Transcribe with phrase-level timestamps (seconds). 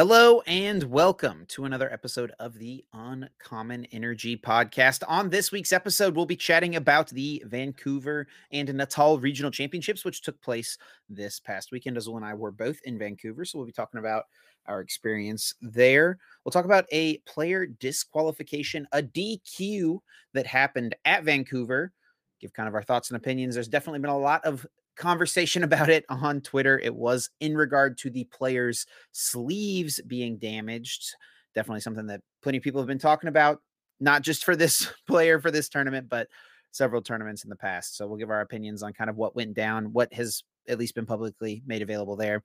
[0.00, 5.02] Hello and welcome to another episode of the Uncommon Energy podcast.
[5.06, 10.22] On this week's episode, we'll be chatting about the Vancouver and Natal Regional Championships, which
[10.22, 10.78] took place
[11.10, 11.98] this past weekend.
[11.98, 14.24] Azul and I were both in Vancouver, so we'll be talking about
[14.64, 16.16] our experience there.
[16.46, 19.98] We'll talk about a player disqualification, a DQ
[20.32, 21.92] that happened at Vancouver.
[22.40, 23.52] Give kind of our thoughts and opinions.
[23.52, 24.66] There's definitely been a lot of
[25.00, 26.78] conversation about it on Twitter.
[26.78, 31.14] It was in regard to the players' sleeves being damaged.
[31.54, 33.60] Definitely something that plenty of people have been talking about,
[33.98, 36.28] not just for this player for this tournament, but
[36.72, 37.96] several tournaments in the past.
[37.96, 40.94] So we'll give our opinions on kind of what went down, what has at least
[40.94, 42.44] been publicly made available there.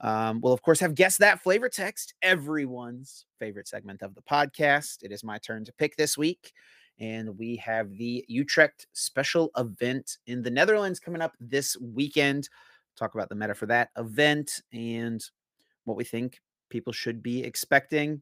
[0.00, 5.02] Um, we'll, of course, have Guess That Flavor Text, everyone's favorite segment of the podcast.
[5.02, 6.52] It is my turn to pick this week
[6.98, 12.48] and we have the Utrecht special event in the Netherlands coming up this weekend.
[12.96, 15.22] Talk about the meta for that event and
[15.84, 18.20] what we think people should be expecting.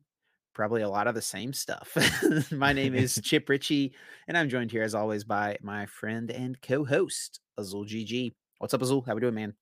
[0.54, 1.96] Probably a lot of the same stuff.
[2.52, 3.92] my name is Chip Ritchie,
[4.28, 8.32] and I'm joined here as always by my friend and co-host Azul GG.
[8.58, 9.02] What's up, Azul?
[9.02, 9.54] How we doing, man?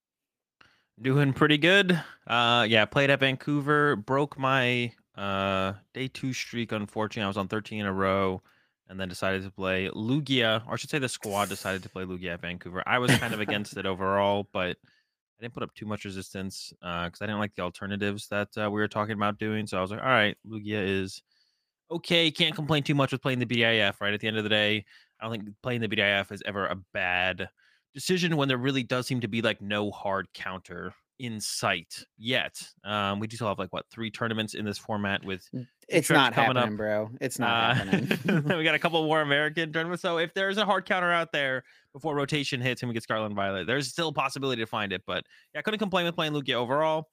[1.01, 2.01] Doing pretty good.
[2.27, 3.97] Uh, yeah, played at Vancouver.
[3.97, 6.73] Broke my uh day two streak.
[6.73, 8.43] Unfortunately, I was on 13 in a row
[8.89, 12.05] and then decided to play Lugia, or I should say the squad decided to play
[12.05, 12.83] Lugia at Vancouver.
[12.87, 14.77] I was kind of against it overall, but
[15.39, 18.49] I didn't put up too much resistance because uh, I didn't like the alternatives that
[18.57, 19.67] uh, we were talking about doing.
[19.67, 21.23] So I was like, all right, Lugia is
[21.91, 22.31] okay.
[22.31, 24.15] Can't complain too much with playing the BDIF, right?
[24.15, 24.85] At the end of the day,
[25.21, 27.49] I don't think playing the BDIF is ever a bad
[27.95, 32.61] decision when there really does seem to be like no hard counter in sight yet.
[32.85, 35.49] Um, we do still have like what three tournaments in this format with
[35.89, 36.77] it's not happening, up.
[36.77, 37.11] bro.
[37.21, 38.45] It's not uh, happening.
[38.59, 40.03] we got a couple more American tournaments.
[40.03, 43.27] So if there's a hard counter out there before rotation hits and we get Scarlet
[43.27, 45.03] and Violet, there's still a possibility to find it.
[45.07, 47.09] But yeah, I couldn't complain with playing Lugia overall.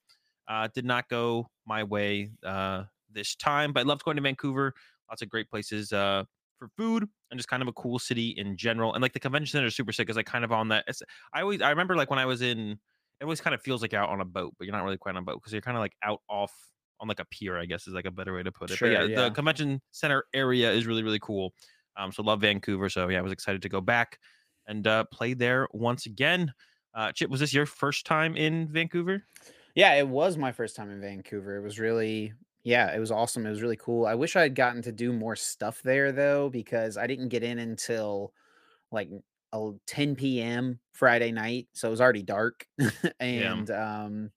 [0.48, 4.74] Uh, did not go my way uh, this time, but I loved going to Vancouver.
[5.10, 6.24] Lots of great places uh,
[6.60, 8.94] for food and just kind of a cool city in general.
[8.94, 10.86] And like the convention center is super sick because I kind of on that.
[11.34, 12.80] I always I remember like when I was in
[13.20, 14.98] it always kind of feels like you're out on a boat, but you're not really
[14.98, 16.54] quite on a boat because you're kind of like out off
[17.00, 18.78] on like a pier, I guess is like a better way to put it.
[18.78, 21.54] Sure, but yeah, yeah, the convention center area is really, really cool.
[21.98, 22.90] Um, so love Vancouver.
[22.90, 24.20] So yeah, I was excited to go back
[24.68, 26.54] and uh, play there once again.
[26.94, 29.24] Uh, Chip, was this your first time in Vancouver?
[29.76, 31.58] Yeah, it was my first time in Vancouver.
[31.58, 32.34] It was really,
[32.64, 33.46] yeah, it was awesome.
[33.46, 34.06] It was really cool.
[34.06, 37.44] I wish I had gotten to do more stuff there though, because I didn't get
[37.44, 38.34] in until
[38.92, 39.10] like
[39.88, 40.80] 10 p.m.
[40.94, 42.66] Friday night, so it was already dark,
[43.20, 44.04] and yeah.
[44.04, 44.32] um,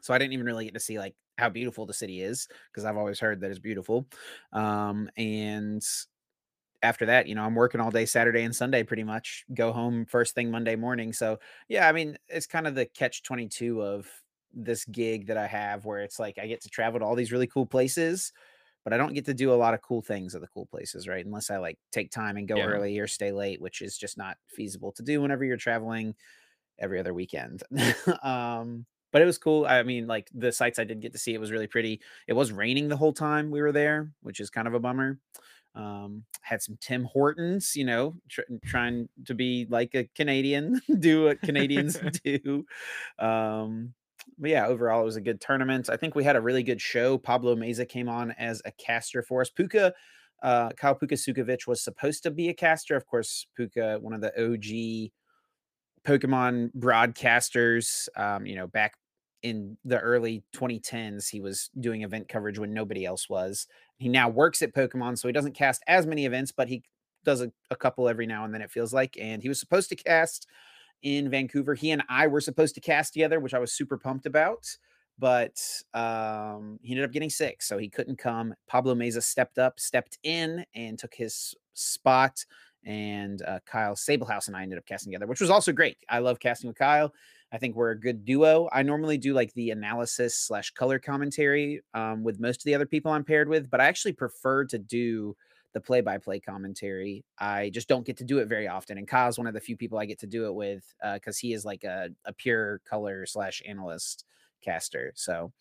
[0.00, 2.84] so I didn't even really get to see like how beautiful the city is because
[2.84, 4.06] I've always heard that it's beautiful.
[4.52, 5.82] Um, and
[6.82, 9.44] after that, you know, I'm working all day Saturday and Sunday pretty much.
[9.52, 11.12] Go home first thing Monday morning.
[11.12, 11.38] So
[11.68, 14.08] yeah, I mean, it's kind of the catch 22 of
[14.52, 17.32] this gig that I have where it's like I get to travel to all these
[17.32, 18.32] really cool places
[18.90, 21.06] but I don't get to do a lot of cool things at the cool places,
[21.06, 21.24] right?
[21.24, 22.64] Unless I like take time and go yeah.
[22.64, 26.16] early or stay late, which is just not feasible to do whenever you're traveling
[26.76, 27.62] every other weekend.
[28.24, 29.64] um, but it was cool.
[29.64, 32.00] I mean, like the sites I did get to see, it was really pretty.
[32.26, 35.20] It was raining the whole time we were there, which is kind of a bummer.
[35.76, 41.26] Um, had some Tim Hortons, you know, tr- trying to be like a Canadian, do
[41.26, 42.66] what Canadians do.
[43.20, 43.94] Um,
[44.38, 45.88] yeah, overall, it was a good tournament.
[45.90, 47.18] I think we had a really good show.
[47.18, 49.50] Pablo Meza came on as a caster for us.
[49.50, 49.92] Pooka,
[50.42, 52.96] uh, Kyle Pooka Sucevich was supposed to be a caster.
[52.96, 55.10] Of course, Pooka, one of the OG
[56.04, 58.94] Pokemon broadcasters, um, you know, back
[59.42, 63.66] in the early 2010s, he was doing event coverage when nobody else was.
[63.98, 66.82] He now works at Pokemon, so he doesn't cast as many events, but he
[67.24, 69.16] does a, a couple every now and then, it feels like.
[69.20, 70.46] And he was supposed to cast
[71.02, 71.74] in Vancouver.
[71.74, 74.66] He and I were supposed to cast together, which I was super pumped about,
[75.18, 75.60] but
[75.94, 78.54] um, he ended up getting sick, so he couldn't come.
[78.66, 82.44] Pablo Meza stepped up, stepped in, and took his spot.
[82.84, 85.98] And uh, Kyle Sabelhaus and I ended up casting together, which was also great.
[86.08, 87.12] I love casting with Kyle.
[87.52, 88.68] I think we're a good duo.
[88.72, 92.86] I normally do like the analysis slash color commentary um, with most of the other
[92.86, 95.36] people I'm paired with, but I actually prefer to do
[95.72, 97.24] the play by play commentary.
[97.38, 98.98] I just don't get to do it very often.
[98.98, 100.84] And Kyle's one of the few people I get to do it with
[101.14, 104.24] because uh, he is like a, a pure color slash analyst
[104.62, 105.12] caster.
[105.14, 105.52] So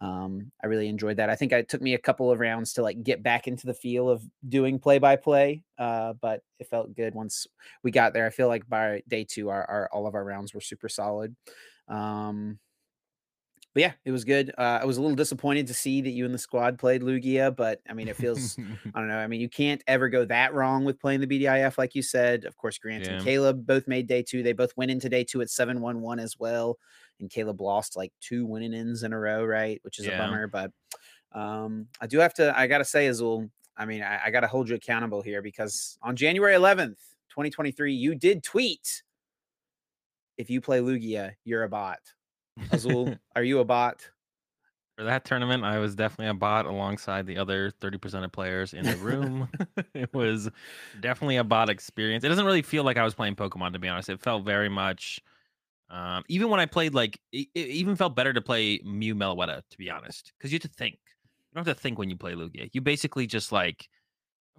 [0.00, 1.30] um, I really enjoyed that.
[1.30, 3.74] I think it took me a couple of rounds to like get back into the
[3.74, 7.46] feel of doing play by play, but it felt good once
[7.82, 8.26] we got there.
[8.26, 11.34] I feel like by day two, our, our all of our rounds were super solid.
[11.88, 12.58] Um,
[13.76, 14.54] but yeah, it was good.
[14.56, 17.54] Uh, I was a little disappointed to see that you and the squad played Lugia,
[17.54, 18.56] but I mean, it feels,
[18.94, 19.18] I don't know.
[19.18, 22.46] I mean, you can't ever go that wrong with playing the BDIF, like you said.
[22.46, 23.16] Of course, Grant yeah.
[23.16, 24.42] and Caleb both made day two.
[24.42, 26.78] They both went into day two at 7 1 1 as well.
[27.20, 29.78] and Caleb lost like two winning ins in a row, right?
[29.82, 30.14] Which is Yeah.
[30.14, 30.46] a bummer.
[30.46, 30.70] But
[31.32, 32.58] um, I do have to.
[32.58, 33.50] I gotta say, Azul.
[33.76, 36.96] I mean, I, I gotta hold you accountable here because on January 11th,
[37.28, 39.02] 2023, you did tweet.
[40.38, 41.98] If you play Lugia, you're a bot.
[42.70, 44.08] Azul, are you a bot?
[44.96, 48.84] For that tournament, I was definitely a bot alongside the other 30% of players in
[48.84, 49.48] the room.
[49.94, 50.48] it was
[51.00, 52.24] definitely a bot experience.
[52.24, 54.08] It doesn't really feel like I was playing Pokemon, to be honest.
[54.08, 55.20] It felt very much,
[55.90, 59.62] um, even when I played, like, it, it even felt better to play Mew Meloetta,
[59.68, 60.94] to be honest, because you have to think.
[60.94, 62.70] You don't have to think when you play Lugia.
[62.72, 63.90] You basically just, like,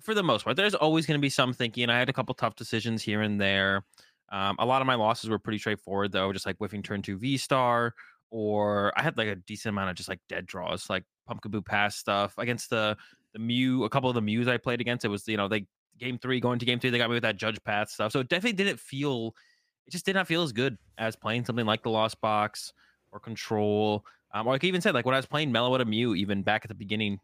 [0.02, 1.90] for the most part, there's always going to be some thinking.
[1.90, 3.84] I had a couple tough decisions here and there.
[4.30, 7.18] Um, a lot of my losses were pretty straightforward, though, just like whiffing turn two
[7.18, 7.94] V Star
[8.30, 11.96] or I had like a decent amount of just like dead draws, like Pumpkaboo Pass
[11.96, 12.98] stuff against the
[13.34, 13.84] the Mew.
[13.84, 15.66] A couple of the Mews I played against, it was you know they
[16.00, 18.12] game three going to game three, they got me with that Judge Path stuff.
[18.12, 19.34] So it definitely didn't feel,
[19.88, 22.74] it just did not feel as good as playing something like the Lost Box
[23.12, 24.06] or Control.
[24.34, 26.64] Um, or like I even said, like when I was playing Meloetta Mew, even back
[26.66, 27.20] at the beginning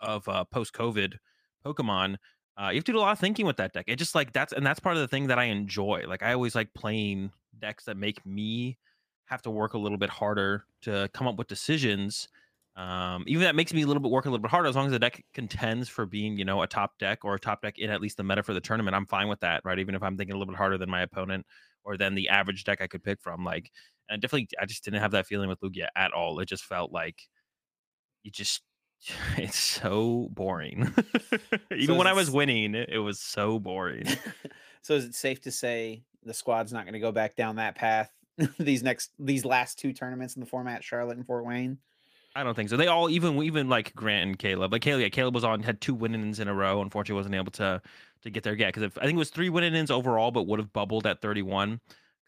[0.00, 1.18] of uh, post COVID
[1.64, 2.16] Pokemon.
[2.60, 3.86] Uh, you have to do a lot of thinking with that deck.
[3.88, 6.04] It just like that's and that's part of the thing that I enjoy.
[6.06, 8.78] Like I always like playing decks that make me
[9.26, 12.28] have to work a little bit harder to come up with decisions.
[12.76, 14.86] Um, even that makes me a little bit work a little bit harder as long
[14.86, 17.78] as the deck contends for being, you know, a top deck or a top deck
[17.78, 18.96] in at least the meta for the tournament.
[18.96, 19.78] I'm fine with that, right?
[19.78, 21.46] Even if I'm thinking a little bit harder than my opponent
[21.84, 23.44] or than the average deck I could pick from.
[23.44, 23.70] Like,
[24.08, 26.40] and definitely, I just didn't have that feeling with Lugia at all.
[26.40, 27.22] It just felt like
[28.22, 28.62] you just,
[29.36, 30.94] it's so boring.
[31.70, 34.06] even So when I was winning, it was so boring.
[34.82, 37.74] so is it safe to say the squad's not going to go back down that
[37.74, 38.10] path
[38.58, 41.78] these next these last two tournaments in the format, Charlotte and Fort Wayne?
[42.36, 42.76] I don't think so.
[42.76, 44.72] They all even even like Grant and Caleb.
[44.72, 46.80] Like Caleb, yeah, Caleb was on had two win-ins in a row.
[46.80, 47.80] Unfortunately, wasn't able to
[48.22, 50.72] to get there yet because I think it was three win-ins overall, but would have
[50.72, 51.80] bubbled at 31.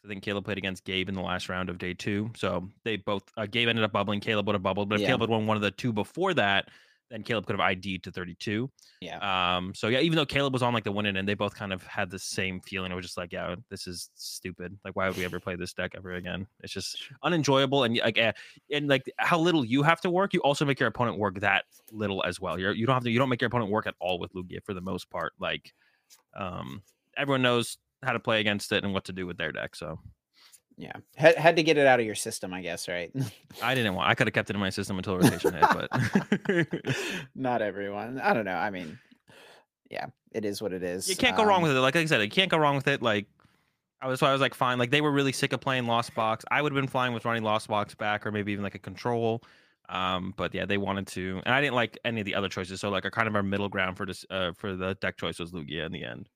[0.07, 2.97] I think Caleb played against Gabe in the last round of day two, so they
[2.97, 4.21] both uh, Gabe ended up bubbling.
[4.21, 5.09] Caleb would have bubbled, but if Yeah.
[5.09, 6.69] Caleb had won one of the two before that,
[7.11, 8.71] then Caleb could have ID'd to 32.
[9.01, 9.57] Yeah.
[9.57, 9.75] Um.
[9.75, 11.83] So yeah, even though Caleb was on like the winning end, they both kind of
[11.85, 12.91] had the same feeling.
[12.93, 14.77] It was just like, yeah, this is stupid.
[14.85, 16.47] Like, why would we ever play this deck ever again?
[16.63, 18.33] It's just unenjoyable and like eh,
[18.73, 21.65] and like how little you have to work, you also make your opponent work that
[21.93, 22.59] little as well.
[22.61, 24.63] You're you don't have to you don't make your opponent work at all with Lugia
[24.65, 25.33] for the most part.
[25.41, 25.73] Like
[26.37, 26.83] um
[27.17, 29.75] everyone knows how to play against it and what to do with their deck.
[29.77, 29.99] So
[30.77, 30.93] Yeah.
[31.17, 33.11] Had, had to get it out of your system, I guess, right?
[33.63, 36.97] I didn't want I could have kept it in my system until rotation hit, but
[37.35, 38.21] Not everyone.
[38.21, 38.57] I don't know.
[38.57, 38.99] I mean,
[39.91, 41.09] yeah, it is what it is.
[41.09, 41.81] you can't go wrong Um, with it.
[41.81, 43.03] Like I said, you can't go wrong with it.
[43.03, 43.27] Like
[44.03, 44.79] I was, so I was like, fine.
[44.79, 46.45] Like they were really sick of playing Lost Box.
[46.51, 48.79] I would have been fine with running Lost Box back, or maybe even like a
[48.79, 49.43] control.
[49.89, 52.81] Um, but yeah, they wanted to, and I didn't like any of the other choices.
[52.81, 55.39] So like, our kind of our middle ground for this, uh, for the deck choice
[55.39, 56.29] was Lugia in the end.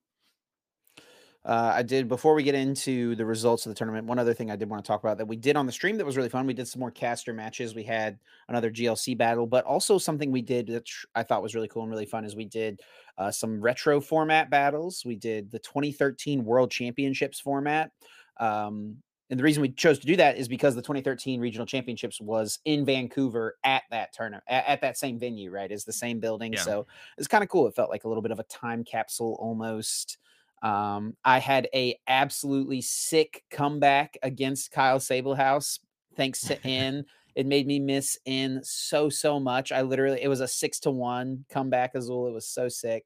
[1.43, 4.07] Uh, I did before we get into the results of the tournament.
[4.07, 5.97] One other thing I did want to talk about that we did on the stream
[5.97, 6.47] that was really fun.
[6.47, 7.75] We did some more caster matches.
[7.75, 11.69] We had another GLC battle, but also something we did that I thought was really
[11.69, 12.81] cool and really fun is we did
[13.17, 15.03] uh, some retro format battles.
[15.07, 17.91] We did the 2013 World Championships format.
[18.39, 18.97] Um,
[19.31, 22.59] and the reason we chose to do that is because the 2013 regional championships was
[22.65, 25.71] in Vancouver at that tournament, at, at that same venue, right?
[25.71, 26.53] Is the same building.
[26.53, 26.61] Yeah.
[26.61, 27.69] So it's kind of cool.
[27.69, 30.19] It felt like a little bit of a time capsule almost.
[30.63, 35.79] Um, I had a absolutely sick comeback against Kyle Sabelhaus.
[36.17, 37.05] Thanks to N.
[37.35, 39.73] It made me miss N so so much.
[39.73, 42.27] I literally it was a six to one comeback Azul.
[42.29, 43.05] It was so sick.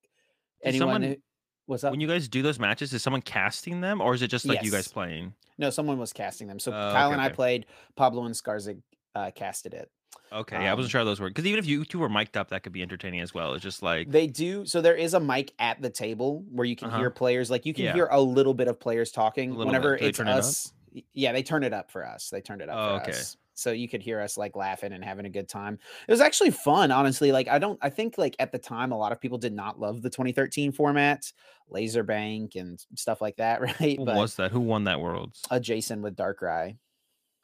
[0.62, 1.16] Did Anyone someone- who,
[1.66, 1.90] what's up?
[1.92, 4.62] When you guys do those matches, is someone casting them, or is it just like
[4.62, 5.34] you guys playing?
[5.56, 6.58] no, someone was casting them.
[6.58, 7.66] So Oh, Kyle okay, and I played.
[7.96, 8.82] Pablo and Skarzig
[9.14, 9.88] uh, casted it.
[10.32, 12.36] Okay, yeah, I wasn't Um, sure those work because even if you two were mic'd
[12.36, 13.54] up, that could be entertaining as well.
[13.54, 14.66] It's just like They do.
[14.66, 16.98] So there is a mic at the table where you can Uh-huh.
[16.98, 17.50] hear players.
[17.50, 17.92] Like you can Yeah.
[17.92, 19.66] hear a little bit of players talking little bit.
[19.66, 20.38] whenever Do they it's turn it up?
[20.38, 20.72] us.
[20.92, 22.30] y- Yeah, they turn it up for us.
[22.30, 23.12] They turned it up Oh, for okay.
[23.12, 23.36] us.
[23.56, 25.78] So you could hear us like laughing and having a good time.
[26.08, 27.30] It was actually fun, honestly.
[27.30, 29.78] Like I don't I think like at the time a lot of people did not
[29.78, 31.32] love the 2013 format,
[31.68, 33.98] Laser Bank and stuff like that, right?
[33.98, 34.50] who but was that?
[34.50, 35.42] Who won that Worlds?
[35.50, 36.78] a Jason with dark Darkrai.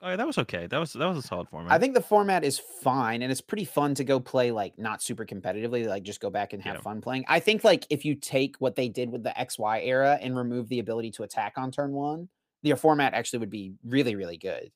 [0.03, 0.67] Oh, yeah, that was okay.
[0.67, 1.73] That was that was a solid format.
[1.73, 5.03] I think the format is fine and it's pretty fun to go play like not
[5.03, 6.81] super competitively, like just go back and have Yeah.
[6.81, 7.25] fun playing.
[7.29, 10.69] I think like if you take what they did with the XY era and remove
[10.69, 12.29] the ability to attack on turn one,
[12.63, 14.71] the format actually would be really, really good.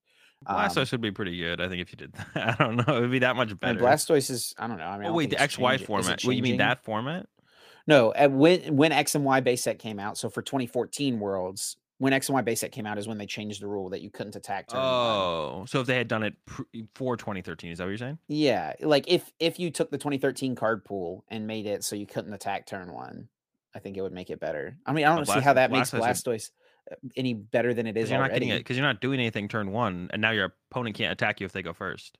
[0.46, 1.58] Um, Blastoise would be pretty good.
[1.60, 3.60] I think if you did that, I don't know, it would be that much And
[3.60, 3.80] better.
[3.80, 4.84] Blastoise is, I don't know.
[4.84, 6.22] I mean, oh don't wait, the XY format.
[6.22, 7.26] What you mean that format?
[7.86, 10.16] No, at when when X and Y base set came out.
[10.18, 13.62] So for 2014 Worlds, when X and Y set came out is when they changed
[13.62, 14.88] the rule that you couldn't attack turn one.
[14.88, 16.62] Oh, so if they had done it pr-
[16.94, 18.18] for 2013, is that what you're saying?
[18.28, 22.06] Yeah, like if if you took the 2013 card pool and made it so you
[22.06, 23.28] couldn't attack turn one,
[23.74, 24.76] I think it would make it better.
[24.84, 26.50] I mean, I don't Oh, see how that makes Blastoise
[26.90, 29.48] would- any better than it is you're not getting it because you're not doing anything
[29.48, 32.18] turn one, and now your opponent can't attack you if they go first.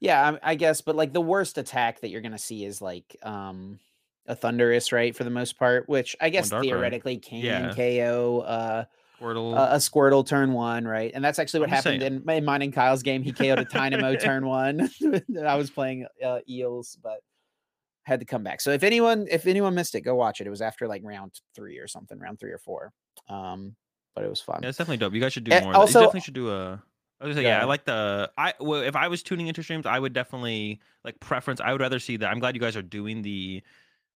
[0.00, 3.16] Yeah, I, I guess, but like the worst attack that you're gonna see is like
[3.22, 3.78] um
[4.26, 5.14] a Thundurus, right?
[5.14, 7.74] For the most part, which I guess theoretically can Yeah.
[7.74, 8.84] KO uh,
[9.20, 9.54] Squirtle.
[9.56, 11.10] a, a Squirtle turn one, right?
[11.14, 13.22] And that's actually what I'm happened in, in mine and Kyle's game.
[13.22, 14.88] He KO'd a Tynamo turn one.
[15.46, 17.20] I was playing uh, Eels, but
[18.04, 18.60] had to come back.
[18.60, 20.46] So if anyone if anyone missed it, go watch it.
[20.46, 22.92] It was after like round three or something, round three or four.
[23.28, 23.76] Um,
[24.14, 24.60] but it was fun.
[24.62, 25.14] Yeah, it's definitely dope.
[25.14, 25.74] You guys should do Eh, more.
[25.74, 26.82] also- you definitely should do a.
[27.20, 28.32] I was say, Go yeah, I like the.
[28.36, 31.60] I well, if I was tuning into streams, I would definitely like preference.
[31.60, 32.28] I would rather see that.
[32.28, 33.62] I'm glad you guys are doing the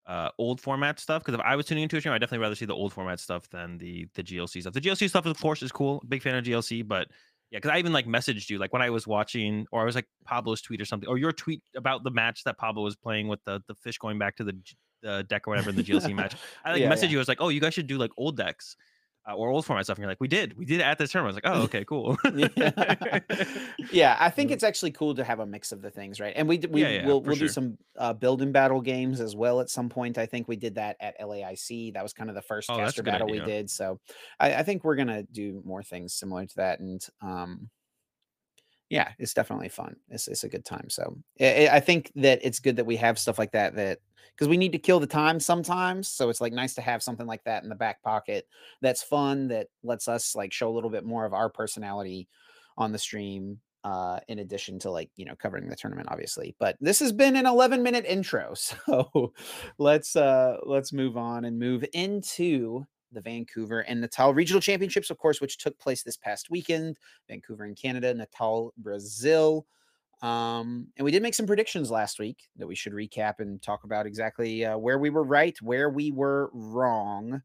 [0.07, 2.55] uh old format stuff because if I was tuning into a stream, I'd definitely rather
[2.55, 4.73] see the old format stuff than the the GLC stuff.
[4.73, 6.03] The GLC stuff, of course, is cool.
[6.09, 7.09] Big fan of GLC, but
[7.51, 9.95] yeah, because I even like messaged you like when I was watching, or I was
[9.95, 13.29] like Pablo's tweet or something, or your tweet about the match that Pablo was playing
[13.29, 14.57] with the the fish going back to the
[15.03, 16.35] the deck or whatever in the GLC match.
[16.65, 17.09] I like Yeah, messaged yeah.
[17.11, 17.19] you.
[17.19, 18.77] I was like, oh, you guys should do like old decks.
[19.29, 21.13] Uh, or old format stuff, and you're like, we did, we did it at this
[21.13, 21.23] term.
[21.25, 22.17] I was like, oh, okay, cool.
[22.29, 22.49] yeah.
[23.91, 24.53] yeah, I think Mm.
[24.53, 26.33] it's actually cool to have a mix of the things, right?
[26.37, 29.37] And we we Yeah, yeah, will we'll do some uh, build and battle games as
[29.37, 30.19] well at some point.
[30.19, 31.93] I think we did that at LAIC.
[31.93, 33.71] That was kind of the first Oh, caster battle we did.
[33.71, 34.01] So
[34.41, 37.71] I, I think we're gonna do more things similar to that, and um,
[38.93, 39.97] yeah, it's definitely fun.
[40.11, 40.91] It's it's a good time.
[40.91, 44.01] So I, I- I think that it's good that we have stuff like that that
[44.35, 46.09] because we need to kill the time sometimes.
[46.09, 48.47] So it's like nice to have something like that in the back pocket
[48.83, 52.29] that's fun that lets us like show a little bit more of our personality
[52.77, 56.77] on the stream uh in addition to like you know covering the tournament obviously but
[56.81, 59.33] this has been an 11 minute intro so
[59.79, 65.19] let's uh let's move on and move into the Vancouver and Natal regional championships of
[65.19, 69.67] course which took place this past weekend Vancouver in Canada Natal Brazil
[70.23, 73.85] um and we did make some predictions last week that we should recap and talk
[73.85, 77.43] about exactly uh, where we were right where we were wrong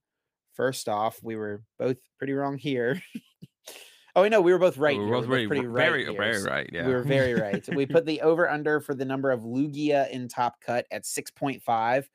[0.54, 3.02] first off we were both pretty wrong here
[4.16, 5.14] oh I know we were both right We're here.
[5.14, 6.70] both We were very, pretty right very, here, very right.
[6.74, 7.68] Yeah, we were very right.
[7.76, 12.06] We put the over under for the number of Lugia in top cut at 6.5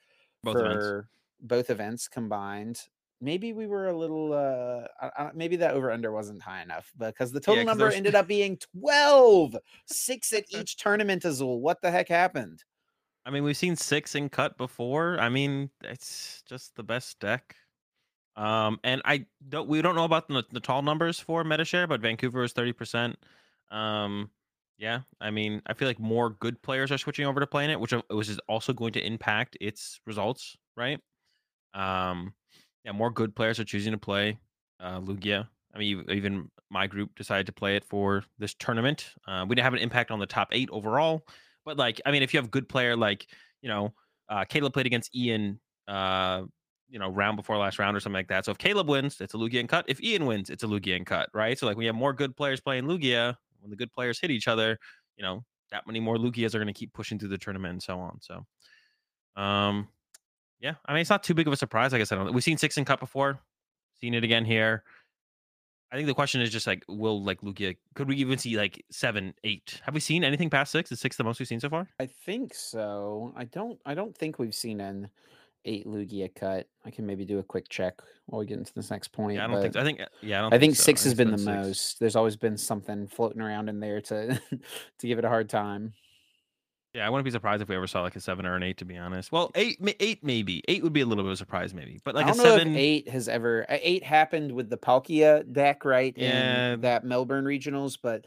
[0.43, 1.09] Both for events.
[1.41, 2.81] both events combined.
[3.23, 7.31] Maybe we were a little uh I- maybe that over under wasn't high enough because
[7.33, 9.57] the total 'cause number there's- ended up being 12.
[9.87, 11.61] 6 at each tournament Azul.
[11.61, 12.65] What the heck happened?
[13.25, 15.21] I mean, we've seen six in cut before.
[15.21, 17.55] I mean, it's just the best deck.
[18.35, 19.69] Um, and I don't.
[19.69, 23.17] We don't know about the, the tall numbers for MetaShare, but Vancouver is thirty percent.
[23.71, 24.31] Um,
[24.79, 25.03] yeah.
[25.21, 27.93] I mean, I feel like more good players are switching over to playing it, which
[28.11, 30.99] which is also going to impact its results, right?
[31.75, 32.35] Um,
[32.85, 34.39] yeah, more good players are choosing to play
[34.81, 35.49] uh, Lugia.
[35.75, 39.15] I mean, even my group decided to play it for this tournament.
[39.27, 41.27] Uh, we didn't have an impact on the top eight overall,
[41.65, 43.27] but like, I mean, if you have good player like
[43.63, 43.95] you know,
[44.29, 45.59] uh, Caleb played against Ian,
[45.89, 46.43] uh,
[46.91, 48.45] you know, round before last round or something like that.
[48.45, 49.87] So if Caleb wins, it's a Lugia and cut.
[49.89, 51.59] If Ian wins, it's a Lugia and cut, right?
[51.59, 53.37] So like, we have more good players playing Lugia.
[53.61, 54.79] When the good players hit each other,
[55.17, 57.83] you know, that many more Lugias are going to keep pushing through the tournament and
[57.83, 58.19] so on.
[58.21, 59.89] So, um,
[60.63, 61.93] yeah, I mean, it's not too big of a surprise.
[61.93, 63.41] Like I said, we've seen six and cut before,
[64.01, 64.85] seen it again here.
[65.91, 67.77] I think the question is just like, will like Lugia?
[67.95, 69.81] Could we even see like seven, eight?
[69.85, 70.91] Have we seen anything past six?
[70.91, 71.87] Is six the most we've seen so far?
[72.01, 73.35] I think so.
[73.37, 75.11] I don't I don't think we've seen an
[75.65, 76.67] 8 Lugia cut.
[76.85, 79.37] I can maybe do a quick check while we get into this next point.
[79.37, 79.75] Yeah, I don't think.
[79.75, 79.81] So.
[79.81, 80.01] I think.
[80.01, 80.55] Uh, yeah, I don't.
[80.55, 80.83] I think so.
[80.83, 81.47] six has been the six.
[81.47, 82.01] most.
[82.01, 84.41] There's always been something floating around in there to
[84.99, 85.93] to give it a hard time.
[86.95, 88.77] Yeah, I wouldn't be surprised if we ever saw like a seven or an eight.
[88.79, 90.63] To be honest, well, eight, eight maybe.
[90.69, 92.01] Eight would be a little bit of a surprise, maybe.
[92.05, 94.77] But like I a don't know seven, if eight has ever eight happened with the
[94.77, 96.13] Palkia deck, right?
[96.17, 96.73] Yeah.
[96.73, 98.27] In that Melbourne regionals, but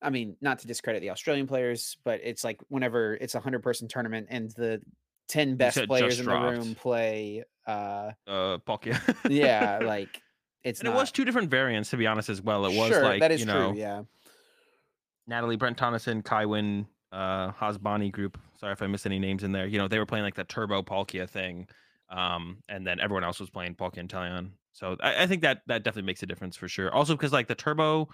[0.00, 3.62] I mean, not to discredit the Australian players, but it's like whenever it's a hundred
[3.62, 4.80] person tournament and the
[5.28, 8.98] ten best players in the room play uh uh, Palkia.
[9.28, 10.22] yeah, like
[10.64, 12.64] it's and not it was two different variants, to be honest, as well.
[12.64, 14.02] It was sure, like that is you know, true, yeah.
[15.26, 18.38] Natalie Brent Tonisson, Kaiwen, uh, Hasbani group.
[18.56, 19.66] Sorry if I missed any names in there.
[19.66, 21.68] You know, they were playing like the Turbo Palkia thing,
[22.10, 24.52] um, and then everyone else was playing Palkia and Teleon.
[24.72, 26.92] So I, I think that that definitely makes a difference for sure.
[26.92, 28.08] Also because like the Turbo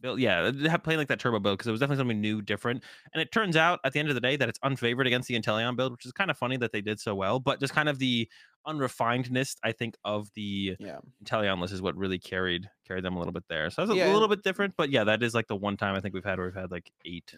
[0.00, 0.50] build, yeah,
[0.82, 2.84] playing like that Turbo build because it was definitely something new, different.
[3.12, 5.34] And it turns out at the end of the day that it's unfavored against the
[5.38, 7.40] Inteleon build, which is kind of funny that they did so well.
[7.40, 8.28] But just kind of the
[8.66, 11.00] unrefinedness, I think, of the Yeah.
[11.24, 13.70] Inteleon list is what really carried carried them a little bit there.
[13.70, 15.94] So that's a Yeah, little bit different, but yeah, that is like the one time
[15.94, 17.34] I think we've had where we've had like eight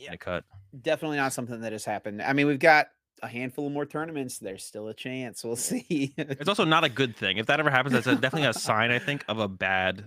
[0.00, 0.16] Yeah.
[0.16, 0.44] cut.
[0.82, 2.22] Definitely not something that has happened.
[2.22, 2.88] I mean, we've got
[3.22, 4.38] a handful of more tournaments.
[4.38, 5.44] There's still a chance.
[5.44, 6.14] We'll see.
[6.16, 7.36] It's also not a good thing.
[7.38, 10.06] If that ever happens, that's a, definitely a sign, I think, of a bad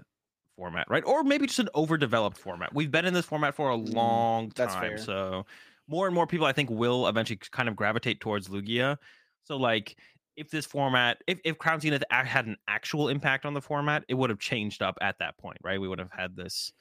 [0.56, 1.04] format, right?
[1.06, 2.74] Or maybe just an overdeveloped format.
[2.74, 4.98] We've been in this format for a Mm, long time, that's fair.
[4.98, 5.46] so
[5.88, 8.98] more and more people, I think, will eventually kind of gravitate towards Lugia.
[9.44, 9.98] So, like,
[10.36, 14.16] if this format, if if Crown Zenith had an actual impact on the format, it
[14.16, 15.80] would have changed up at that point, right?
[15.80, 16.72] We would have had this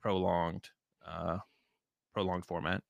[0.00, 0.70] prolonged,
[1.06, 1.38] uh,
[2.12, 2.82] prolonged format.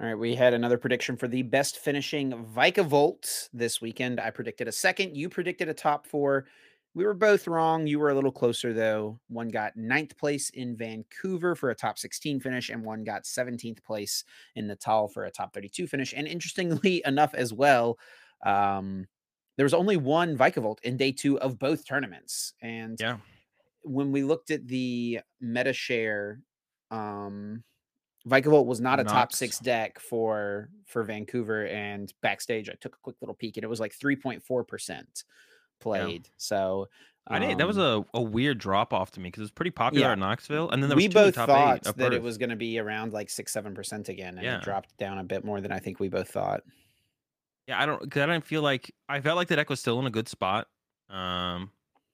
[0.00, 4.20] All right, we had another prediction for the best finishing Vikavolt this weekend.
[4.20, 5.16] I predicted a second.
[5.16, 6.46] You predicted a top four.
[6.94, 7.86] We were both wrong.
[7.86, 9.18] You were a little closer, though.
[9.28, 13.82] One got ninth place in Vancouver for a top 16 finish, and one got 17th
[13.82, 14.24] place
[14.54, 16.14] in Natal for a top 32 finish.
[16.16, 17.98] And interestingly enough, as well,
[18.46, 19.06] um,
[19.56, 22.54] there was only one Vikavolt in day two of both tournaments.
[22.62, 23.18] And yeah,
[23.82, 26.40] when we looked at the meta share,
[26.92, 27.64] um,
[28.28, 32.98] Vikavolt was not a top six deck for for Vancouver, and backstage I took a
[33.02, 35.24] quick little peek, and it was like three point four percent
[35.80, 36.26] played.
[36.26, 36.32] Yeah.
[36.36, 36.88] So
[37.26, 37.58] um, I did.
[37.58, 40.08] That was um a, a weird drop off to me because it was pretty popular
[40.08, 40.12] yeah.
[40.12, 43.12] in Knoxville, and then there we both thought that it was going to be around
[43.12, 44.58] like six seven percent again, and yeah.
[44.58, 46.62] it dropped down a bit more than I think we both thought.
[47.66, 49.98] Yeah, I don't because I didn't feel like I felt like the deck was still
[50.00, 50.68] in a good spot.
[51.10, 51.70] Um,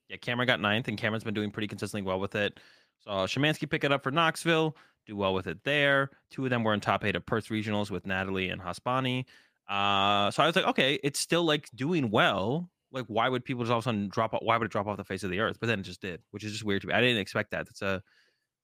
[0.08, 2.58] yeah, Cameron got ninth, and Cameron's been doing pretty consistently well with it.
[3.00, 6.10] So Shemansky pick it up for Knoxville do well with it there.
[6.30, 9.24] Two of them were in top eight of Perth regionals with Natalie and Haspani.
[9.68, 12.70] Uh, so I was like, okay, it's still like doing well.
[12.92, 14.42] Like, why would people just all of a sudden drop off?
[14.42, 15.56] Why would it drop off the face of the earth?
[15.58, 16.94] But then it just did, which is just weird to me.
[16.94, 17.66] I didn't expect that.
[17.66, 18.02] That's a,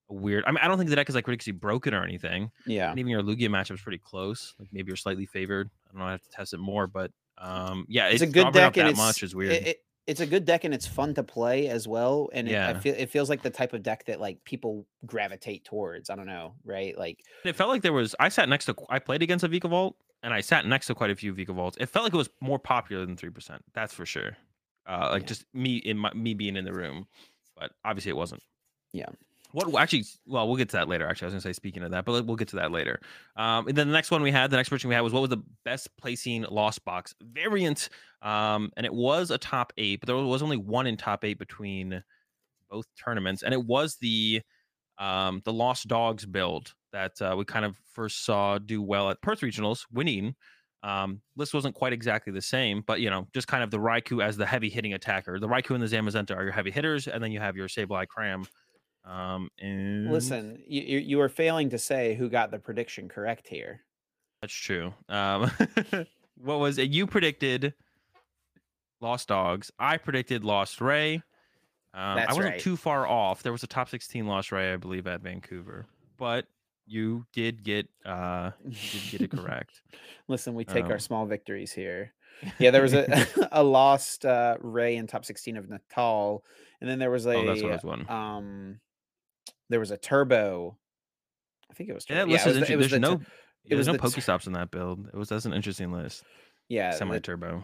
[0.08, 0.44] a weird.
[0.46, 2.50] I mean, I don't think the deck is like ridiculously broken or anything.
[2.66, 2.90] Yeah.
[2.90, 4.54] And even your Lugia matchup is pretty close.
[4.58, 5.70] Like maybe you're slightly favored.
[5.88, 6.06] I don't know.
[6.06, 8.76] I have to test it more, but um, yeah, it's, it's a good deck.
[8.76, 9.52] and that much is weird.
[9.52, 9.76] It, it,
[10.10, 12.30] it's a good deck and it's fun to play as well.
[12.32, 12.70] And yeah.
[12.70, 16.10] it, I feel it feels like the type of deck that like people gravitate towards.
[16.10, 16.98] I don't know, right?
[16.98, 18.16] Like it felt like there was.
[18.18, 18.74] I sat next to.
[18.88, 21.76] I played against a Vikavolt, and I sat next to quite a few Vikavolts.
[21.78, 23.62] It felt like it was more popular than three percent.
[23.72, 24.36] That's for sure.
[24.84, 25.28] Uh, like yeah.
[25.28, 27.06] just me in my me being in the room,
[27.56, 28.42] but obviously it wasn't.
[28.92, 29.10] Yeah.
[29.52, 30.04] What actually?
[30.26, 31.06] Well, we'll get to that later.
[31.06, 33.00] Actually, I was gonna say speaking of that, but we'll get to that later.
[33.36, 35.20] Um, and then the next one we had, the next question we had was what
[35.20, 37.88] was the best placing lost box variant?
[38.22, 41.38] Um, and it was a top eight, but there was only one in top eight
[41.38, 42.02] between
[42.68, 44.42] both tournaments, and it was the
[44.98, 49.20] um the Lost Dogs build that uh, we kind of first saw do well at
[49.22, 50.34] Perth Regionals, winning.
[50.82, 54.24] Um, list wasn't quite exactly the same, but you know, just kind of the Raikou
[54.24, 55.38] as the heavy hitting attacker.
[55.38, 58.08] The Raikou and the Zamazenta are your heavy hitters, and then you have your Sableye
[58.08, 58.44] Cram
[59.04, 63.82] um, and listen, you you are failing to say who got the prediction correct here.
[64.40, 64.94] That's true.
[65.08, 65.50] Um,
[66.36, 66.90] what was it?
[66.90, 67.74] You predicted
[69.00, 69.70] Lost Dogs.
[69.78, 71.22] I predicted Lost Ray.
[71.92, 72.60] Um, I wasn't right.
[72.60, 73.42] too far off.
[73.42, 75.86] There was a top 16 Lost Ray, I believe, at Vancouver,
[76.18, 76.46] but
[76.86, 79.82] you did get uh, you did get it correct.
[80.28, 82.12] Listen, we take um, our small victories here.
[82.58, 86.44] Yeah, there was a a lost uh, Ray in top 16 of Natal,
[86.80, 88.10] and then there was a oh, that's what I was one.
[88.10, 88.80] um
[89.68, 90.76] there was a turbo.
[91.70, 92.04] I think it was.
[92.04, 92.20] Turbo.
[92.20, 93.20] Yeah, yeah, it was, the, it was there's the, no.
[93.64, 95.06] It was no Pokestops in that build.
[95.06, 96.24] It was that's an interesting list.
[96.68, 97.62] Yeah, semi turbo.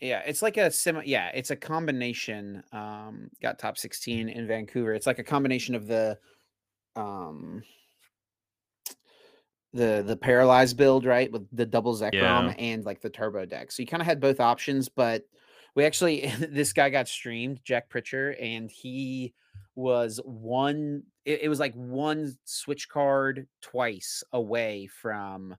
[0.00, 1.02] Yeah, it's like a semi.
[1.04, 2.62] Yeah, it's a combination.
[2.72, 4.92] Um, got top sixteen in Vancouver.
[4.92, 6.18] It's like a combination of the,
[6.96, 7.62] um,
[9.72, 12.54] the the paralyzed build, right, with the double Zekrom yeah.
[12.58, 13.72] and like the turbo deck.
[13.72, 15.22] So you kind of had both options, but
[15.74, 19.32] we actually this guy got streamed, Jack Pritchard, and he
[19.76, 25.54] was one it, it was like one switch card twice away from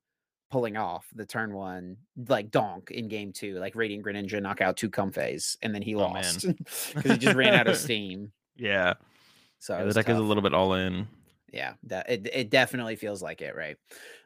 [0.50, 4.76] pulling off the turn one like donk in game two like radiant greninja knock out
[4.76, 6.46] two comfeys and then he oh, lost
[6.96, 8.32] because he just ran out of steam.
[8.56, 8.94] Yeah.
[9.60, 10.14] So yeah, the deck tough.
[10.14, 11.08] is a little bit all in.
[11.52, 13.78] Yeah that it, it definitely feels like it right?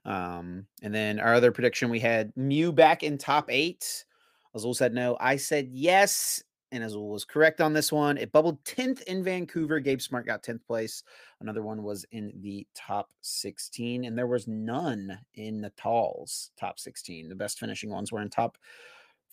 [0.06, 4.06] Um and then our other prediction we had mew back in top eight.
[4.54, 5.17] Azul said no.
[5.19, 8.17] I said yes and Azul was correct on this one.
[8.17, 9.79] It bubbled 10th in Vancouver.
[9.79, 11.03] Gabe Smart got 10th place.
[11.39, 17.29] Another one was in the top 16, and there was none in Natal's top 16.
[17.29, 18.57] The best finishing ones were in top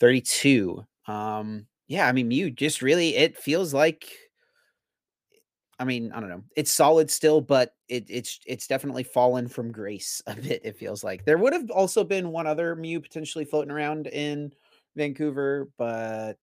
[0.01, 0.85] 32.
[1.07, 4.11] Um, yeah, I mean, Mew just really it feels like
[5.81, 6.43] I mean, I don't know.
[6.57, 10.61] It's solid still, but it, it's it's definitely fallen from grace a bit.
[10.65, 14.53] It feels like there would have also been one other Mew potentially floating around in
[14.99, 16.39] Vancouver, but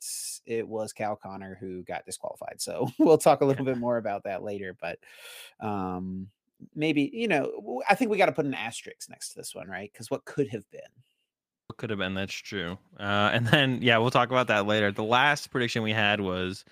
[0.45, 2.59] it was Cal Connor who got disqualified.
[2.59, 4.75] So we'll talk a little bit more about that later.
[4.79, 4.97] But
[5.59, 6.27] um,
[6.73, 9.67] maybe, you know, I think we got to put an asterisk next to this one,
[9.67, 9.91] right?
[9.91, 10.81] Because what could have been.
[11.67, 12.77] What could have been, that's true.
[12.99, 14.91] Uh, and then, yeah, we'll talk about that later.
[14.91, 16.65] The last prediction we had was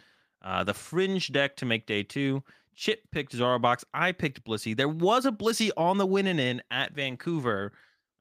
[0.44, 2.44] uh, the fringe deck to make day two.
[2.76, 3.84] Chip picked Zorobox.
[3.94, 4.76] I picked Blissey.
[4.76, 7.72] There was a Blissey on the winning in at Vancouver.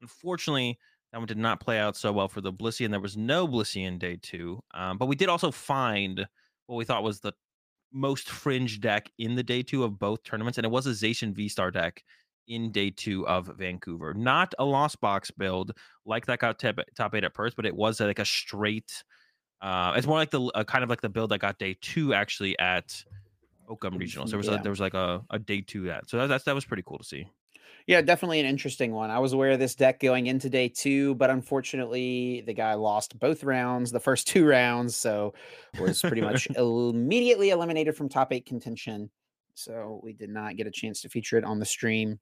[0.01, 0.77] Unfortunately,
[1.13, 3.47] that one did not play out so well for the Blissey, and there was no
[3.47, 4.61] Blissey in day two.
[4.73, 6.27] Um, but we did also find
[6.65, 7.33] what we thought was the
[7.93, 11.31] most fringe deck in the day two of both tournaments, and it was a Zacian
[11.33, 12.03] V Star deck
[12.47, 14.13] in day two of Vancouver.
[14.13, 17.75] Not a lost box build like that got top, top eight at Perth, but it
[17.75, 19.03] was like a straight
[19.61, 22.13] Uh, it's more like the uh, kind of like the build that got day two
[22.13, 23.01] actually at
[23.69, 24.29] Oakham Regionals.
[24.29, 24.55] There was Yeah.
[24.59, 26.83] a, there was like a, a day two that, so that, that's that was pretty
[26.85, 27.27] cool to see.
[27.87, 29.09] Yeah, definitely an interesting one.
[29.09, 33.19] I was aware of this deck going into day two, but unfortunately, the guy lost
[33.19, 35.33] both rounds, the first two rounds, so
[35.75, 39.11] was pretty much immediately eliminated from top eight contention.
[39.55, 42.19] So we did not get a chance to feature it on the stream.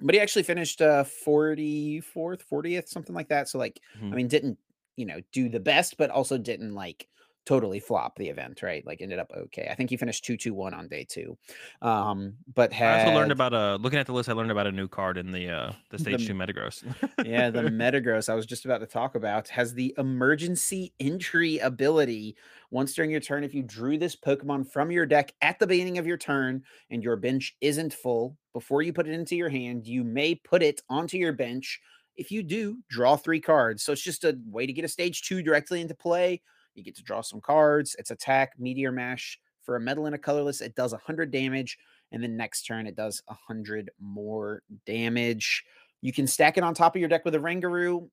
[0.00, 3.48] But he actually finished uh 44th, 40th, something like that.
[3.48, 4.16] So like, I Mhm.
[4.16, 4.58] mean, didn't
[4.96, 7.08] you know do the best, but also didn't like
[7.44, 8.86] totally flop the event, right?
[8.86, 9.68] Like ended up okay.
[9.70, 11.36] I think he finished two two one on day two.
[11.80, 14.28] Um, but I also learned about a looking at the list.
[14.28, 16.84] I learned about a new card in the uh the stage The- two Metagross.
[17.24, 22.36] yeah, the Metagross I was just about to talk about has the emergency entry ability.
[22.70, 25.98] Once during your turn, if you drew this Pokemon from your deck at the beginning
[25.98, 29.86] of your turn and your bench isn't full, before you put it into your hand,
[29.86, 31.80] you may put it onto your bench.
[32.16, 33.82] If you do, draw three cards.
[33.82, 36.40] So it's just a way to get a stage two directly into play.
[36.74, 37.96] You get to draw some cards.
[37.98, 39.38] It's attack, meteor mash.
[39.62, 41.78] For a metal and a colorless, it does 100 damage.
[42.10, 45.64] And then next turn, it does 100 more damage.
[46.00, 48.08] You can stack it on top of your deck with a Rangaroo.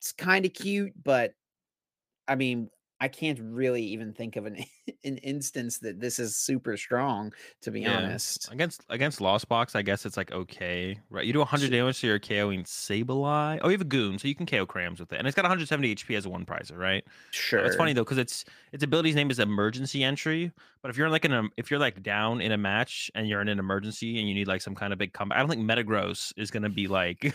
[0.00, 1.34] It's kind of cute, but
[2.26, 2.70] I mean,
[3.02, 4.58] I can't really even think of an
[5.04, 7.98] an instance that this is super strong, to be Yeah.
[7.98, 8.50] honest.
[8.52, 11.26] against against Lost Box, I guess it's like okay, right?
[11.26, 13.58] You do 100 damage to your KOing Sableye.
[13.60, 15.42] Oh, you have a Goon, so you can KO Crams with it, and it's got
[15.42, 17.04] 170 HP as a one prizer, right?
[17.32, 17.60] Sure.
[17.60, 20.52] Uh, It's funny though because its its ability's name is emergency entry.
[20.80, 23.40] But if you're like in a if you're like down in a match and you're
[23.40, 25.62] in an emergency and you need like some kind of big comeback, I don't think
[25.62, 27.32] Metagross is gonna be like.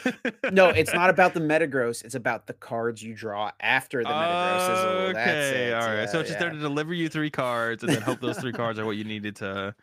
[0.51, 2.03] No, it's not about the Metagross.
[2.03, 4.69] It's about the cards you draw after the Metagross.
[4.69, 6.09] Is a, that's okay, all right.
[6.09, 6.39] so yeah, it's just yeah.
[6.39, 9.03] there to deliver you three cards and then hope those three cards are what you
[9.03, 9.73] needed to.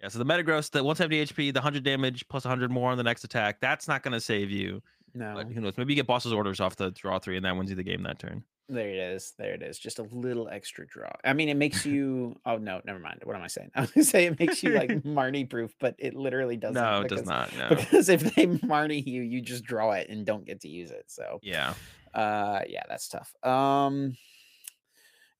[0.00, 3.04] Yeah, so the Metagross, the 170 HP, the 100 damage plus 100 more on the
[3.04, 4.82] next attack, that's not going to save you.
[5.14, 5.74] No, But who knows?
[5.76, 8.02] Maybe you get boss's orders off the draw three and that wins you the game
[8.04, 8.42] that turn.
[8.68, 9.34] there it is.
[9.38, 9.78] There it is.
[9.78, 11.10] Just a little extra draw.
[11.22, 12.34] I mean, it makes you.
[12.46, 13.20] oh no, never mind.
[13.24, 13.70] What am I saying?
[13.76, 16.82] I was gonna say it makes you like Marnie proof, but it literally doesn't.
[16.82, 17.56] no, it does because- not.
[17.58, 17.76] No.
[17.76, 21.04] Because if they Marnie you, you just draw it and don't get to use it.
[21.08, 21.74] So Yeah.
[22.14, 24.16] uh yeah that's tough um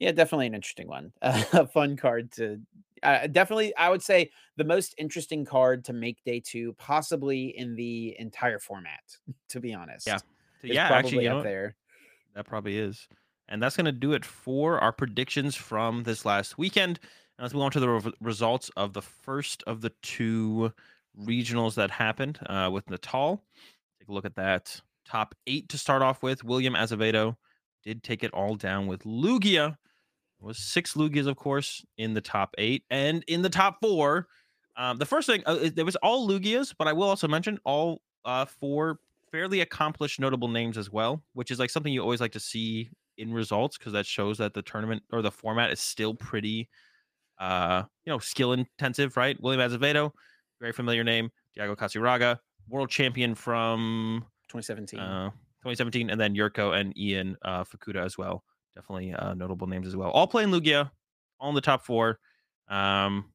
[0.02, 2.60] yeah definitely an interesting one a fun card to
[3.02, 7.74] uh, definitely i would say the most interesting card to make day two possibly in
[7.74, 9.16] the entire format
[9.48, 10.18] to be honest Yeah,
[10.62, 11.76] It's yeah, probably actually, you know, there
[12.34, 13.08] that probably is.
[13.48, 16.98] And that's going to do it for our predictions from this last weekend.
[17.36, 20.72] And let's move on to the re- results of the first of the two
[21.18, 23.44] regionals that happened uh, with Natal.
[23.98, 24.80] Take a look at that.
[25.04, 26.44] Top eight to start off with.
[26.44, 27.36] William Azevedo
[27.82, 29.76] did take it all down with Lugia.
[30.42, 32.84] Was six Lugias, of course, in the top eight.
[32.90, 34.26] And in the top four,
[34.76, 37.58] um, the first thing, uh, it- there was all Lugias, but I will also mention
[37.64, 38.98] all uh, four
[39.30, 42.90] fairly accomplished notable names as well, which is like something you always like to see
[43.18, 46.68] in results because that shows that the tournament or the format is still pretty
[47.38, 49.40] uh you know skill intensive, right?
[49.40, 50.12] William Azevedo,
[50.60, 55.30] very familiar name, Diego Cassiraga, world champion from 2017 uh
[55.62, 58.44] 2017, and then Yurko and Ian uh Fukuda as well.
[58.74, 60.10] Definitely uh notable names as well.
[60.10, 60.90] All playing Lugia,
[61.38, 62.18] all in the top four.
[62.68, 63.32] Um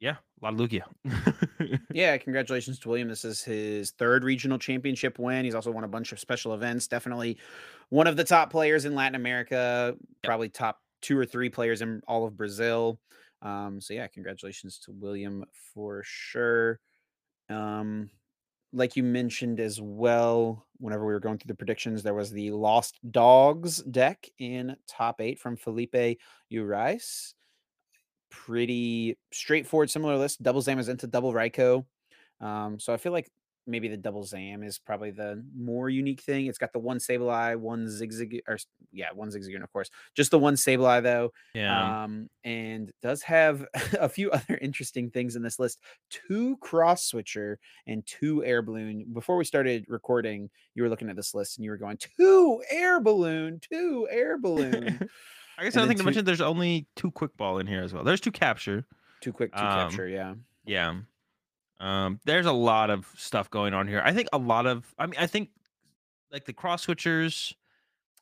[0.00, 0.82] yeah, a lot of Lugia.
[1.92, 5.88] yeah congratulations to william this is his third regional championship win he's also won a
[5.88, 7.38] bunch of special events definitely
[7.88, 12.00] one of the top players in latin america probably top two or three players in
[12.06, 13.00] all of brazil
[13.42, 16.78] um so yeah congratulations to william for sure
[17.48, 18.10] um
[18.72, 22.50] like you mentioned as well whenever we were going through the predictions there was the
[22.50, 26.18] lost dogs deck in top eight from felipe
[26.52, 27.34] urais
[28.30, 30.42] pretty straightforward, similar list.
[30.42, 31.84] Double Zam is into double Raikou.
[32.40, 33.30] Um, so I feel like
[33.68, 36.46] maybe the double Zam is probably the more unique thing.
[36.46, 38.58] It's got the one Sableye, one Zigzag, or
[38.92, 39.90] yeah, one Zigzagoon, of course.
[40.16, 41.32] Just the one Sableye though.
[41.54, 42.04] yeah.
[42.04, 43.64] Um, and does have
[44.00, 45.78] a few other interesting things in this list.
[46.10, 49.04] Two cross switcher and two air balloon.
[49.12, 52.62] Before we started recording, you were looking at this list and you were going, two
[52.70, 55.08] air balloon, two air balloon.
[55.58, 57.82] I guess another then thing to two- mention, there's only two quick ball in here
[57.82, 58.04] as well.
[58.04, 58.86] There's two capture.
[59.20, 60.34] two quick to Um, capture, yeah.
[60.64, 60.94] Yeah.
[61.80, 64.02] Um, there's a lot of stuff going on here.
[64.04, 65.50] I think a lot of I mean, I think
[66.32, 67.54] like the cross switchers,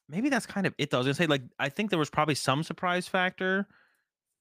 [0.09, 0.99] maybe that's kind of it though.
[0.99, 3.66] I was gonna say, like, I think there was probably some surprise factor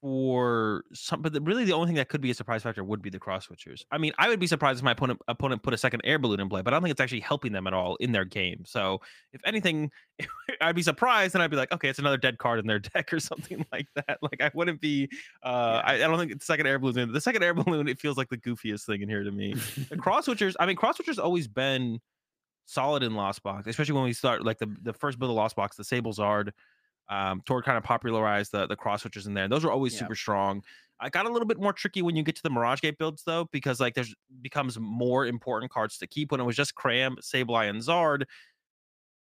[0.01, 3.01] for some, but the, really the only thing that could be a surprise factor would
[3.01, 3.83] be the cross switchers.
[3.91, 6.39] I mean, I would be surprised if my opponent opponent put a second air balloon
[6.39, 8.63] in play, but I don't think it's actually helping them at all in their game.
[8.65, 9.01] So
[9.33, 9.91] if anything,
[10.61, 13.11] I'd be surprised and I'd be like, okay, it's another dead card in their deck
[13.13, 14.19] or something like that.
[14.21, 15.09] Like I wouldn't be
[15.43, 18.17] uh I, I don't think the second air balloon the second air balloon, it feels
[18.17, 19.55] like the goofiest thing in here to me.
[19.89, 21.99] The cross switchers, I mean, cross switchers always been
[22.65, 25.55] solid in Lost Box, especially when we start like the the first build of Lost
[25.55, 26.51] Box, the Sable Zard.
[27.09, 29.47] Um, Tord kind of popularized the the cross switches in there.
[29.47, 29.99] Those are always Yeah.
[29.99, 30.63] super strong.
[30.99, 33.23] I got a little bit more tricky when you get to the Mirage Gate builds
[33.25, 36.31] though, because like there's becomes more important cards to keep.
[36.31, 38.23] When it was just Cram, Sableye, and Zard,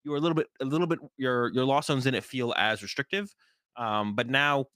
[0.04, 2.82] you were a little bit a little bit your your loss zones didn't feel as
[2.82, 3.34] restrictive.
[3.76, 4.66] Um, but now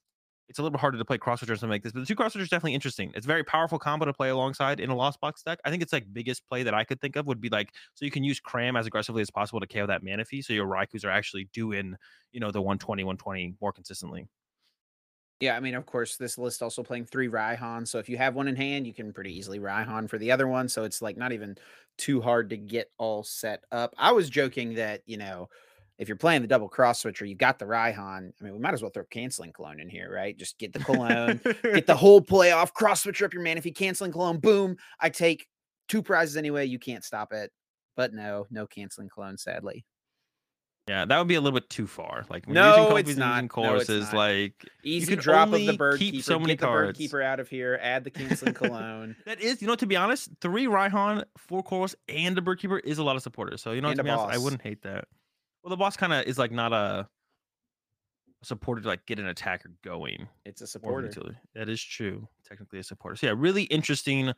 [0.51, 1.93] it's a little bit harder to play cross or something like this.
[1.93, 3.13] But the two cross is definitely interesting.
[3.15, 5.61] It's a very powerful combo to play alongside in a lost box deck.
[5.65, 8.05] I think it's like biggest play that I could think of would be like so
[8.05, 10.45] you can use Cram as aggressively as possible to KO that Manaphy.
[10.45, 11.95] So your Raikous are actually doing,
[12.33, 14.27] you know, the 120, 120 more consistently.
[15.39, 17.87] Yeah, I mean, of course, this list also playing three Raihan.
[17.87, 20.49] So if you have one in hand, you can pretty easily Raihan for the other
[20.49, 20.69] one.
[20.69, 21.57] So it's like not even
[21.97, 23.95] too hard to get all set up.
[23.97, 25.49] I was joking that, you know,
[26.01, 28.33] if you're playing the double cross switcher, you got the Raihan.
[28.41, 30.37] I mean, we might as well throw canceling cologne in here, right?
[30.37, 33.59] Just get the cologne, get the whole playoff, cross switcher up your man.
[33.59, 35.47] If you canceling cologne, boom, I take
[35.89, 36.65] two prizes anyway.
[36.65, 37.53] You can't stop it.
[37.97, 39.85] But no, no canceling cologne, sadly.
[40.89, 42.25] Yeah, that would be a little bit too far.
[42.31, 43.35] Like when No, using it's not.
[43.45, 44.15] using No, it's courses, not.
[44.15, 46.23] like Easy could drop of the bird keep keeper.
[46.25, 46.99] so many get the bird cards.
[46.99, 47.79] keeper out of here.
[47.81, 49.15] Add the canceling cologne.
[49.27, 52.99] that is, you know, to be honest, three Raihan, four Colress, and a Birdkeeper is
[52.99, 53.61] a lot of supporters.
[53.63, 55.05] So you know, And to be honest, I wouldn't hate that.
[55.63, 57.09] Well, the boss kind of is like not a,
[58.43, 60.27] a supporter to like get an attacker going.
[60.45, 61.39] It's a more of an supporter.
[61.55, 62.27] That is true.
[62.49, 63.17] Technically a supporter.
[63.17, 64.33] So yeah, really interesting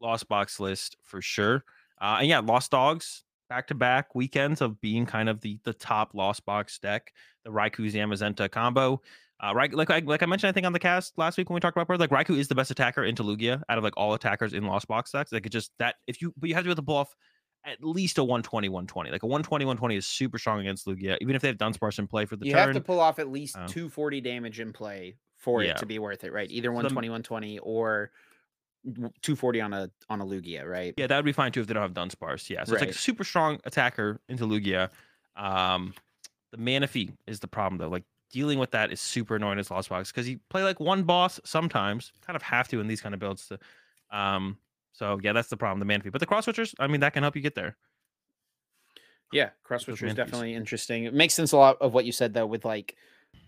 [0.00, 1.64] lost box list for sure.
[2.00, 5.72] Uh, and yeah, lost dogs back to back weekends of being kind of the the
[5.72, 7.12] top lost box deck.
[7.44, 9.02] The Raikou Zamazenta combo.
[9.40, 11.54] Uh, right, like I like I mentioned, I think on the cast last week when
[11.54, 13.96] we talked about bird, like Raikou is the best attacker into Lugia out of like
[13.96, 15.30] all attackers in Lost Box decks.
[15.30, 17.14] Like it just that if you but you have to be able to pull off
[17.64, 19.10] at least a 120, 120.
[19.10, 22.06] Like a 120, 120 is super strong against Lugia, even if they have Dunsparce in
[22.06, 22.60] play for the You turn.
[22.68, 25.72] have to pull off at least Um, 240 damage in play for yeah.
[25.72, 26.50] it to be worth it, right?
[26.50, 28.10] Either So 120, 120, or
[28.84, 30.94] 240 on a on a Lugia, right?
[30.96, 32.48] Yeah, that would be fine too if they don't have Dunsparce.
[32.48, 34.90] Yeah, so it's like a super strong attacker into Lugia.
[35.36, 35.94] Um,
[36.52, 37.88] the Manaphy is the problem though.
[37.88, 41.02] Like dealing with that is super annoying as Lost Box because you play like one
[41.02, 43.48] boss sometimes, kind of have to in these kind of builds.
[43.48, 43.58] To,
[44.10, 44.58] um,
[44.98, 46.10] so yeah, that's the problem, the Manaphy.
[46.10, 47.76] But the cross switchers, I mean, that can help you get there.
[49.32, 51.04] Yeah, cross Those switcher is man definitely interesting.
[51.04, 52.96] It makes sense a lot of what you said though, with like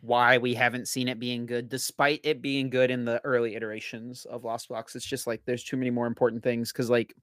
[0.01, 4.27] why we haven't seen it being good, despite it being good in the early iterations
[4.27, 4.95] of Lost Box.
[4.95, 7.17] It's just like there's too many more important things because like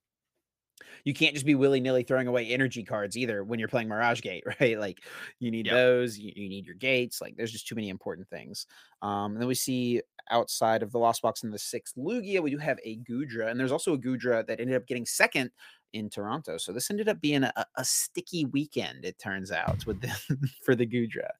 [1.03, 4.21] you can't just be willy nilly throwing away energy cards either when you're playing Mirage
[4.21, 4.79] Gate, right?
[4.79, 5.03] Like
[5.39, 5.73] you need Yep.
[5.73, 7.21] those, you, you need your gates.
[7.21, 8.67] Like there's just too many important things.
[9.01, 12.51] Um, and then we see outside of the Lost Box in the sixth Lugia, we
[12.51, 15.51] do have a Gudra, and there's also a Gudra that ended up getting second
[15.93, 16.57] in Toronto.
[16.57, 20.75] So this ended up being a, a sticky weekend, it turns out, with the, for
[20.75, 21.31] the Gudra.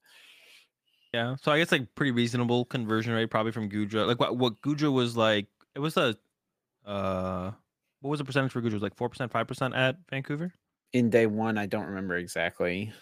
[1.12, 4.04] Yeah, so I guess like pretty reasonable conversion rate probably from Gudra.
[4.04, 6.16] Like what what Gudra was like, it was a
[6.84, 7.52] uh,
[8.00, 8.60] what was the percentage for?
[8.60, 10.52] It was like four percent, five percent at Vancouver.
[10.92, 12.92] In day one, I don't remember exactly.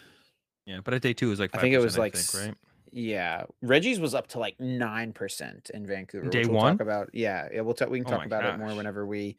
[0.65, 2.45] Yeah, but at day two it was like 5%, I think it was like think,
[2.45, 2.55] right.
[2.91, 6.29] Yeah, Regis was up to like nine percent in Vancouver.
[6.29, 6.73] Day we'll one?
[6.77, 7.09] talk about.
[7.13, 7.89] Yeah, yeah, we'll talk.
[7.89, 9.37] We can Oh talk my about it more whenever we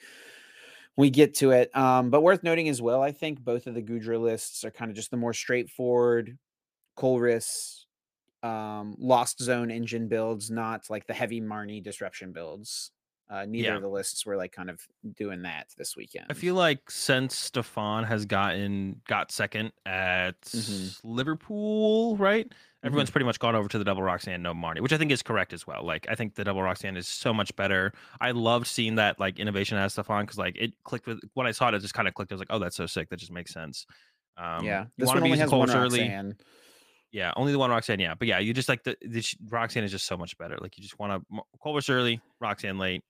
[0.97, 1.75] we get to it.
[1.77, 4.91] Um, but worth noting as well, I think both of the Gudra lists are kind
[4.91, 6.39] of just the more straightforward
[6.97, 7.85] Colress,
[8.43, 12.91] um, Lost Zone engine builds, not like the heavy Marnie disruption builds.
[13.31, 13.77] Uh, neither Yeah.
[13.77, 14.81] of the lists were like kind of
[15.17, 16.27] doing that this weekend.
[16.31, 20.99] I feel like since Stefan has gotten got second at Mhm.
[21.05, 22.49] Liverpool, right?
[22.49, 22.87] Mm-hmm.
[22.87, 25.23] Everyone's pretty much gone over to the double Roxanne, no Marnie, which I think is
[25.23, 25.85] correct as well.
[25.85, 27.93] Like I think the double Roxanne is so much better.
[28.21, 31.51] I loved seeing that like innovation as Stefan because like it clicked with when I
[31.51, 32.33] saw it, it just kind of clicked.
[32.33, 33.11] I was like, oh, that's so sick.
[33.11, 33.85] That just makes sense.
[34.37, 36.01] Um, yeah, this one only has one early.
[36.01, 36.37] Roxanne.
[37.11, 38.01] Yeah, only the one Roxanne.
[38.01, 40.57] Yeah, but yeah, you just like the, the Roxanne is just so much better.
[40.61, 43.03] Like you just want to Colress early, Roxanne late.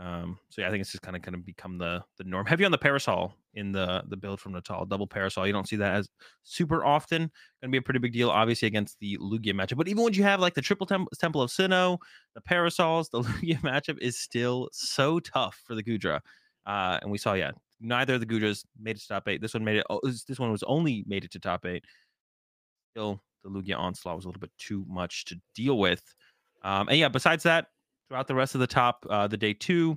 [0.00, 2.46] Um, so yeah, I think it's just kind of going to become the the norm.
[2.46, 5.46] Heavy on the parasol in the the build from Natal, double parasol.
[5.46, 6.08] You don't see that as
[6.42, 7.20] super often.
[7.20, 7.30] Going
[7.64, 9.76] to be a pretty big deal, obviously against the Lugia matchup.
[9.76, 11.98] But even when you have like the triple tem- Temple of Sinnoh,
[12.34, 16.22] the parasols, the Lugia matchup is still so tough for the Gudra.
[16.64, 19.42] Uh, and we saw yeah, neither of the Gudras made it to top eight.
[19.42, 19.86] This one made it.
[19.90, 21.84] oh, This one was only made it to top eight
[22.90, 26.02] still the Lugia onslaught was a little bit too much to deal with.
[26.62, 27.68] Um, and yeah, besides that,
[28.10, 29.96] throughout the rest of the top, uh, the day two,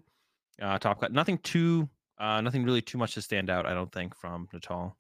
[0.62, 3.66] uh, top cut, nothing too, uh, nothing really too much to stand out.
[3.66, 4.96] I don't think from Natal.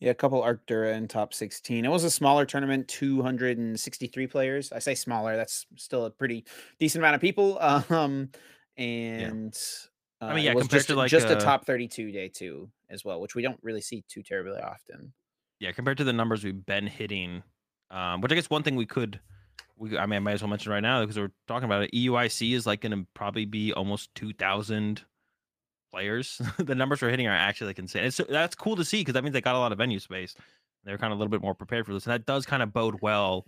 [0.00, 1.84] Yeah, a couple Arctura in top 16.
[1.84, 4.72] It was a smaller tournament, 263 players.
[4.72, 6.46] I say smaller, that's still a pretty
[6.80, 7.58] decent amount of people.
[7.90, 8.30] Um,
[8.76, 9.56] and
[10.20, 12.70] I mean, yeah, was compared just, to, like, just a uh, top 32 day two
[12.90, 15.12] as well, which we don't really see too terribly often.
[15.60, 17.44] Yeah, compared to the numbers we've been hitting,
[17.90, 19.20] um, which I guess one thing we could,
[19.76, 21.92] we I mean, I might as well mention right now because we're talking about it.
[21.92, 25.02] EUIC is like going to probably be almost two thousand
[25.92, 26.40] players.
[26.58, 28.04] the numbers we're hitting are actually like insane.
[28.04, 30.34] It's that's cool to see because that means they got a lot of venue space.
[30.84, 32.72] They're kind of a little bit more prepared for this, and that does kind of
[32.72, 33.46] bode well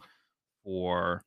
[0.64, 1.22] for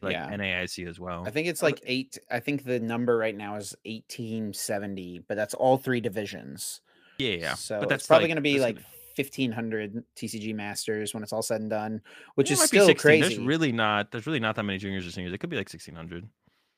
[0.00, 0.30] like Yeah.
[0.30, 1.24] NAIC as well.
[1.26, 2.18] I think it's like eight.
[2.30, 6.80] I think the number right now is eighteen seventy, but that's all three divisions.
[7.18, 7.54] yeah, yeah.
[7.54, 8.78] So but that's it's probably like, going to be like
[9.12, 12.00] gonna- fifteen hundred TCG Masters when it's all said and done,
[12.34, 13.20] which it is still crazy.
[13.22, 14.10] There's really not.
[14.10, 15.32] There's really not that many juniors or seniors.
[15.32, 16.28] It could be like 1600.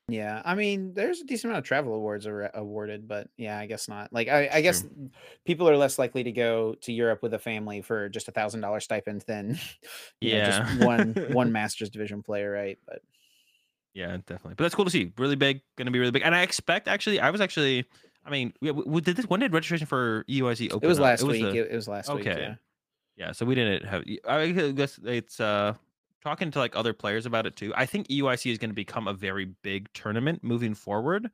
[0.08, 3.64] Yeah, I mean, there's a decent amount of travel awards are awarded, but yeah, I
[3.64, 4.12] guess not.
[4.12, 5.08] Like, I, I guess True.
[5.46, 8.60] people are less likely to go to Europe with a family for just a thousand
[8.60, 9.58] dollar stipend than,
[10.20, 10.60] you know, Yeah.
[10.60, 12.78] just one one Masters Division player, right?
[12.86, 13.00] But
[13.94, 14.56] Yeah, definitely.
[14.56, 15.10] But that's cool to see.
[15.16, 16.22] Really big, going to be really big.
[16.22, 17.86] And I expect actually, I was actually,
[18.24, 19.26] I mean, we, we did this.
[19.26, 20.84] When did registration for EUIC open?
[20.84, 21.04] it was up?
[21.04, 21.42] last week.
[21.42, 22.26] the- it, it was last week.
[22.26, 22.40] okay.
[22.40, 22.54] Yeah.
[23.16, 24.04] yeah, so we didn't have.
[24.26, 25.74] I guess it's uh
[26.22, 27.72] talking to like other players about it too.
[27.76, 31.28] I think EUIC is going to become a very big tournament moving forward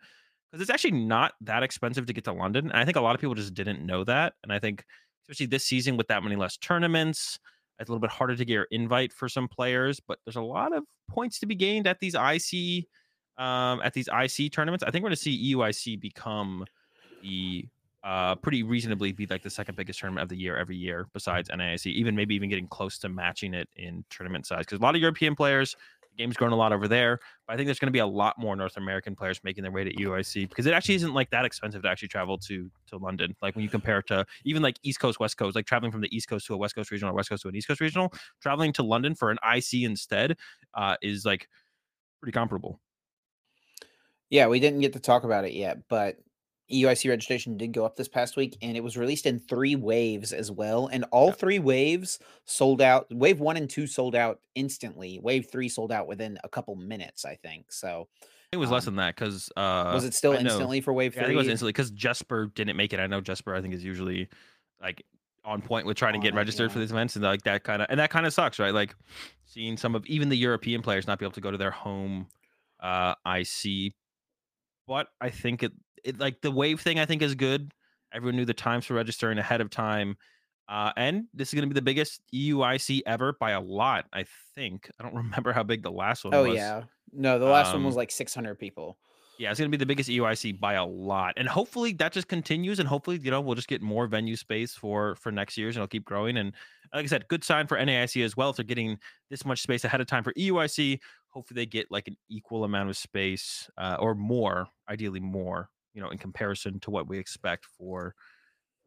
[0.50, 2.70] because it's actually not that expensive to get to London.
[2.70, 4.34] And I think a lot of people just didn't know that.
[4.42, 4.84] And I think
[5.24, 7.38] especially this season with that many less tournaments,
[7.78, 10.00] it's a little bit harder to get your invite for some players.
[10.00, 12.86] But there's a lot of points to be gained at these IC
[13.38, 14.82] um, at these IC tournaments.
[14.82, 16.64] I think we're going to see EUIC become
[17.22, 17.66] the
[18.02, 21.50] uh pretty reasonably be like the second biggest tournament of the year every year besides
[21.50, 24.60] NAIC, even maybe even getting close to matching it in tournament size.
[24.60, 25.76] Because a lot of European players,
[26.10, 27.18] the game's grown a lot over there.
[27.46, 29.72] But I think there's going to be a lot more North American players making their
[29.72, 32.96] way to UIC because it actually isn't like that expensive to actually travel to to
[32.96, 33.36] London.
[33.42, 36.14] Like when you compare to even like East Coast, West Coast, like traveling from the
[36.14, 38.12] East Coast to a West Coast regional or West Coast to an East Coast regional,
[38.40, 40.36] traveling to London for an IC instead
[40.74, 41.48] uh, is like
[42.20, 42.80] pretty comparable.
[44.30, 46.16] Yeah, we didn't get to talk about it yet, but
[46.70, 50.32] EUIC registration did go up this past week and it was released in three waves
[50.32, 50.86] as well.
[50.86, 51.32] And all Yeah.
[51.34, 53.06] three waves sold out.
[53.10, 55.18] Wave one and two sold out instantly.
[55.20, 57.72] Wave three sold out within a couple minutes, I think.
[57.72, 58.08] So
[58.52, 60.92] It was less Um, than that because uh, was it still I know- instantly for
[60.92, 61.26] wave Yeah, three?
[61.28, 62.98] think it was instantly because Jesper didn't make it.
[62.98, 64.28] I know Jesper, I think, is usually
[64.82, 65.04] like
[65.44, 67.80] on point with trying to get it, registered for these events, and like that kind
[67.80, 68.74] of and that kind of sucks, right?
[68.74, 68.94] Like
[69.44, 72.26] seeing some of even the European players not be able to go to their home
[72.80, 73.94] uh IC.
[74.88, 75.72] But I think it,
[76.04, 76.98] it like the wave thing.
[76.98, 77.72] I think is good.
[78.12, 80.16] Everyone knew the times for registering ahead of time.
[80.68, 84.24] Uh, and this is going to be the biggest EUIC ever by a lot, I
[84.54, 84.88] think.
[84.98, 86.50] I don't remember how big the last one oh, was.
[86.50, 86.82] Oh, yeah.
[87.12, 88.96] No, the last one was Um, like 600 people.
[89.40, 92.78] Yeah, it's gonna be the biggest EUIC by a lot, and hopefully that just continues,
[92.78, 95.80] and hopefully you know we'll just get more venue space for for next year's, and
[95.80, 96.36] it'll keep growing.
[96.36, 96.52] And
[96.92, 98.98] like I said, good sign for NAIC as well if they're getting
[99.30, 101.00] this much space ahead of time for EUIC.
[101.30, 106.06] Hopefully they get like an equal amount of space uh, or more, ideally more, you
[106.06, 108.14] know, in comparison to what we expect for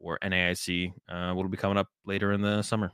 [0.02, 0.92] for NAIC.
[1.08, 2.92] Uh, what'll be coming up later in the summer.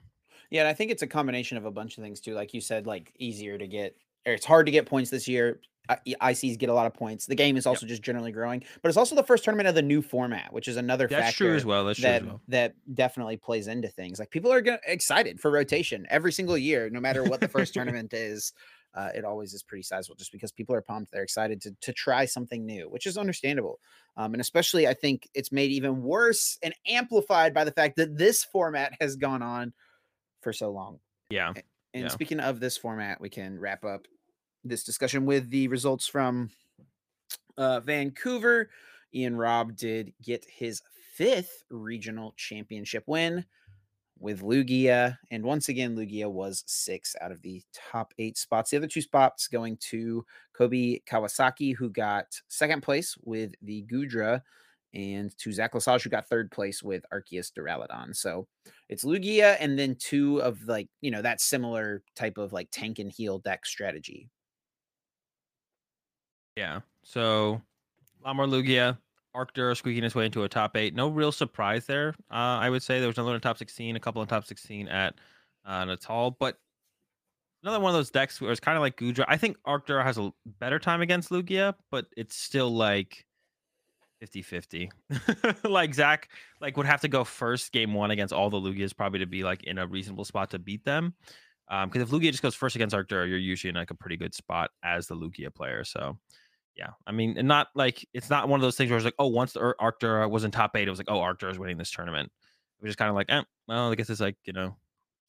[0.52, 2.34] Yeah, and I think it's a combination of a bunch of things too.
[2.34, 3.96] Like you said, like easier to get,
[4.28, 5.62] or it's hard to get points this year.
[5.88, 7.26] I- ICs get a lot of points.
[7.26, 9.82] The game is also just generally growing, but it's also the first tournament of the
[9.82, 11.86] new format, which is another That's factor true as well.
[11.86, 12.42] That's true that as well.
[12.50, 14.20] that definitely plays into things.
[14.20, 18.14] Like people are excited for rotation every single year, no matter what the first tournament
[18.14, 18.54] is.
[19.00, 21.10] Uh, it always is pretty sizable, just because people are pumped.
[21.10, 23.80] They're excited to to try something new, which is understandable.
[24.18, 28.18] Um, and especially, I think it's made even worse and amplified by the fact that
[28.18, 29.72] this format has gone on
[30.42, 31.00] for so long.
[31.30, 31.54] Yeah.
[31.94, 32.08] And Yeah.
[32.10, 34.06] speaking of this format, we can wrap up
[34.66, 36.50] this discussion with the results from
[37.58, 38.70] uh, Vancouver.
[39.14, 40.82] Ian Robb did get his
[41.14, 43.46] fifth regional championship win
[44.20, 45.18] with Lugia.
[45.32, 48.72] And once again, Lugia was six out of the top eight spots.
[48.72, 54.42] The other two spots going to Kobe Kawasaki, who got second place with the Goodra,
[54.94, 58.16] and to Zach Lesage, who got third place with Arceus Duraludon.
[58.16, 58.48] So
[58.90, 63.00] it's Lugia and then two of like, you know, that similar type of like tank
[63.00, 64.30] and heal deck strategy.
[66.56, 66.80] Yeah.
[67.04, 67.62] So
[68.22, 68.98] a lot more Lugia,
[69.36, 70.96] Arctur squeaking his way into a top eight.
[70.96, 72.10] No real surprise there.
[72.32, 74.88] Uh, I would say there was another in top 16, a couple in top 16
[74.88, 75.16] at
[75.66, 76.58] uh, Natal, but
[77.64, 79.26] another one of those decks where it's kind of like Goodra.
[79.28, 83.26] I think Arctur has a better time against Lugia, but it's still like
[84.20, 84.92] 50 50.
[85.64, 86.30] like Zach
[86.62, 89.44] like would have to go first game one against all the Lugias probably to be
[89.44, 91.14] like in a reasonable spot to beat them.
[91.70, 94.18] Um, because if Lugia just goes first against Arctur, you're usually in like a pretty
[94.18, 95.84] good spot as the Lugia player.
[95.84, 96.18] So
[96.80, 99.14] yeah, I mean, and not like it's not one of those things where it's like,
[99.20, 101.78] oh, once the Arctura was in top eight, it was like, oh, Arctur is winning
[101.78, 102.32] this tournament.
[102.32, 104.78] It was just kind of like, eh, well, I guess it's like, you know,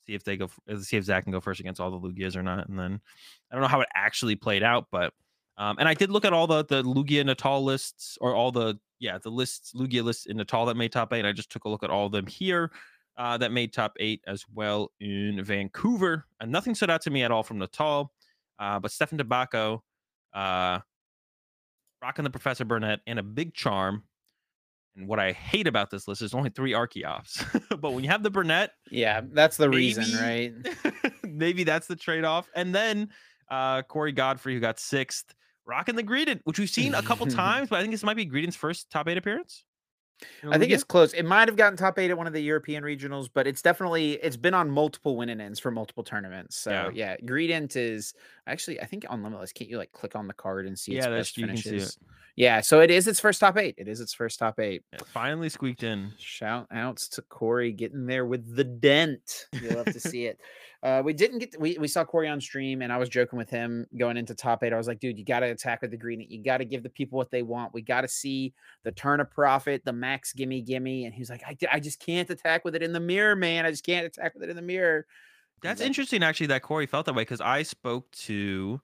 [0.07, 0.49] see if they go,
[0.81, 2.69] see if Zach can go first against all the Lugias or not.
[2.69, 3.01] And then
[3.51, 5.13] I don't know how it actually played out, but
[5.59, 8.79] um, and I did look at all the the Lugia Natal lists or all the
[9.01, 11.25] yeah the lists Lugia lists in Natal that made top eight.
[11.25, 12.71] I just took a look at all of them here
[13.19, 17.25] uh, that made top eight as well in Vancouver, and nothing stood out to me
[17.25, 18.13] at all from Natal.
[18.61, 19.81] Uh, but Stefan Tabaco,
[20.33, 20.79] uh,
[22.03, 24.05] rocking the Professor Burnet and a big charm.
[24.97, 27.45] And what I hate about this list is only three Archeops.
[27.81, 30.53] but when you have the Burnet, Yeah, that's the reason, right?
[31.25, 32.49] maybe that's the trade off.
[32.55, 33.11] And then
[33.51, 35.35] Uh, Corey Godfrey, who got sixth,
[35.67, 38.25] rocking the Greedent, which we've seen a couple times, but I think this might be
[38.25, 39.65] Greedent's first top eight appearance.
[40.49, 40.91] I think it's mm-hmm.
[40.91, 41.13] close.
[41.13, 44.13] It might have gotten top eight at one of the European regionals, but it's definitely
[44.15, 46.57] it's been on multiple winning ends for multiple tournaments.
[46.57, 46.91] So Yeah.
[46.95, 48.15] yeah, Greedent is
[48.47, 49.53] actually I think on Limitless.
[49.53, 51.57] Can't you like click on the card and see its Yeah, that's- best you can
[51.57, 51.73] see it.
[51.73, 51.99] finishes?
[52.37, 53.75] Yeah, so it is its first top eight.
[53.77, 54.83] It is its first top eight.
[54.93, 56.13] Yeah, finally squeaked in.
[56.19, 59.47] Shout outs to Corey getting there with the dent.
[59.61, 60.41] You love to see it.
[60.83, 63.51] Uh, we didn't get we we saw Corey on stream, and I was joking with
[63.51, 64.73] him going into top eight.
[64.73, 66.25] I was like, dude, you got to attack with the green.
[66.27, 67.75] You got to give the people what they want.
[67.75, 71.05] We got to see the turn of profit, the max gimme gimme.
[71.05, 73.67] And he's like, I, I just can't attack with it in the mirror, man.
[73.67, 75.07] I just can't attack with it in the mirror.
[75.61, 78.81] That's like- interesting, actually, that Corey felt that way because I spoke to.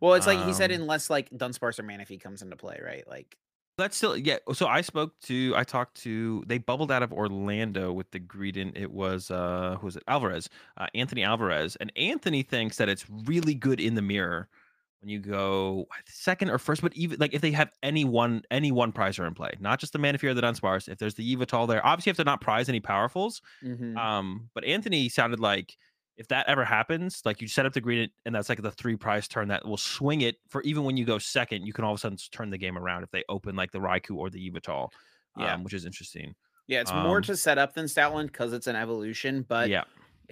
[0.00, 3.06] Well, it's like he said, Um, unless like Dunsparce or Manaphy comes into play, right?
[3.08, 3.36] Like,
[3.82, 4.38] That's still yeah.
[4.52, 8.72] So I spoke to I talked to they bubbled out of Orlando with the greeting.
[8.76, 13.04] It was uh who was it Alvarez, uh, Anthony Alvarez, and Anthony thinks that it's
[13.10, 14.48] really good in the mirror
[15.00, 18.72] when you go second or first, but even like if they have any one any
[18.72, 20.88] one prizer in play, not just the Manaphy or the Dunsparce.
[20.88, 23.40] If there's the Evatol there, obviously you have to not prize any powerfuls.
[23.62, 23.96] mhm.
[23.96, 25.76] Um, but Anthony sounded like
[26.22, 28.94] if that ever happens, like you set up the green and that's like the three
[28.94, 31.92] prize turn that will swing it for even when you go second, you can all
[31.92, 34.48] of a sudden turn the game around if they open like the Raikou or the
[34.48, 34.88] Evatol.
[35.36, 35.54] Yeah.
[35.54, 36.34] Um, which is interesting.
[36.68, 39.82] yeah, it's more um, to set up than Stoutland because it's an evolution, but yeah.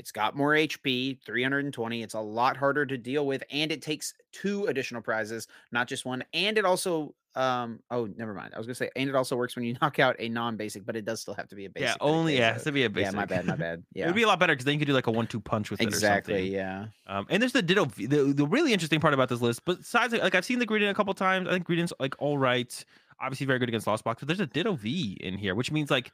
[0.01, 2.03] It's got more HP, 320.
[2.03, 6.07] It's a lot harder to deal with, and it takes two additional prizes, not just
[6.07, 6.25] one.
[6.33, 8.55] And it also, um, oh, never mind.
[8.55, 10.97] I was gonna say, and it also works when you knock out a non-basic, but
[10.97, 11.89] it does still have to be a basic.
[11.91, 11.97] Yeah.
[12.01, 13.13] Only yeah, it has to be a basic.
[13.13, 13.17] yeah.
[13.17, 13.85] My bad, my bad.
[13.95, 15.71] it would be a lot better because then you could do like a one-two punch
[15.71, 16.49] with it exactly.
[16.49, 17.85] Yeah, Um, and there's the Ditto.
[17.85, 20.95] The, the really interesting part about this list, besides like I've seen the Greedent a
[20.95, 21.47] couple times.
[21.47, 22.73] I think Greedent's like all right,
[23.21, 25.91] obviously very good against Lost Box, but there's a Ditto V in here, which means
[25.91, 26.11] like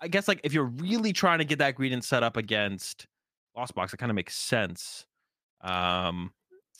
[0.00, 3.06] I guess like if you're really trying to get that Greedent set up against
[3.56, 5.06] Lost Box, it kind of makes sense.
[5.60, 6.32] Um,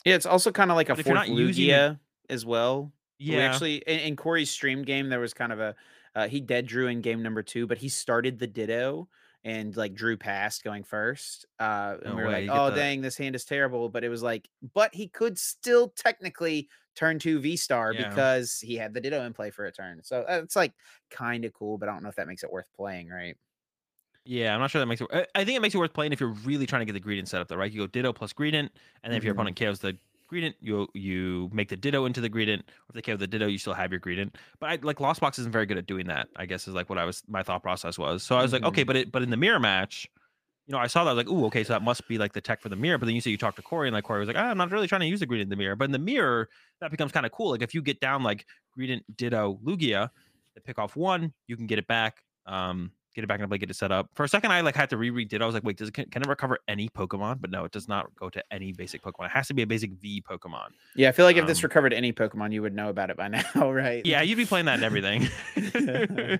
[0.05, 0.15] yeah.
[0.15, 1.99] It's also kind of like a fourth not using Lugia
[2.29, 2.91] as well.
[3.17, 5.75] yeah, We actually in, in Corey's stream game there was kind of a
[6.15, 9.09] uh, he dead drew in game number two, but he started the Ditto
[9.45, 11.45] and like drew past going first.
[11.59, 13.89] Uh, and No we were way, like, oh dang, this hand is terrible.
[13.89, 18.09] But it was like, but he could still technically turn to V Star Yeah.
[18.09, 20.03] because he had the Ditto in play for a turn.
[20.03, 20.73] So uh, it's like
[21.11, 23.37] kind of cool, but I don't know if that makes it worth playing, right?
[24.25, 24.53] yeah.
[24.53, 25.07] I'm not sure that makes it.
[25.13, 26.99] I- I think it makes it worth playing if you're really trying to get the
[27.07, 27.71] Greedent set up, though, right?
[27.71, 28.69] You go Ditto plus Greedent,
[29.03, 29.97] and then if your opponent KOs the
[30.31, 32.59] Greedent, you you make the Ditto into the Greedent.
[32.61, 34.35] Or if they KO the Ditto, you still have your Greedent.
[34.59, 36.27] But I like Lost Box isn't very good at doing that.
[36.35, 38.23] I guess is like what I was my thought process was.
[38.23, 38.67] So I was like, Mhm.
[38.69, 40.07] okay, but it but in the mirror match,
[40.67, 42.33] you know, I saw that I was like, ooh, okay, so that must be like
[42.33, 42.97] the tech for the mirror.
[42.97, 44.57] But then you say you talk to Corey, and like Corey was like, ah, I'm
[44.57, 45.75] not really trying to use the Greedent in the mirror.
[45.75, 46.49] But in the mirror,
[46.81, 47.51] that becomes kind of cool.
[47.51, 48.45] Like if you get down like
[48.77, 50.09] Greedent, Ditto, Lugia,
[50.55, 52.23] they pick off one, you can get it back.
[52.47, 54.09] Um, get it back and play, get it set up.
[54.13, 55.41] For a second, I like had to reread it.
[55.41, 57.41] I was like, wait, does it can, can it recover any Pokemon?
[57.41, 59.25] But no, it does not go to any basic Pokemon.
[59.25, 60.67] It has to be a basic V Pokemon.
[60.95, 63.17] Yeah, I feel like if this Um, recovered any Pokemon, you would know about it
[63.17, 64.05] by now, right?
[64.05, 65.27] Yeah, you'd be playing that and everything.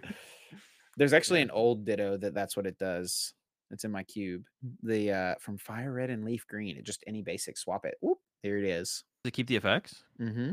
[0.98, 3.34] There's actually an old Ditto that that's what it does.
[3.72, 4.44] It's in my cube.
[4.84, 6.78] The uh from Fire Red and Leaf Green.
[6.78, 7.96] It just any basic swap it.
[8.02, 9.04] Whoop, there it is.
[9.24, 10.04] to keep the effects.
[10.22, 10.52] Mm-hmm.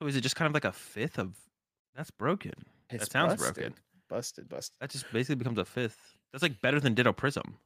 [0.00, 1.34] So is it just kind of like a fifth of?
[1.94, 2.52] That's broken.
[2.90, 3.54] It's sounds busted.
[3.54, 3.74] broken.
[4.08, 4.76] Busted, busted.
[4.80, 6.14] That just basically becomes a fifth.
[6.32, 7.56] That's like better than Ditto Prism.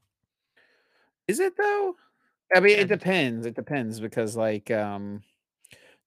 [1.28, 1.96] Is it though?
[2.54, 3.46] I mean, it it- depends.
[3.46, 5.22] It depends because like um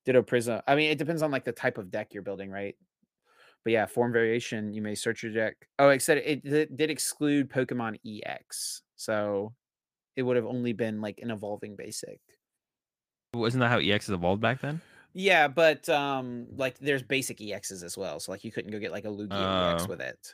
[0.06, 0.62] Ditto Prism.
[0.68, 2.76] I mean, it depends on like the type of deck you're building, right?
[3.64, 5.56] But yeah, form variation, you may search your deck.
[5.80, 8.82] Oh, it said it did, did exclude Pokemon EX.
[8.98, 9.54] So
[10.18, 12.20] it would have only been like an evolving basic.
[13.34, 14.82] Wasn't that how EX is evolved back then?
[15.14, 18.20] Yeah, but um like there's basic EXs as well.
[18.20, 19.88] So like you couldn't go get like a Lugia EX Oh.
[19.88, 20.34] with it.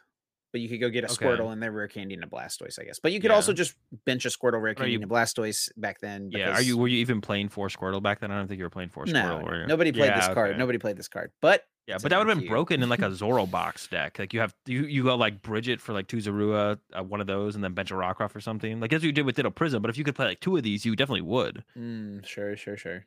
[0.52, 1.26] But you could go get a Okay.
[1.28, 2.98] Squirtle and their rare candy and a Blastoise, I guess.
[2.98, 3.76] But you could also just
[4.06, 6.32] bench a Squirtle rare candy you- and a Blastoise back then.
[6.32, 6.54] Yeah.
[6.54, 8.32] Are you were you even playing for Squirtle back then?
[8.32, 9.46] I don't think you were playing for Squirtle.
[9.46, 9.68] no, you?
[9.68, 10.50] nobody played this Yeah, card.
[10.52, 10.60] okay.
[10.60, 11.32] Nobody played this card.
[11.40, 14.18] But Yeah, but that would have been broken in like a Zoro box deck.
[14.18, 17.28] Like you have you you go like Brigette for like two Zorua, uh, one of
[17.28, 18.80] those, and then bench a Rockruff or something.
[18.80, 19.84] Like that's what you did with Ditto Prism.
[19.84, 21.64] But if you could play like two of these, you definitely would.
[21.78, 23.06] mm, sure, sure, sure.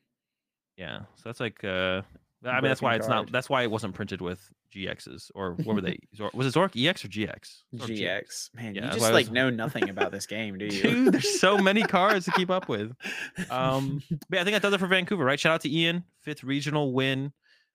[0.82, 0.98] Yeah.
[1.16, 2.02] So that's like uh
[2.44, 4.40] I mean that's why it's not that's why it wasn't printed with
[4.74, 5.98] GXs or what were they?
[6.34, 7.62] Was it Zork EX or GX?
[7.76, 8.50] Zork GX.
[8.54, 10.82] Man, Yeah, you just like was- know nothing about this game, do you?
[10.82, 12.92] Dude, there's so many cards to keep up with.
[13.50, 15.38] Um, but yeah, I think that does it for Vancouver, right?
[15.38, 17.32] Shout out to Ian, fifth regional win.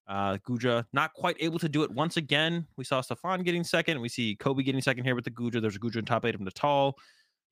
[0.07, 2.65] Uh, Goodra not quite able to do it once again.
[2.77, 3.99] We saw Stefan getting second.
[4.01, 5.61] We see Kobe getting second here with the Goodra.
[5.61, 6.97] There's a Goodra in top eight from Natal.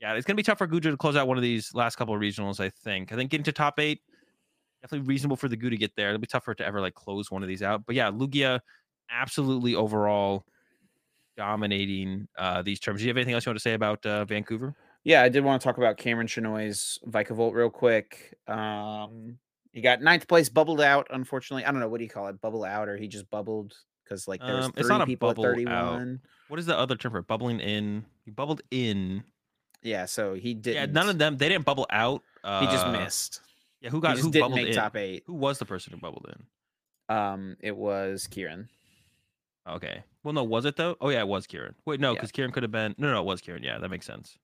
[0.02, 2.14] Yeah, it's gonna be tough for Goodra to close out one of these last couple
[2.16, 2.60] of regionals.
[2.60, 3.12] I think.
[3.12, 4.02] I think getting to top eight
[4.86, 6.10] definitely reasonable for the goo to get there.
[6.10, 7.86] It'll be tough for it to ever like close one of these out.
[7.86, 8.60] But yeah, Lugia
[9.10, 10.46] absolutely overall
[11.38, 13.00] dominating uh these terms.
[13.00, 14.76] Do you have anything else you want to say about uh, Vancouver?
[15.04, 18.36] yeah, I did want to talk about Cameron Chenoy's Vikavolt real quick.
[18.48, 19.38] Um,
[19.72, 21.08] He got ninth place, bubbled out.
[21.12, 23.74] Unfortunately, I don't know what do you call it, bubble out, or he just bubbled
[24.04, 25.54] because like there was Um, three it's not a people at bubble out.
[25.56, 26.22] thirty-one.
[26.48, 27.28] What is the other term for it?
[27.28, 28.06] bubbling in?
[28.26, 29.24] You bubbled in.
[29.82, 30.76] Yeah, so he didn't.
[30.76, 31.38] Yeah, none of them.
[31.38, 32.22] They didn't bubble out.
[32.44, 33.42] Uh, He just missed.
[33.86, 34.74] Yeah, who got who didn't bubbled make in?
[34.76, 35.24] top eight.
[35.28, 37.16] Who was the person who bubbled in?
[37.16, 38.68] Um, it was Kieran.
[39.70, 40.04] Okay.
[40.24, 40.96] Well, no, was it though?
[41.02, 41.76] Oh yeah, it was Kieran.
[41.86, 42.16] Wait, no, Yeah.
[42.16, 42.96] because Kieran could have been.
[42.98, 43.64] No, no, it was Kieran.
[43.64, 44.38] Yeah, that makes sense.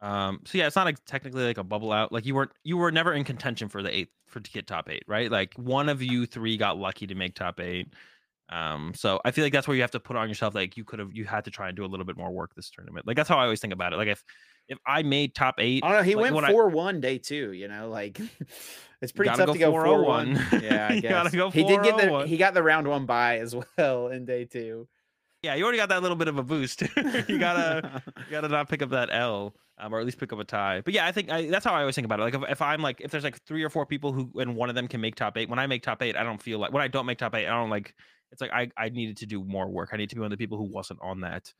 [0.00, 0.40] Um.
[0.46, 2.12] So yeah, it's not like technically like a bubble out.
[2.12, 4.88] Like you weren't you were never in contention for the eighth for to get top
[4.88, 5.30] eight, right?
[5.30, 7.88] Like one of you three got lucky to make top eight.
[8.48, 8.92] Um.
[8.94, 10.54] So I feel like that's where you have to put on yourself.
[10.54, 12.54] Like you could have you had to try and do a little bit more work
[12.54, 13.06] this tournament.
[13.08, 13.96] Like that's how I always think about it.
[13.96, 14.22] Like if
[14.68, 16.02] if I made top eight, I don't know.
[16.04, 17.52] He like, went when I- four one day two.
[17.52, 18.20] You know, like
[19.00, 20.34] it's pretty tough go to go four one.
[20.36, 20.62] 4-0-1.
[20.62, 23.54] Yeah, I guess go he did get the he got the round one bye as
[23.78, 24.86] well in day two.
[25.42, 26.82] yeah, you already got that little bit of a boost.
[27.28, 30.38] you gotta you gotta not pick up that L, um, or at least pick up
[30.38, 30.80] a tie.
[30.84, 32.24] But yeah, I think I, that's how I always think about it.
[32.24, 34.68] Like if, if I'm like if there's like three or four people who and one
[34.68, 35.48] of them can make top eight.
[35.48, 37.46] When I make top eight, I don't feel like when I don't make top eight,
[37.46, 37.94] I don't like.
[38.30, 39.90] It's like I I needed to do more work.
[39.92, 41.50] I need to be one of the people who wasn't on that,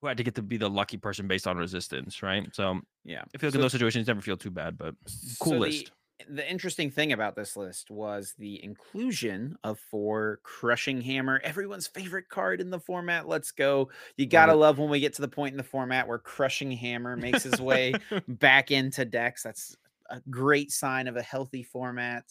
[0.00, 2.46] who had to get to be the lucky person based on resistance, right?
[2.52, 4.78] So yeah, I feel like So- in those situations, never feel too bad.
[4.78, 4.94] But
[5.40, 5.84] cool so list.
[5.86, 11.86] The, the interesting thing about this list was the inclusion of four Crushing Hammer, everyone's
[11.86, 13.26] favorite card in the format.
[13.26, 13.90] Let's go.
[14.16, 17.16] You gotta love when we get to the point in the format where Crushing Hammer
[17.16, 17.94] makes his way
[18.28, 19.42] back into decks.
[19.42, 19.76] That's
[20.10, 22.24] a great sign of a healthy format.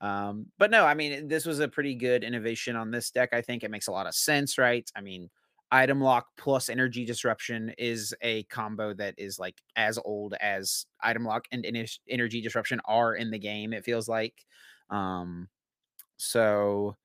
[0.00, 3.30] Um, but no, I mean, this was a pretty good innovation on this deck.
[3.32, 4.90] I think it makes a lot of sense, right?
[4.96, 5.30] I mean,
[5.72, 11.24] item lock plus energy disruption is a combo that is like as old as item
[11.24, 11.66] lock and
[12.08, 14.44] energy disruption are in the game, it feels like.
[14.90, 15.48] Um,
[16.18, 16.96] so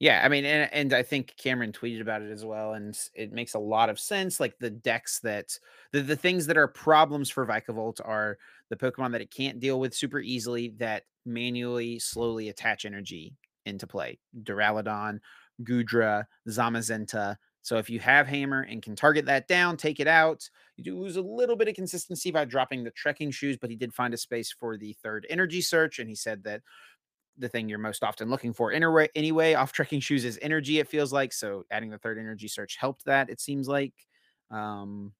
[0.00, 3.32] yeah, I mean, and, and I think Cameron tweeted about it as well, and it
[3.32, 4.38] makes a lot of sense.
[4.38, 5.58] Like the decks that
[5.92, 9.80] the, the things that are problems for Vikavolt are the Pokemon that it can't deal
[9.80, 13.34] with super easily that manually slowly attach energy
[13.66, 14.18] into play.
[14.42, 15.20] Duraludon,
[15.62, 17.36] Goodra, Zamazenta.
[17.62, 20.98] So if you have Hammer and can target that down, take it out, you do
[20.98, 24.14] lose a little bit of consistency by dropping the trekking shoes, but he did find
[24.14, 26.62] a space for the third energy search, and he said that
[27.38, 30.88] the thing you're most often looking for anyway, anyway off trekking shoes is energy it
[30.88, 31.32] feels like.
[31.32, 33.94] So adding the third energy search helped that it seems like.
[34.50, 35.14] Um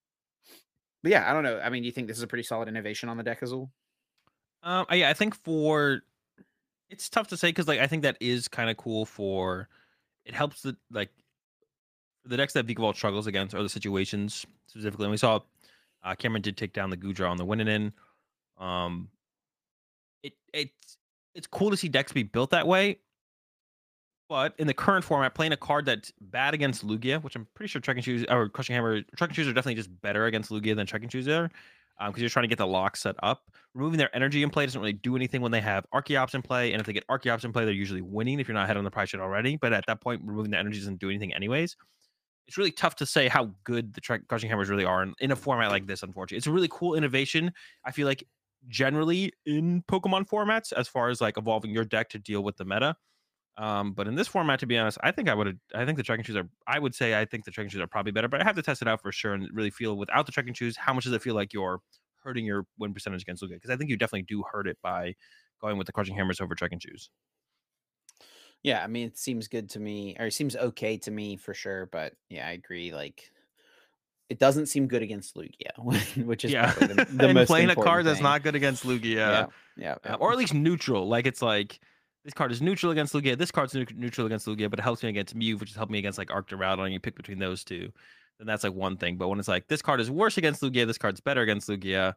[1.03, 1.59] but yeah i don't know.
[1.61, 3.53] I mean do you think this is a pretty solid innovation on the deck as
[3.53, 3.71] well
[4.63, 6.03] Um, yeah, I think for
[6.91, 9.69] it's tough to say because like I think that is kind of cool for
[10.25, 11.11] it helps the like
[12.31, 15.05] the decks that Vikavolt struggles against are the situations specifically.
[15.05, 15.41] And we saw
[16.05, 17.93] uh, Cameron did take down the Goodra on the winning in.
[18.59, 19.09] Um,
[20.23, 20.97] it it's
[21.35, 22.99] it's cool to see decks be built that way.
[24.29, 27.69] But in the current format, playing a card that's bad against Lugia, which I'm pretty
[27.69, 30.87] sure Trekking Shoes or Crushing Hammer, Trekking Shoes are definitely just better against Lugia than
[30.87, 31.51] Trekking Shoes are,
[32.07, 33.51] because you're trying to get the lock set up.
[33.75, 36.73] Removing their energy in play doesn't really do anything when they have Archeops in play,
[36.73, 38.85] and if they get Archeops in play, they're usually winning if you're not ahead on
[38.85, 39.57] the price sheet already.
[39.57, 41.75] But at that point, removing the energy doesn't do anything anyways.
[42.51, 45.31] It's really tough to say how good the Tre- Crushing Hammers really are in, in
[45.31, 46.03] a format like this.
[46.03, 47.53] Unfortunately, it's a really cool innovation.
[47.85, 48.25] I feel like
[48.67, 52.65] generally in Pokemon formats, as far as like evolving your deck to deal with the
[52.65, 52.97] meta.
[53.57, 55.61] Um, but in this format, to be honest, I think I would.
[55.77, 56.49] I think the trekking shoes are.
[56.67, 58.63] I would say I think the trekking shoes are probably better, but I have to
[58.63, 61.13] test it out for sure and really feel without the trekking shoes, how much does
[61.13, 61.81] it feel like you're
[62.25, 63.51] hurting your win percentage against Lugia?
[63.51, 65.15] Because I think you definitely do hurt it by
[65.61, 67.11] going with the crushing hammers over trekking shoes.
[68.63, 71.55] Yeah i mean it seems good to me or it seems okay to me for
[71.55, 73.31] sure but yeah i agree like
[74.29, 75.71] it doesn't seem good against lugia
[76.25, 79.15] which is yeah, the, the and most playing a card that's not good against Lugia,
[79.15, 79.47] yeah
[79.81, 80.15] yeah, uh, yeah.
[80.15, 81.09] or at least neutral.
[81.09, 81.81] Like it's like
[82.25, 83.37] this card is neutral against Lugia.
[83.37, 85.99] This card's neutral against Lugia, but it helps me against Mew, which has helped me
[85.99, 86.81] against like Arcturalon.
[86.81, 87.91] And you pick between those two,
[88.39, 89.17] then that's like one thing.
[89.17, 92.15] But when it's like this card is worse against Lugia, this card's better against Lugia,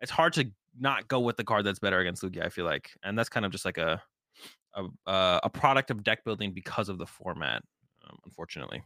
[0.00, 2.44] it's hard to not go with the card that's better against Lugia.
[2.44, 4.02] I feel like, and that's kind of just like a
[4.74, 7.62] a uh, a product of deck building because of the format,
[8.08, 8.82] um, unfortunately.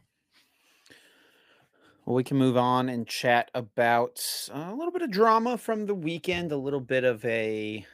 [2.05, 4.21] Well, we can move on and chat about
[4.53, 7.85] uh, a little bit of drama from the weekend, a little bit of a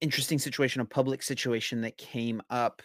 [0.00, 2.82] interesting situation, a public situation that came up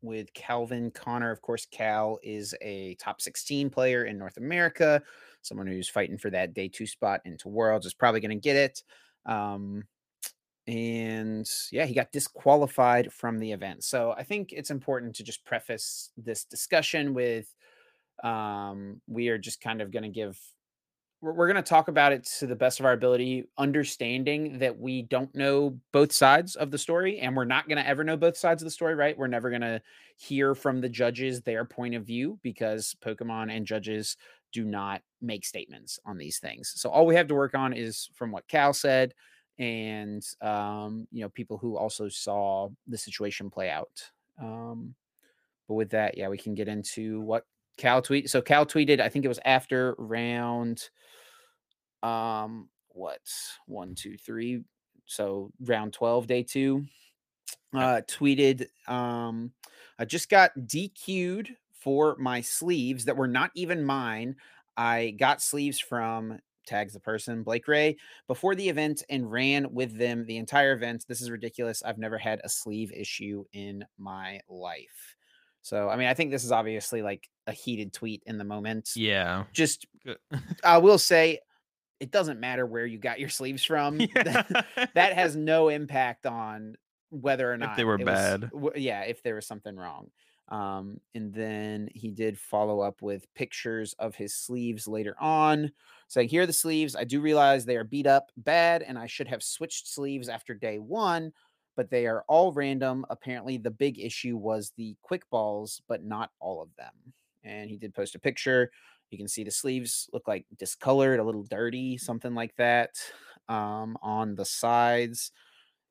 [0.00, 1.30] with Calvin Connor.
[1.30, 5.02] Of course, Cal is a top 16 player in North America,
[5.42, 8.56] someone who's fighting for that day two spot into Worlds, is probably going to get
[8.56, 8.82] it.
[9.26, 9.84] Um,
[10.68, 13.82] and yeah, he got disqualified from the event.
[13.84, 17.52] So I think it's important to just preface this discussion with
[18.22, 20.38] um, we are just kind of going to give
[21.22, 24.78] we're, we're going to talk about it to the best of our ability understanding that
[24.78, 28.16] we don't know both sides of the story and we're not going to ever know
[28.16, 29.80] both sides of the story right we're never going to
[30.16, 34.16] hear from the judges their point of view because pokemon and judges
[34.52, 38.10] do not make statements on these things so all we have to work on is
[38.14, 39.14] from what cal said
[39.58, 44.02] and um, you know people who also saw the situation play out.
[44.40, 44.94] Um,
[45.66, 47.44] but with that, yeah, we can get into what
[47.76, 48.30] Cal tweet.
[48.30, 50.88] So Cal tweeted, I think it was after round
[52.02, 53.20] um what
[53.66, 54.62] one, two, three.
[55.06, 56.86] So round 12, day two.
[57.74, 59.52] Uh tweeted, um,
[59.98, 64.36] I just got DQ'd for my sleeves that were not even mine.
[64.76, 66.38] I got sleeves from
[66.68, 67.96] tags the person, Blake Ray,
[68.28, 71.04] before the event and ran with them the entire event.
[71.08, 71.82] This is ridiculous.
[71.82, 75.16] I've never had a sleeve issue in my life.
[75.62, 78.90] So, I mean, I think this is obviously like a heated tweet in the moment.
[78.94, 79.44] Yeah.
[79.52, 79.86] Just,
[80.64, 81.40] I will say,
[82.00, 84.00] it doesn't matter where you got your sleeves from.
[84.00, 84.42] Yeah.
[84.94, 86.76] that has no impact on
[87.10, 88.50] whether or If not they were it was- bad.
[88.76, 90.10] yeah, if there was something wrong.
[90.48, 95.72] Um, and then he did follow up with pictures of his sleeves later on,
[96.08, 96.96] saying, Here are the sleeves.
[96.96, 100.54] I do realize they are beat up bad, and I should have switched sleeves after
[100.54, 101.32] day one,
[101.76, 103.04] but they are all random.
[103.10, 106.94] Apparently, the big issue was the quick balls, but not all of them.
[107.44, 108.70] And he did post a picture.
[109.10, 112.90] You can see the sleeves look like discolored, a little dirty, something like that
[113.48, 115.32] um, on the sides.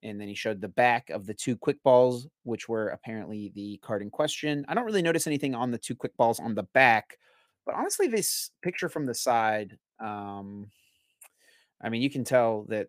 [0.04, 3.78] And then he showed the back of the two quick balls, which were apparently the
[3.82, 4.64] card in question.
[4.68, 7.18] I don't really notice anything on the two quick balls on the back,
[7.66, 10.72] but honestly, this picture from the side, um,
[11.82, 12.88] I mean, you can tell that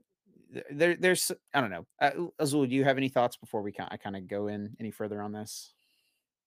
[0.71, 1.87] there, there's, I don't know.
[2.01, 4.77] Uh, Azul, do you have any thoughts before we kind I kind of go in
[4.79, 5.75] any further on this?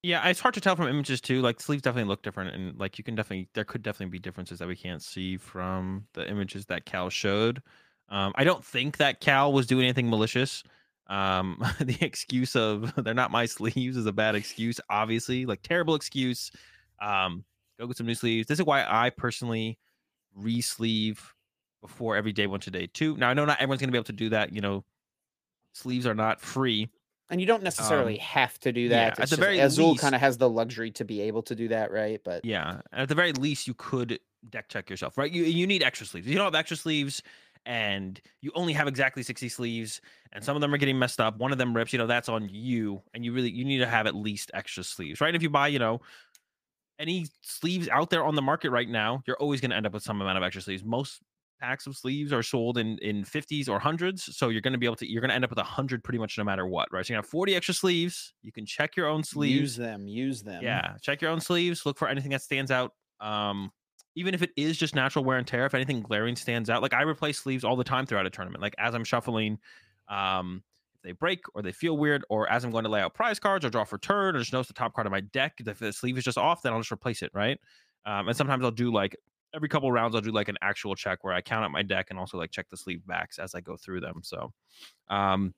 [0.03, 1.41] Yeah, it's hard to tell from images too.
[1.41, 4.57] Like sleeves definitely look different, and like you can definitely there could definitely be differences
[4.57, 7.61] that we can't see from the images that Cal showed.
[8.11, 10.63] Um, I don't think that Cal was doing anything malicious.
[11.07, 15.95] Um, the excuse of they're not my sleeves is a bad excuse, obviously, like terrible
[15.95, 16.51] excuse.
[17.01, 17.45] Um,
[17.79, 18.47] go get some new sleeves.
[18.47, 19.79] This is why I personally
[20.35, 21.35] re-sleeve
[21.81, 23.17] before every day one to day two.
[23.17, 24.53] Now I know not everyone's gonna be able to do that.
[24.53, 24.85] You know,
[25.73, 26.89] sleeves are not free.
[27.29, 29.19] And you don't necessarily Um, have to do yeah, that.
[29.19, 31.91] at the very Azul kind of has the luxury to be able to do that,
[31.91, 32.21] right?
[32.23, 35.31] But Yeah, at the very least, you could deck check yourself, right?
[35.31, 36.27] You you need extra sleeves.
[36.27, 37.21] If you don't have extra sleeves,
[37.65, 40.01] and you only have exactly sixty sleeves,
[40.31, 41.37] and some of them are getting messed up.
[41.37, 41.93] One of them rips.
[41.93, 44.83] You know that's on you, and you really you need to have at least extra
[44.83, 45.27] sleeves, right?
[45.27, 46.01] And if you buy, you know,
[46.99, 49.93] any sleeves out there on the market right now, you're always going to end up
[49.93, 50.83] with some amount of extra sleeves.
[50.83, 51.21] Most
[51.59, 54.85] packs of sleeves are sold in in 50s or hundreds, so you're going to be
[54.85, 56.91] able to you're going to end up with a hundred pretty much no matter what,
[56.91, 57.05] right?
[57.05, 58.33] So you have 40 extra sleeves.
[58.41, 59.59] You can check your own sleeves.
[59.59, 60.63] use them, use them.
[60.63, 61.85] Yeah, check your own sleeves.
[61.85, 62.93] Look for anything that stands out.
[63.19, 63.71] Um,
[64.15, 66.93] even if it is just natural wear and tear, if anything glaring stands out, like
[66.93, 68.61] I replace sleeves all the time throughout a tournament.
[68.61, 69.57] Like as I'm shuffling,
[70.09, 70.63] um,
[70.95, 73.39] if they break or they feel weird, or as I'm going to lay out prize
[73.39, 75.79] cards or draw for turn, or just notice the top card of my deck, if
[75.79, 77.57] the sleeve is just off, then I'll just replace it, right?
[78.05, 79.15] Um, and sometimes I'll do like
[79.53, 82.07] every couple rounds, I'll do like an actual check where I count out my deck
[82.09, 84.21] and also like check the sleeve backs as I go through them.
[84.23, 84.53] So,
[85.09, 85.53] um,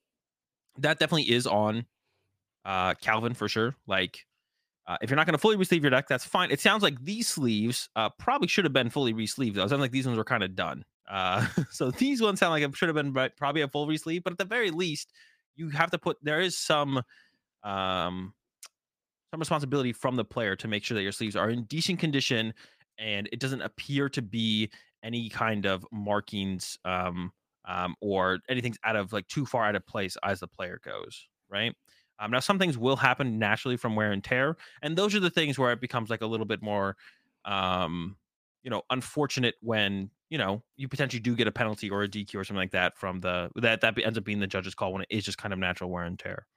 [0.78, 1.86] that definitely is on
[2.66, 3.76] uh Calvin for sure.
[3.88, 4.26] Like
[4.88, 6.52] uh, if you're not going to fully re-sleeve your deck, that's fine.
[6.52, 9.56] It sounds like these sleeves uh, probably should have been fully re-sleeved.
[9.56, 9.64] Though.
[9.64, 10.84] It sounds like these ones were kind of done.
[11.10, 14.24] Uh, so these ones sound like it should have been probably a full re-sleeve.
[14.24, 15.14] But at the very least,
[15.56, 17.02] you have to put there is some
[17.64, 18.34] um,
[19.32, 22.54] some responsibility from the player to make sure that your sleeves are in decent condition
[23.00, 24.70] and it doesn't appear to be
[25.04, 27.32] any kind of markings um,
[27.66, 31.28] um, or anything's out of like too far out of place as the player goes.
[31.50, 31.74] Right.
[32.24, 35.30] Um, now, some things will happen naturally from wear and tear, and those are the
[35.30, 36.96] things where it becomes like a little bit more,
[37.44, 38.16] um,
[38.64, 42.40] you know, unfortunate when you know you potentially do get a penalty or a DQ
[42.40, 45.02] or something like that from the that that ends up being the judge's call when
[45.02, 46.48] it is just kind of natural wear and tear.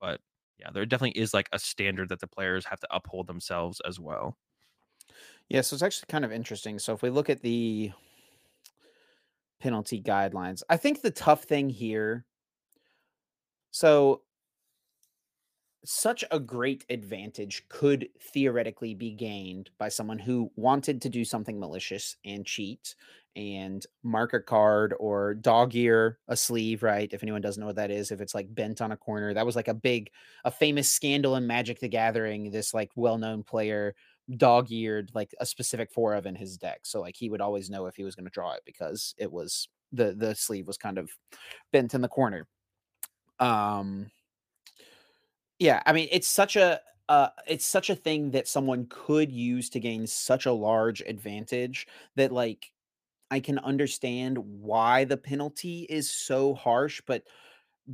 [0.00, 0.20] But
[0.58, 4.00] yeah, there definitely is like a standard that the players have to uphold themselves as
[4.00, 4.36] well.
[5.48, 6.80] Yeah, so it's actually kind of interesting.
[6.80, 7.92] So if we look at the
[9.60, 12.26] penalty guidelines, I think the tough thing here
[13.74, 14.22] so
[15.84, 21.60] such a great advantage could theoretically be gained by someone who wanted to do something
[21.60, 22.94] malicious and cheat
[23.36, 27.12] and mark a card or dog ear a sleeve, right?
[27.12, 29.46] If anyone doesn't know what that is, if it's like bent on a corner, that
[29.46, 30.10] was like a big,
[30.44, 32.50] a famous scandal in Magic the Gathering.
[32.50, 33.94] This like well known player
[34.36, 36.80] dog eared like a specific four of in his deck.
[36.84, 39.30] So like he would always know if he was going to draw it because it
[39.30, 41.10] was the the sleeve was kind of
[41.72, 42.46] bent in the corner.
[43.40, 44.10] Um
[45.58, 49.68] yeah, I mean it's such a uh it's such a thing that someone could use
[49.70, 51.86] to gain such a large advantage
[52.16, 52.72] that like
[53.30, 57.24] I can understand why the penalty is so harsh, but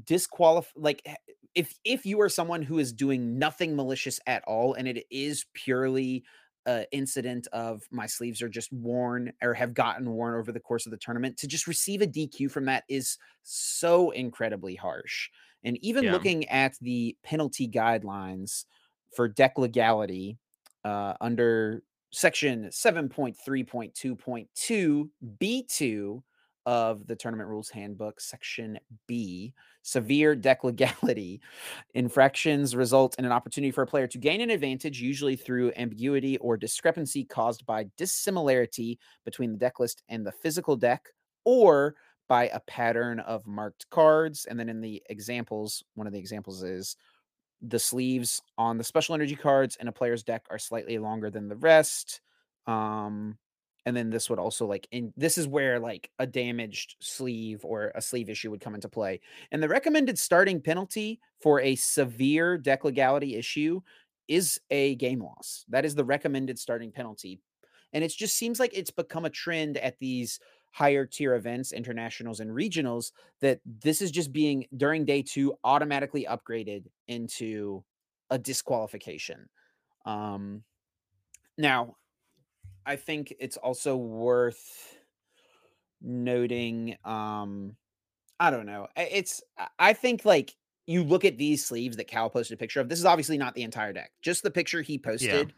[0.04, 1.06] disqualify like
[1.54, 5.46] if if you are someone who is doing nothing malicious at all and it is
[5.54, 6.24] purely
[6.66, 10.86] uh, incident of my sleeves are just worn or have gotten worn over the course
[10.86, 15.30] of the tournament to just receive a DQ from that is so incredibly harsh.
[15.64, 16.10] And even Yeah.
[16.10, 18.64] looking at the penalty guidelines
[19.14, 20.38] for deck legality
[20.84, 21.82] uh, under
[22.12, 26.22] section 7.3.2.2 B2
[26.66, 31.40] of the tournament rules handbook, section B, severe deck legality.
[31.94, 36.36] Infractions result in an opportunity for a player to gain an advantage, usually through ambiguity
[36.38, 41.08] or discrepancy caused by dissimilarity between the deck list and the physical deck,
[41.44, 41.96] or
[42.30, 44.46] by a pattern of marked cards.
[44.48, 46.96] And then in the examples, one of the examples is
[47.60, 51.48] the sleeves on the special energy cards in a player's deck are slightly longer than
[51.48, 52.20] the rest.
[52.68, 53.36] Um,
[53.84, 57.90] and then this would also like in this is where like a damaged sleeve or
[57.96, 59.20] a sleeve issue would come into play.
[59.50, 63.80] And the recommended starting penalty for a severe deck legality issue
[64.28, 65.64] is a game loss.
[65.68, 67.40] That is the recommended starting penalty.
[67.92, 70.38] And it just seems like it's become a trend at these
[70.70, 76.26] higher tier events, internationals and regionals, that this is just being during day two automatically
[76.28, 77.84] upgraded into
[78.30, 79.48] a disqualification.
[80.04, 80.64] Um,
[81.58, 81.96] now,
[82.86, 84.96] I think it's also worth
[86.00, 86.96] noting.
[87.04, 87.76] Um,
[88.38, 88.88] I don't know.
[88.96, 89.42] It's
[89.78, 90.56] I- think like
[90.86, 92.88] you look at these sleeves that Cal posted a picture of.
[92.88, 95.52] This is obviously not the entire deck, just the picture he posted.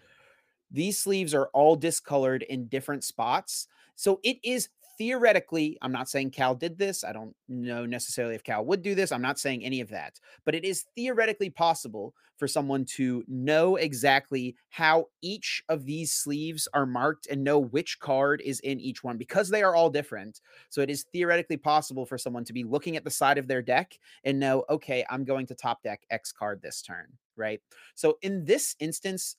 [0.70, 3.68] These sleeves are all discolored in different spots.
[3.94, 4.68] So it is
[4.99, 7.05] theoretically, I'm not saying Cal did this.
[7.05, 9.12] I don't know necessarily if Cal would do this.
[9.12, 13.76] I'm not saying any of that, but it is theoretically possible for someone to know
[13.76, 19.05] exactly how each of these sleeves are marked and know which card is in each
[19.05, 20.40] one because they are all different.
[20.68, 23.62] So it is theoretically possible for someone to be looking at the side of their
[23.62, 27.61] deck and know, okay, I'm going to top deck X card this turn, right?
[27.95, 29.36] So in this instance,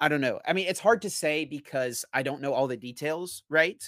[0.00, 0.40] I don't know.
[0.46, 3.82] I mean, it's hard to say because I don't know all the details, right?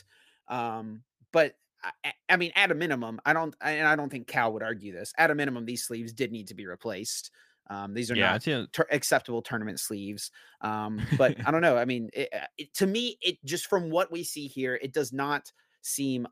[0.51, 4.53] Um, but I, I- mean, at a minimum, I don't, and I don't think Cal
[4.53, 5.13] would argue this.
[5.17, 7.31] At a minimum, these sleeves did need to be replaced.
[7.69, 8.43] Um, these are Yeah, not
[8.73, 10.31] tur acceptable tournament sleeves.
[10.61, 11.79] Um, but I don't know.
[11.79, 14.93] I mean, it, uh, it, to me, it just from what we see here, it
[14.93, 16.27] does not seem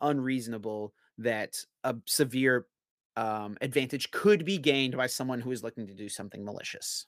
[0.00, 2.66] unreasonable that a severe
[3.16, 7.06] um, advantage could be gained by someone who is looking to do something malicious.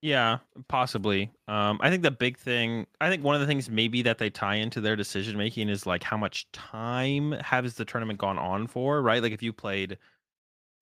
[0.00, 0.38] Yeah,
[0.68, 1.32] possibly.
[1.48, 4.30] Um, I think the big thing, I think one of the things maybe that they
[4.30, 8.68] tie into their decision making is like how much time has the tournament gone on
[8.68, 9.20] for, right?
[9.20, 9.98] Like if you played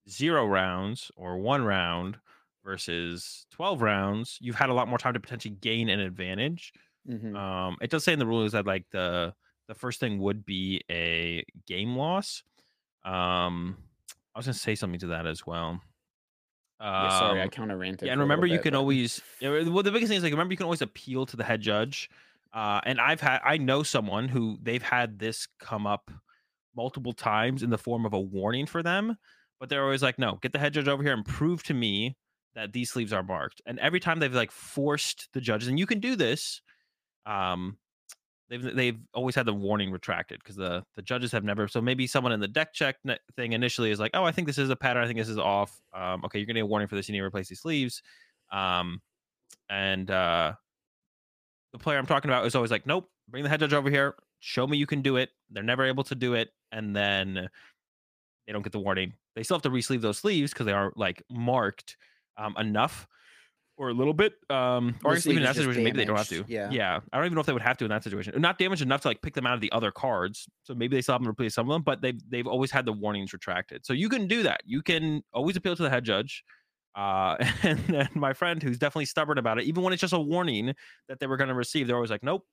[0.09, 2.19] zero rounds or one round
[2.65, 6.73] versus 12 rounds, you've had a lot more time to potentially gain an advantage.
[7.07, 7.35] Mhm.
[7.35, 9.35] Um, it does say in the rules that like the
[9.67, 12.43] the first thing would be a game loss.
[13.05, 13.77] Um,
[14.35, 15.81] I was gonna say something to that as well.
[16.79, 18.05] Yeah, sorry, I Um, kind of ranted.
[18.05, 20.09] yeah, and for a little remember you bit, can but- always yeah, well the biggest
[20.09, 22.09] thing is like remember you can always appeal to the head judge.
[22.53, 26.11] Uh and I've had I know someone who they've had this come up
[26.75, 29.17] multiple times in the form of a warning for them,
[29.59, 32.15] but they're always like, no, get the head judge over here and prove to me
[32.53, 33.61] that these sleeves are marked.
[33.65, 36.61] And every time they've like forced the judges, and you can do this,
[37.25, 37.77] um,
[38.49, 41.67] they've they've always had the warning retracted because the the judges have never.
[41.67, 42.97] So maybe someone in the deck check
[43.35, 45.03] thing initially is like, oh, I think this is a pattern.
[45.03, 45.81] I think this is off.
[45.93, 47.07] Um, okay, you're gonna get a warning for this.
[47.07, 48.01] You need to replace these sleeves.
[48.51, 49.01] Um,
[49.69, 50.53] and uh,
[51.73, 54.15] the player I'm talking about is always like, nope, bring the head judge over here.
[54.39, 55.29] Show me you can do it.
[55.49, 57.49] They're never able to do it, and then
[58.45, 59.13] they don't get the warning.
[59.35, 61.97] They still have to re-sleeve those sleeves because they are like marked
[62.37, 63.07] um, enough
[63.77, 64.33] or a little bit.
[64.49, 66.43] Um, or even in that situation, maybe they don't have to.
[66.47, 66.69] yeah.
[66.71, 66.99] yeah.
[67.13, 68.39] I don't even know if they would have to in that situation.
[68.41, 70.47] Not damaged enough to like pick them out of the other cards.
[70.63, 72.93] So maybe they still haven't replaced some of them, but they've they've always had the
[72.93, 73.85] warnings retracted.
[73.85, 74.61] So you can do that.
[74.65, 76.43] You can always appeal to the head judge.
[76.95, 80.19] Uh, and then my friend, who's definitely stubborn about it, even when it's just a
[80.19, 80.73] warning
[81.07, 82.45] that they were going to receive, they're always like, "Nope,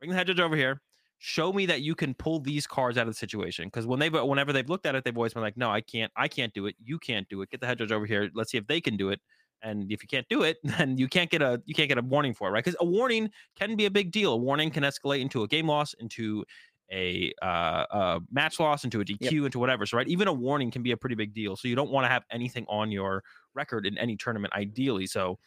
[0.00, 0.82] bring the head judge over here.
[1.18, 4.12] Show me that you can pull these cards out of the situation." Because when they've
[4.12, 6.10] whenever they've looked at it, they've always been like, "No, I can't.
[6.16, 6.74] I can't do it.
[6.82, 7.50] You can't do it.
[7.50, 8.28] Get the head judge over here.
[8.34, 9.20] Let's see if they can do it."
[9.62, 12.02] And if you can't do it, then you can't get a you can't get a
[12.02, 12.64] warning for it, right?
[12.64, 14.32] Because a warning can be a big deal.
[14.32, 16.44] A warning can escalate into a game loss, into
[16.92, 19.86] a uh, uh, match loss, into a DQ, into whatever.
[19.86, 21.56] So, right, even a warning can be a pretty big deal.
[21.56, 23.22] So you don't want to have anything on your
[23.54, 25.06] record in any tournament, ideally.
[25.06, 25.38] So,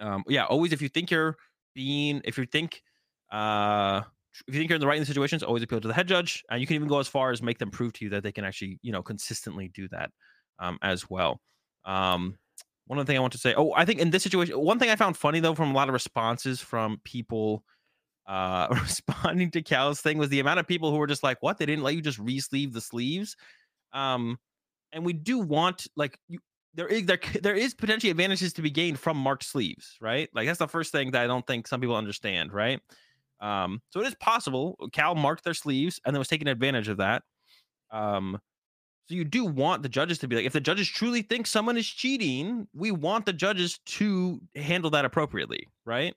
[0.00, 1.36] um, yeah, always if you think you're
[1.74, 2.82] being, if you think,
[3.32, 4.02] uh,
[4.46, 6.06] if you think you're in the right in the situations, always appeal to the head
[6.06, 6.44] judge.
[6.50, 8.32] And you can even go as far as make them prove to you that they
[8.32, 10.10] can actually, you know, consistently do that
[10.60, 11.40] um, as well.
[11.84, 12.36] Um,
[12.88, 13.54] one other thing I want to say.
[13.56, 15.88] Oh, I think in this situation, one thing I found funny though from a lot
[15.88, 17.62] of responses from people
[18.26, 21.58] uh responding to Cal's thing was the amount of people who were just like, "What?
[21.58, 23.36] They didn't let you just re-sleeve the sleeves."
[23.92, 24.38] Um,
[24.92, 26.40] and we do want like you.
[26.74, 30.28] there is there there is potentially advantages to be gained from marked sleeves, right?
[30.34, 32.80] Like that's the first thing that I don't think some people understand, right?
[33.40, 36.96] Um, so it is possible Cal marked their sleeves and then was taking advantage of
[36.98, 37.22] that.
[37.90, 38.40] Um,
[39.08, 41.78] so you do want the judges to be like, if the judges truly think someone
[41.78, 46.14] is cheating, we want the judges to handle that appropriately, right?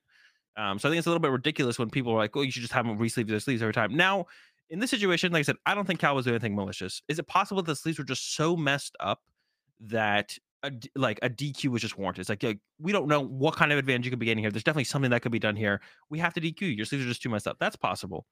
[0.58, 2.50] Um, so I think it's a little bit ridiculous when people are like, "Oh, you
[2.50, 4.26] should just have them re-sleeve their sleeves every time." Now,
[4.68, 7.00] in this situation, like I said, I don't think Cal was doing anything malicious.
[7.08, 9.22] Is it possible that the sleeves were just so messed up
[9.80, 12.20] that a, like a DQ was just warranted?
[12.20, 14.50] It's like, like we don't know what kind of advantage you could be getting here.
[14.50, 15.80] There's definitely something that could be done here.
[16.10, 16.76] We have to DQ.
[16.76, 17.56] Your sleeves are just too messed up.
[17.58, 18.26] That's possible.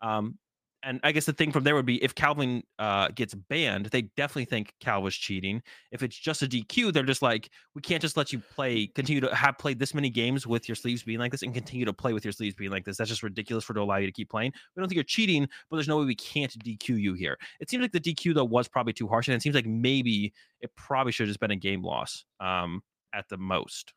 [0.00, 0.38] Um,
[0.84, 4.02] and I guess the thing from there would be if Calvin uh, gets banned, they
[4.02, 5.62] definitely think Cal was cheating.
[5.90, 9.20] If it's just a DQ, they're just like, we can't just let you play, continue
[9.22, 11.92] to have played this many games with your sleeves being like this, and continue to
[11.92, 12.98] play with your sleeves being like this.
[12.98, 14.52] That's just ridiculous for to allow you to keep playing.
[14.76, 17.38] We don't think you're cheating, but there's no way we can't DQ you here.
[17.60, 20.32] It seems like the DQ though was probably too harsh, and it seems like maybe
[20.60, 22.82] it probably should have just been a game loss um,
[23.14, 23.94] at the most.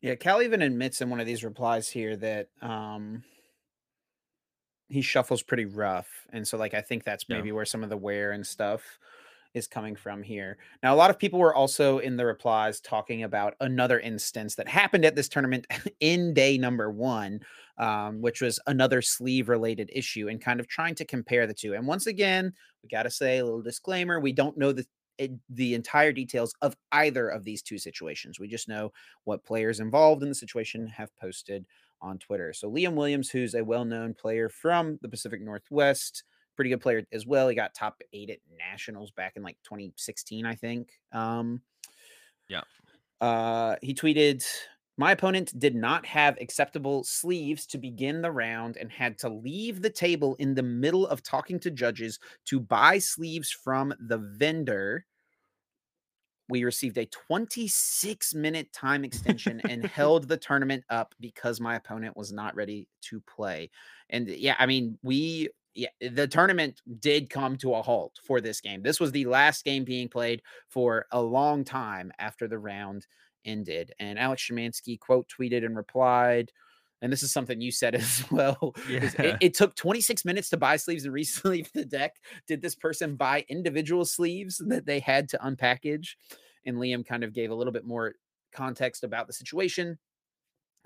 [0.00, 3.22] Yeah, Cal even admits in one of these replies here that um
[4.90, 7.44] he shuffles pretty rough, and so, like, I think that's Yeah.
[7.44, 8.98] maybe where some of the wear and stuff
[9.54, 10.58] is coming from here.
[10.82, 14.68] Now, a lot of people were also in the replies talking about another instance that
[14.68, 15.66] happened at this tournament
[16.00, 17.40] in day number 1,
[17.78, 21.86] um, which was another sleeve-related issue and kind of trying to compare the 2, and
[21.86, 24.86] once again, we gotta say a little disclaimer, we don't know the
[25.50, 28.40] the entire details of either of these 2 situations.
[28.40, 28.90] We just know
[29.24, 31.66] what players involved in the situation have posted
[32.02, 32.52] on Twitter.
[32.52, 36.24] So Liam Williams, who's a well-known player from the Pacific Northwest,
[36.56, 37.48] pretty good player as well.
[37.48, 41.00] He got top eight at nationals back in like 2016, I think.
[41.12, 41.62] Um,
[42.48, 42.64] Yeah.
[43.20, 44.44] uh, he tweeted,
[44.96, 49.82] My opponent did not have acceptable sleeves to begin the round and had to leave
[49.82, 55.06] the table in the middle of talking to judges to buy sleeves from the vendor.
[56.50, 62.16] We received a 26 minute time extension and held the tournament up because my opponent
[62.16, 63.70] was not ready to play.
[64.10, 68.60] And yeah, I mean, we yeah, the tournament did come to a halt for this
[68.60, 68.82] game.
[68.82, 73.06] This was the last game being played for a long time after the round
[73.44, 73.92] ended.
[74.00, 76.50] And Alex Schemanske quote tweeted and replied,
[77.02, 78.74] and this is something you said as well.
[78.88, 79.10] Yeah.
[79.18, 82.16] It, it took 26 minutes to buy sleeves and re-sleeve the deck.
[82.46, 86.16] Did this person buy individual sleeves that they had to unpackage?
[86.66, 88.14] And Liam kind of gave a little bit more
[88.52, 89.98] context about the situation.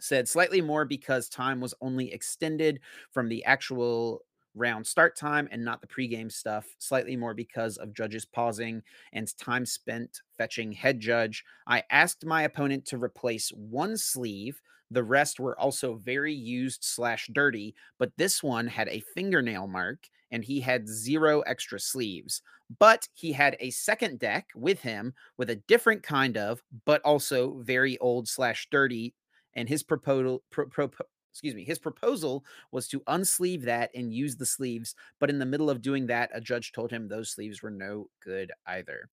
[0.00, 2.80] Said slightly more because time was only extended
[3.12, 4.22] from the actual
[4.56, 6.66] round start time and not the pregame stuff.
[6.78, 11.44] Slightly more because of judges pausing and time spent fetching head judge.
[11.66, 14.60] I asked my opponent to replace one sleeve.
[14.94, 20.08] The rest were also very used slash dirty, but this one had a fingernail mark
[20.30, 22.42] and he had zero extra sleeves.
[22.78, 27.58] But he had a second deck with him with a different kind of, but also
[27.62, 29.14] very old slash dirty.
[29.54, 30.90] And his proposal, pro, pro,
[31.32, 34.94] excuse me, his proposal was to unsleeve that and use the sleeves.
[35.18, 38.08] But in the middle of doing that, a judge told him those sleeves were no
[38.22, 39.08] good either.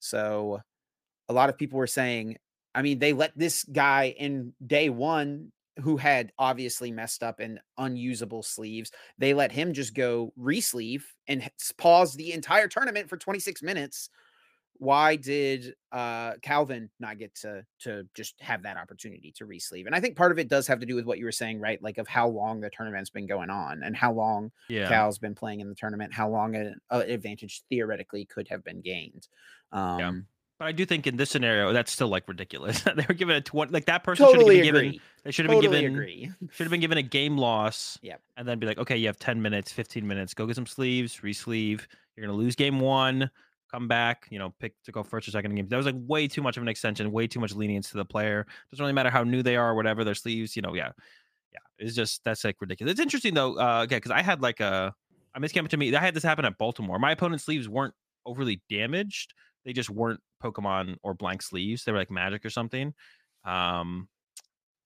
[0.00, 0.60] So
[1.28, 2.36] a lot of people were saying,
[2.74, 7.60] I mean, they let this guy in day one who had obviously messed up and
[7.78, 8.90] unusable sleeves.
[9.18, 11.48] They let him just go re-sleeve and
[11.78, 14.10] pause the entire tournament for 26 minutes.
[14.74, 19.84] Why did uh Calvin not get to to just have that opportunity to re-sleeve?
[19.84, 21.60] And I think part of it does have to do with what you were saying,
[21.60, 21.82] right?
[21.82, 24.88] Like of how long the tournament's been going on and how long Yeah.
[24.88, 28.80] Cal's been playing in the tournament, how long an uh, advantage theoretically could have been
[28.80, 29.28] gained.
[29.70, 30.26] Um
[30.60, 32.82] But I do think in this scenario, that's still like ridiculous.
[32.96, 34.84] they were given a twenty, like that person should have been given.
[34.84, 35.00] agree.
[35.24, 35.94] They should have Totally been given.
[35.94, 36.30] agree.
[36.52, 37.98] Should have been given a game loss.
[38.02, 38.20] Yep.
[38.36, 40.34] And then be like, okay, you have ten minutes, fifteen minutes.
[40.34, 41.88] Go get some sleeves, re-sleeve.
[42.14, 43.30] You're gonna lose game one.
[43.72, 44.26] Come back.
[44.28, 45.68] You know, pick to go first or second in game.
[45.68, 47.10] That was like way too much of an extension.
[47.10, 48.46] Way too much lenience to the player.
[48.70, 50.04] Doesn't really matter how new they are or whatever.
[50.04, 50.56] Their sleeves.
[50.56, 50.90] You know, yeah,
[51.54, 51.60] yeah.
[51.78, 52.90] It's just that's like ridiculous.
[52.90, 53.58] It's interesting though.
[53.58, 54.94] Uh, okay, because I had like a.
[55.34, 55.94] I miss to me.
[55.96, 56.98] I had this happen at Baltimore.
[56.98, 57.94] My opponent's sleeves weren't
[58.26, 59.32] overly damaged.
[59.64, 61.84] They just weren't Pokemon or blank sleeves.
[61.84, 62.94] They were like magic or something.
[63.44, 64.08] Um,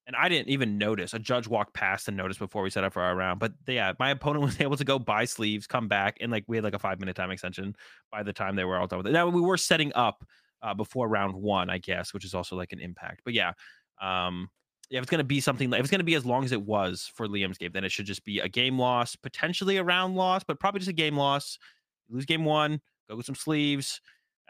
[0.07, 1.15] and I didn't even notice.
[1.15, 3.41] A judge walked past and noticed before we set up for our round.
[3.41, 6.57] But yeah, my opponent was able to go buy sleeves, come back, and like we
[6.57, 7.75] had like a five minute time extension
[8.11, 9.13] by the time they were all done with it.
[9.13, 10.25] Now we were setting up
[10.63, 13.23] uh, before round one, I guess, which is also like an impact.
[13.25, 13.53] But yeah,
[14.01, 14.51] um,
[14.91, 16.63] yeah, if it's gonna be something like if it's gonna be as long as it
[16.63, 20.17] was for Liam's game, then it should just be a game loss, potentially a round
[20.17, 21.59] loss, but probably just a game loss.
[22.11, 24.01] Lose game one, go get some sleeves,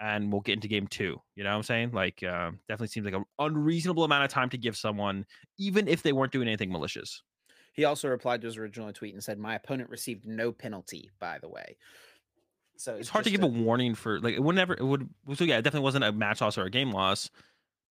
[0.00, 1.20] and we'll get into game two.
[1.36, 1.92] You know what I'm saying?
[1.92, 5.24] Like, uh, definitely seems like an unreasonable amount of time to give someone,
[5.58, 7.22] even if they weren't doing anything malicious.
[7.72, 11.38] He also replied to his original tweet and said, My opponent received no penalty, by
[11.38, 11.76] the way.
[12.76, 14.84] So it's, it's hard to give a, a, warning for like it would never it
[14.84, 17.30] would so yeah it definitely wasn't a match loss or a game loss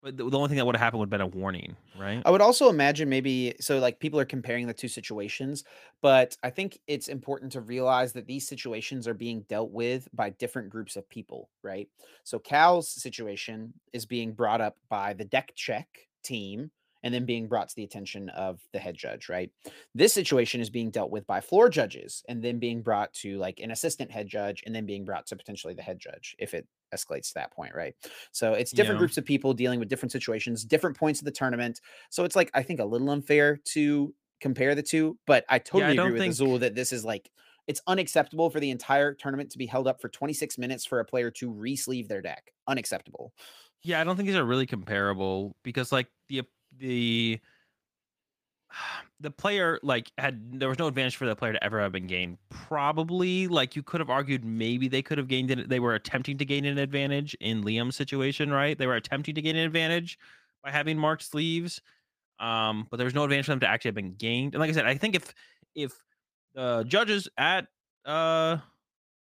[0.01, 2.21] but the, the only thing that would have happened would have been a warning, right?
[2.25, 5.63] I would also imagine maybe so like people are comparing the two situations,
[6.01, 10.31] but I think it's important to realize that these situations are being dealt with by
[10.31, 11.87] different groups of people, right?
[12.23, 15.87] So Cal's situation is being brought up by the deck check
[16.23, 16.71] team
[17.03, 19.49] and then being brought to the attention of the head judge, right?
[19.95, 23.59] This situation is being dealt with by floor judges and then being brought to like
[23.59, 26.67] an assistant head judge and then being brought to potentially the head judge if it
[26.93, 27.95] escalates to that point, right?
[28.31, 28.99] So it's different yeah.
[28.99, 31.81] groups of people dealing with different situations, different points of the tournament.
[32.09, 35.95] So it's like I think a little unfair to compare the two, but I totally
[35.95, 36.31] yeah, I agree with think...
[36.31, 37.29] Azul that this is like
[37.67, 41.05] it's unacceptable for the entire tournament to be held up for 26 minutes for a
[41.05, 42.51] player to re-sleeve their deck.
[42.67, 43.33] Unacceptable.
[43.83, 46.43] Yeah, I don't think these are really comparable because like the
[46.77, 47.39] the
[49.19, 52.07] the player like had there was no advantage for the player to ever have been
[52.07, 52.37] gained.
[52.49, 55.69] Probably like you could have argued maybe they could have gained it.
[55.69, 58.77] They were attempting to gain an advantage in Liam's situation, right?
[58.77, 60.17] They were attempting to gain an advantage
[60.63, 61.81] by having marked sleeves.
[62.39, 64.55] Um, but there was no advantage for them to actually have been gained.
[64.55, 65.33] And like I said, I think if
[65.75, 65.93] if
[66.53, 67.67] the judges at
[68.05, 68.57] uh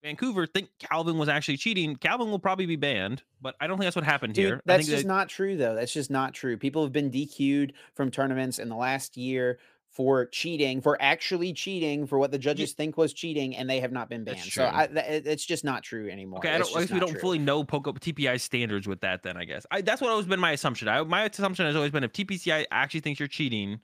[0.05, 3.23] Vancouver think Calvin was actually cheating, Calvin will probably be banned.
[3.41, 4.61] But I don't think that's what happened Dude, here.
[4.63, 5.07] That's just that...
[5.07, 5.73] not true, though.
[5.73, 6.57] That's just not true.
[6.57, 9.57] People have been DQ'd from tournaments in the last year
[9.89, 12.75] for cheating, for actually cheating, for what the judges yeah.
[12.75, 14.41] think was cheating, and they have not been banned.
[14.41, 16.39] So I, th- it's just not true anymore.
[16.39, 17.19] Okay, I, don't, I guess we don't true.
[17.19, 19.23] fully know Poco TPI standards with that.
[19.23, 20.87] Then I guess I, that's what always been my assumption.
[20.87, 23.79] I, my assumption has always been if TPCI actually thinks you're cheating,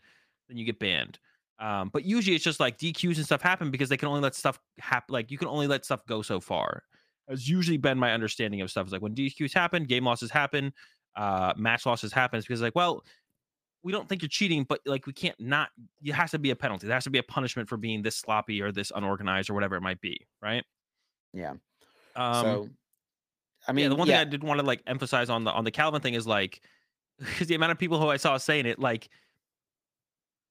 [0.50, 1.18] then you get banned.
[1.62, 4.34] Um, but usually it's just like DQs and stuff happen because they can only let
[4.34, 5.14] stuff happen.
[5.14, 6.84] Like you can only let stuff go so far.
[7.30, 8.88] Has usually been my understanding of stuff.
[8.88, 10.74] Is like when DQs happen, game losses happen,
[11.16, 12.40] uh, match losses happen.
[12.40, 13.04] It's because like, well,
[13.84, 15.70] we don't think you're cheating, but like we can't not.
[16.04, 16.88] It has to be a penalty.
[16.88, 19.76] There has to be a punishment for being this sloppy or this unorganized or whatever
[19.76, 20.64] it might be, right?
[21.32, 21.54] Yeah.
[22.16, 22.70] Um, so,
[23.68, 24.20] I mean, yeah, the one yeah.
[24.20, 26.62] thing I did want to like emphasize on the on the Calvin thing is like
[27.20, 29.10] because the amount of people who I saw saying it, like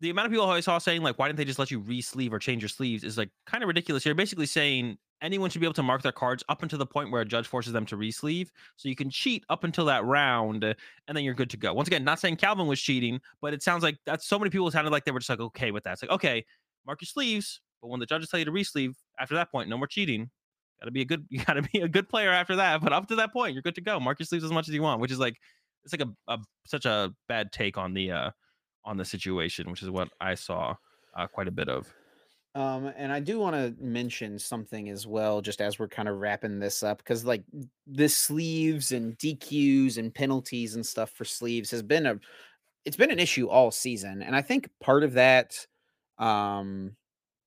[0.01, 2.33] the amount of people I saw saying like, why didn't they just let you re-sleeve
[2.33, 4.05] or change your sleeves is like kind of ridiculous.
[4.05, 7.11] You're basically saying anyone should be able to mark their cards up until the point
[7.11, 8.51] where a judge forces them to re-sleeve.
[8.77, 10.77] So you can cheat up until that round, and
[11.09, 11.75] then you're good to go.
[11.75, 14.71] Once again, not saying Calvin was cheating, but it sounds like that's so many people
[14.71, 15.95] sounded like they were just like okay with that.
[15.95, 16.45] It's like okay,
[16.87, 19.77] mark your sleeves, but when the judges tell you to re-sleeve, after that point, no
[19.77, 20.31] more cheating.
[20.81, 22.81] Got to be a good, you got to be a good player after that.
[22.81, 24.01] But up to that point, you're good to go.
[24.01, 25.37] Mark your sleeves as much as you want, which is like
[25.85, 28.31] it's like a, a such a bad take on the uh
[28.85, 30.75] on the situation, which is what I saw
[31.15, 31.93] uh, quite a bit of.
[32.55, 36.19] Um, and I do want to mention something as well, just as we're kind of
[36.19, 37.45] wrapping this up, because like
[37.87, 42.19] the sleeves and DQs and penalties and stuff for sleeves has been a,
[42.85, 45.55] it's been an issue all season, and I think part of that,
[46.19, 46.97] um,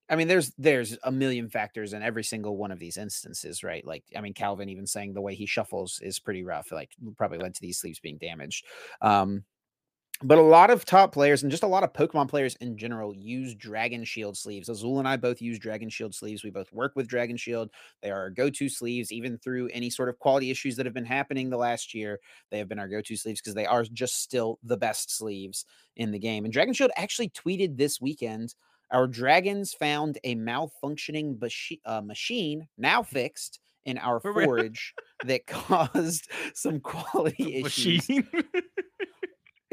[0.10, 3.86] I mean, there's there's a million factors in every single one of these instances, right?
[3.86, 6.72] Like, I mean, Calvin even saying the way he shuffles is pretty rough.
[6.72, 8.66] Like, probably led to these sleeves being damaged.
[9.02, 9.44] Um,
[10.22, 13.16] but a lot of top players and just a lot of Pokemon players in general
[13.16, 14.70] use Dragon Shield sleeves.
[14.70, 16.44] Azul and I both use Dragon Shield sleeves.
[16.44, 17.70] We both work with Dragon Shield.
[18.02, 20.94] They are our go to sleeves, even through any sort of quality issues that have
[20.94, 22.20] been happening the last year.
[22.52, 25.66] They have been our go to sleeves because they are just still the best sleeves
[25.96, 26.46] in the game.
[26.46, 28.56] And Dragon Shield actually tweeted this weekend
[28.92, 31.42] our dragons found a malfunctioning
[31.86, 34.94] uh, machine, now fixed, in our forge
[35.26, 38.08] that caused some quality issues.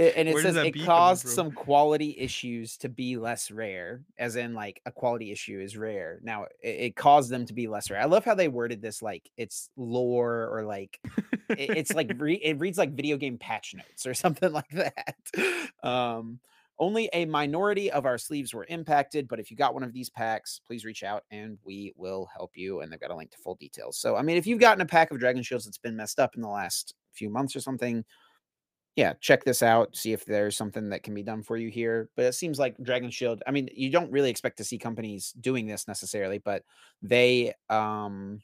[0.01, 4.55] And it Where says it caused some quality issues to be less rare, as in
[4.55, 6.21] like a quality issue is rare.
[6.23, 8.01] Now it, it caused them to be less rare.
[8.01, 10.99] I love how they worded this like it's lore or like
[11.51, 15.17] it, it's like re- it reads like video game patch notes or something like that.
[15.83, 16.41] Um,
[16.79, 20.09] only a minority of our sleeves were impacted, but if you got one of these
[20.09, 22.81] packs, please reach out and we will help you.
[22.81, 23.99] And they've got a link to full details.
[23.99, 26.37] So, I mean, if you've gotten a pack of Dragon Shields that's been messed up
[26.37, 28.03] in the last few months or something,
[28.97, 32.09] yeah, check this out, see if there's something that can be done for you here.
[32.17, 35.33] But it seems like Dragon Shield, I mean, you don't really expect to see companies
[35.41, 36.65] doing this necessarily, but
[37.03, 38.41] they um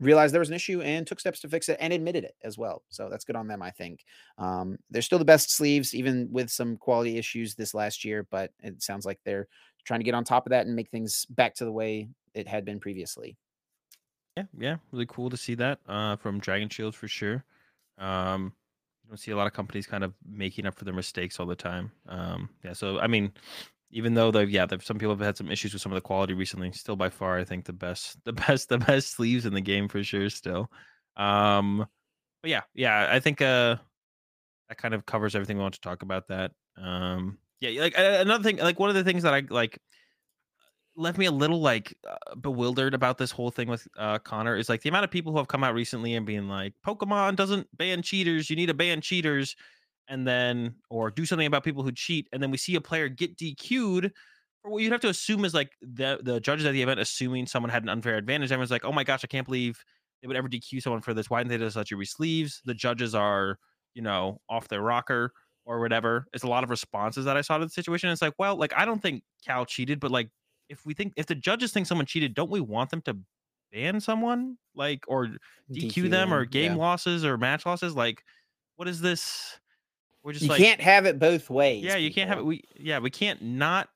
[0.00, 2.58] realized there was an issue and took steps to fix it and admitted it as
[2.58, 2.82] well.
[2.88, 4.04] So that's good on them, I think.
[4.36, 8.50] Um, they're still the best sleeves, even with some quality issues this last year, but
[8.60, 9.46] it sounds like they're
[9.84, 12.48] trying to get on top of that and make things back to the way it
[12.48, 13.36] had been previously.
[14.36, 17.44] Yeah, yeah, really cool to see that uh, from Dragon Shield for sure.
[17.98, 18.54] Um,
[19.08, 21.54] don't see a lot of companies kind of making up for their mistakes all the
[21.54, 21.92] time.
[22.08, 23.32] Um, yeah, so I mean,
[23.90, 26.34] even though they've yeah, some people have had some issues with some of the quality
[26.34, 26.72] recently.
[26.72, 29.88] Still, by far, I think the best, the best, the best sleeves in the game
[29.88, 30.28] for sure.
[30.30, 30.70] Still,
[31.16, 31.86] um,
[32.42, 33.76] but yeah, yeah, I think uh,
[34.68, 36.28] that kind of covers everything we want to talk about.
[36.28, 39.78] That um, yeah, like another thing, like one of the things that I like
[40.96, 44.68] left me a little like uh, bewildered about this whole thing with uh, Connor is
[44.68, 47.66] like the amount of people who have come out recently and being like, Pokemon doesn't
[47.76, 48.50] ban cheaters.
[48.50, 49.56] You need to ban cheaters,
[50.08, 53.08] and then or do something about people who cheat, and then we see a player
[53.08, 54.12] get DQ'd.
[54.62, 57.46] For what you'd have to assume is like the the judges at the event assuming
[57.46, 58.52] someone had an unfair advantage.
[58.52, 59.82] Everyone's like, oh my gosh, I can't believe
[60.20, 61.30] they would ever DQ someone for this.
[61.30, 63.58] Why didn't they just let you re-sleeves?" The judges are,
[63.94, 65.32] you know, off their rocker
[65.64, 66.26] or whatever.
[66.32, 68.10] It's a lot of responses that I saw to the situation.
[68.10, 70.28] It's like, well, like I don't think Cal cheated, but like
[70.72, 73.16] if we think if the judges think someone cheated, don't we want them to
[73.70, 75.26] ban someone like or
[75.70, 76.78] DQ, DQ them or game yeah.
[76.78, 77.94] losses or match losses?
[77.94, 78.24] Like,
[78.76, 79.58] what is this?
[80.24, 81.84] We're just you like, can't have it both ways.
[81.84, 82.20] Yeah, you people.
[82.20, 82.44] can't have it.
[82.44, 83.88] We yeah, we can't not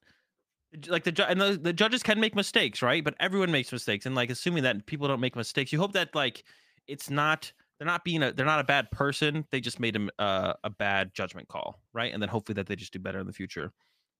[0.89, 3.03] like the and the, the judges can make mistakes, right?
[3.03, 6.15] But everyone makes mistakes, and like assuming that people don't make mistakes, you hope that
[6.15, 6.45] like
[6.87, 9.47] it's not they're not being a they're not a bad person.
[9.51, 12.13] They just made a uh, a bad judgment call, right?
[12.13, 13.73] And then hopefully that they just do better in the future.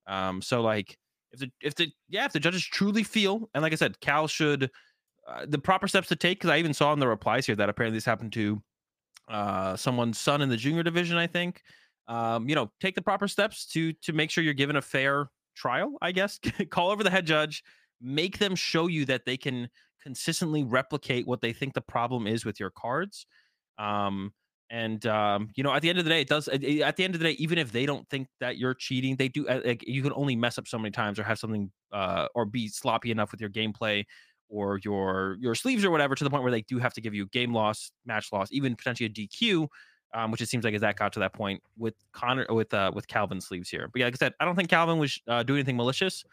[0.07, 0.97] Um, so like
[1.31, 4.27] if the if the yeah if the judges truly feel and like I said, Cal
[4.27, 4.69] should
[5.27, 7.69] uh, the proper steps to take because I even saw in the replies here that
[7.69, 8.61] apparently this happened to
[9.27, 11.17] uh someone's son in the junior division.
[11.17, 11.61] I think
[12.07, 15.29] um, you know take the proper steps to to make sure you're given a fair
[15.55, 15.97] trial.
[16.01, 17.63] I guess call over the head judge,
[18.01, 19.69] make them show you that they can
[20.01, 23.25] consistently replicate what they think the problem is with your cards
[23.77, 24.33] um,
[24.69, 26.47] and um, you know, at the end of the day, it does.
[26.47, 29.29] At the end of the day, even if they don't think that you're cheating, they
[29.29, 29.47] do.
[29.47, 32.45] Uh, like you can only mess up so many times, or have something, uh, or
[32.45, 34.05] be sloppy enough with your gameplay,
[34.49, 37.13] or your your sleeves, or whatever, to the point where they do have to give
[37.13, 39.67] you game loss, match loss, even potentially a DQ.
[40.13, 42.91] Um, which it seems like as that got to that point with Connor with uh
[42.95, 43.89] with Calvin sleeves here.
[43.91, 46.23] But yeah, like I said, I don't think Calvin was uh, doing anything malicious.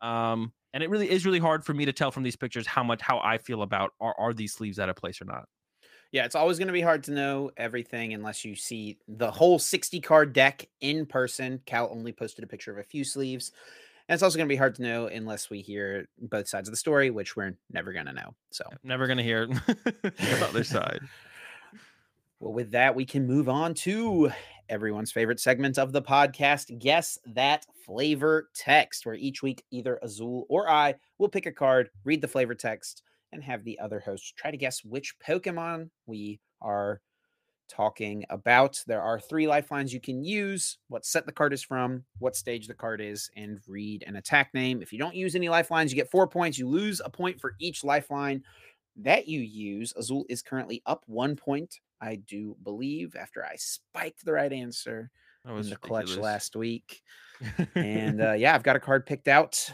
[0.00, 2.84] Um, and it really is really hard for me to tell from these pictures how
[2.84, 5.46] much how I feel about are are these sleeves out of place or not
[6.14, 9.58] yeah, it's always going to be hard to know everything unless you see the whole
[9.58, 11.60] 60 card deck in person.
[11.66, 13.50] Cal only posted a picture of a few sleeves.
[14.08, 16.72] And it's also going to be hard to know unless we hear both sides of
[16.72, 18.32] the story, which we're never going to know.
[18.52, 19.46] So, never going to hear
[20.02, 21.00] the other side.
[22.38, 24.30] Well, with that, we can move on to
[24.68, 30.46] everyone's favorite segment of the podcast Guess That Flavor Text, where each week either Azul
[30.48, 33.02] or I will pick a card, read the flavor text,
[33.34, 37.00] and have the other hosts try to guess which Pokemon we are
[37.68, 38.82] talking about.
[38.86, 42.66] There are three lifelines you can use what set the card is from, what stage
[42.66, 44.82] the card is, and read an attack name.
[44.82, 46.58] If you don't use any lifelines, you get four points.
[46.58, 48.42] You lose a point for each lifeline
[48.96, 49.92] that you use.
[49.96, 55.10] Azul is currently up one point, I do believe, after I spiked the right answer
[55.44, 55.80] in the ridiculous.
[55.80, 57.02] clutch last week.
[57.74, 59.72] and uh, yeah, I've got a card picked out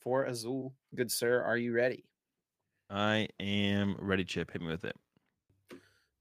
[0.00, 0.74] for Azul.
[0.94, 2.04] Good sir, are you ready?
[2.92, 4.52] I am ready, Chip.
[4.52, 4.94] Hit me with it.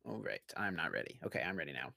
[0.06, 0.42] All right.
[0.56, 1.20] I'm not ready.
[1.26, 1.92] Okay, I'm ready now.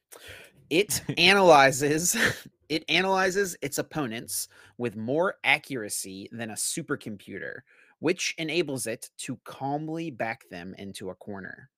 [0.69, 2.17] It analyzes
[2.69, 7.61] it analyzes its opponents with more accuracy than a supercomputer,
[8.01, 11.71] which enables it to calmly back them into a corner.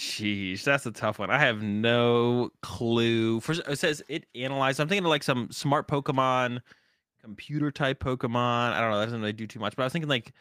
[0.00, 1.30] Jeez, that's a tough one.
[1.30, 3.40] I have no clue.
[3.40, 4.80] First, it says it analyzes.
[4.80, 6.60] I'm thinking of like some smart Pokemon,
[7.22, 8.72] computer type Pokemon.
[8.72, 8.98] I don't know.
[8.98, 9.76] That doesn't really do too much.
[9.76, 10.32] But I was thinking like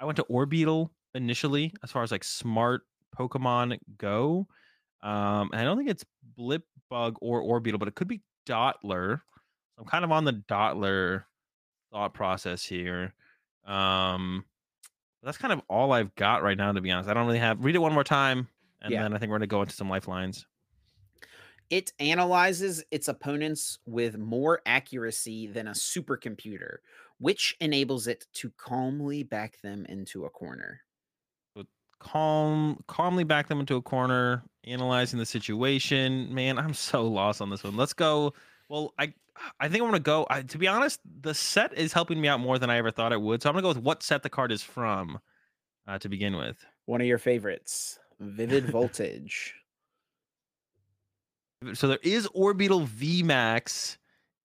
[0.00, 2.82] I went to Orbeetle initially as far as like smart
[3.16, 4.48] Pokemon go.
[5.02, 6.04] Um, and I don't think it's
[6.38, 9.20] Blipbug or Orbeetle, but it could be Dottler.
[9.78, 11.24] I'm kind of on the Dottler
[11.92, 13.14] thought process here.
[13.66, 14.44] Um,
[15.22, 17.08] that's kind of all I've got right now, to be honest.
[17.08, 17.62] I don't really have.
[17.62, 18.48] Read it one more time,
[18.80, 19.02] and yeah.
[19.02, 20.46] then I think we're gonna go into some lifelines.
[21.68, 26.78] It analyzes its opponents with more accuracy than a supercomputer,
[27.20, 30.80] which enables it to calmly back them into a corner.
[31.98, 36.34] calm, calmly back them into a corner, analyzing the situation.
[36.34, 37.76] Man, I'm so lost on this one.
[37.76, 38.32] Let's go.
[38.68, 39.12] Well, I
[39.58, 40.26] I think I'm gonna go.
[40.30, 43.12] I, to be honest, the set is helping me out more than I ever thought
[43.12, 43.42] it would.
[43.42, 45.18] So I'm gonna go with what set the card is from
[45.86, 46.56] uh, to begin with.
[46.86, 49.54] One of your favorites, Vivid Voltage.
[51.74, 53.98] So there is Orbeetle VMAX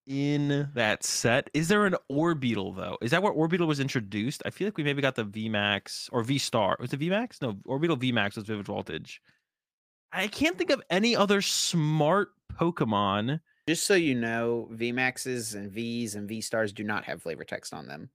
[0.07, 1.49] in that set.
[1.53, 2.98] Is there an Orbeetle though?
[3.02, 4.41] Is that where Orbeetle was introduced?
[4.45, 6.77] I feel like we maybe got the VMAX or V Star.
[6.80, 7.41] Was it VMAX?
[7.41, 9.22] No, Orbeetle VMAX was Vivid Voltage.
[10.11, 13.41] I can't think of any other smart Pokemon.
[13.68, 17.73] Just so you know, VMAXs and Vs and V Stars do not have flavor text
[17.73, 18.10] on them.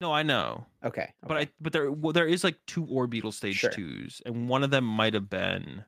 [0.00, 0.66] No, I know.
[0.84, 1.12] Okay, okay.
[1.26, 3.70] but I but there well, there is like two Orbeetle stage sure.
[3.70, 5.84] twos, and one of them might have been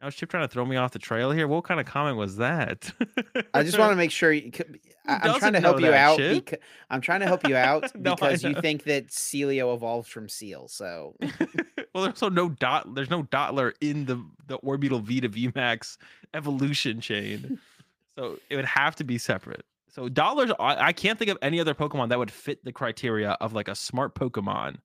[0.00, 1.48] now, was Chip trying to throw me off the trail here?
[1.48, 2.92] What kind of comment was that?
[3.54, 4.30] I just want to make sure.
[4.30, 4.52] You,
[5.06, 6.18] I, am trying to help you out.
[6.18, 6.58] Beca-
[6.90, 10.68] I'm trying to help you out no, because you think that Sealeo evolved from Seal.
[10.68, 12.94] So, well, there's also no dot.
[12.94, 15.96] There's no Dotler in the the Orbeetle V to VMAX
[16.34, 17.58] evolution chain,
[18.18, 19.64] so it would have to be separate.
[19.88, 23.30] So dollars, I, I can't think of any other Pokemon that would fit the criteria
[23.40, 24.76] of like a smart Pokemon.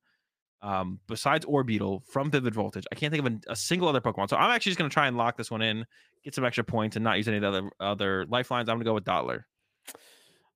[0.63, 4.29] Um, besides Orbeetle from Vivid Voltage, I can't think of a, a single other Pokemon.
[4.29, 5.85] So I'm actually just gonna try and lock this one in,
[6.23, 8.69] get some extra points, and not use any of the other other lifelines.
[8.69, 9.45] I'm gonna go with Dottler.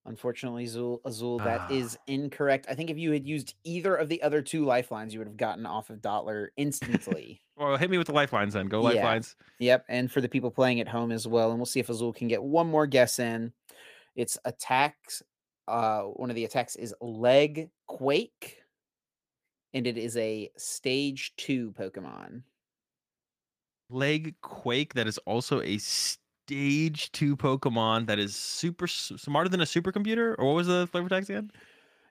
[0.07, 1.68] Unfortunately, Azul, Azul, that Ah.
[1.72, 2.68] is incorrect.
[2.69, 5.38] I think if you had used either of the other two lifelines, you would have
[5.38, 7.41] gotten off of Dottler instantly.
[7.57, 8.68] Well, hit me with the lifelines then.
[8.68, 8.95] Go Yeah.
[9.02, 9.38] lifelines.
[9.60, 12.11] Yep, and for the people playing at home as well, and we'll see if Azul
[12.11, 13.53] can get one more guess in.
[14.14, 15.23] It's attacks.
[15.65, 18.57] Uh, one of the attacks is Leg Quake,
[19.76, 22.43] and it is a stage two Pokemon.
[23.89, 29.65] Leg Quake, that is also a stage two Pokemon that is super smarter than a
[29.65, 30.34] supercomputer.
[30.39, 31.52] Or what was the flavor text again?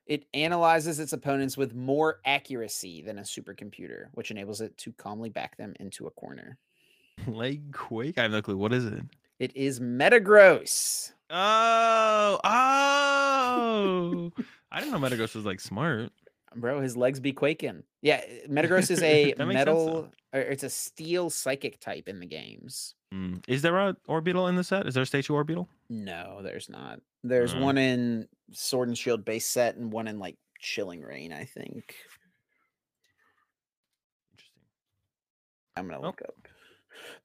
[0.07, 5.31] It analyzes its opponents with more accuracy than a supercomputer, which enables it to calmly
[5.31, 6.59] back them into a corner.
[7.27, 8.19] Leg Quake?
[8.19, 8.59] I have no clue.
[8.59, 9.03] What is it?
[9.39, 11.13] It is Metagross.
[11.31, 14.31] Oh, oh!
[14.71, 16.13] I didn't know Metagross was like smart.
[16.57, 17.83] Bro, his legs be quaking.
[18.03, 22.09] Yeah, uh, Metagross is a That makes sense, metal, or it's a steel psychic type
[22.09, 22.95] in the games.
[23.13, 23.37] Hmm.
[23.49, 24.87] Is there a Orbeetle in the set?
[24.87, 25.67] Is there a statue Orbeetle?
[25.89, 27.01] No, there's not.
[27.23, 27.61] There's Mm.
[27.61, 31.95] one in Sword and Shield base set and one in like Chilling Reign, I think.
[34.33, 34.63] Interesting.
[35.77, 36.35] I'm gonna Well, look up.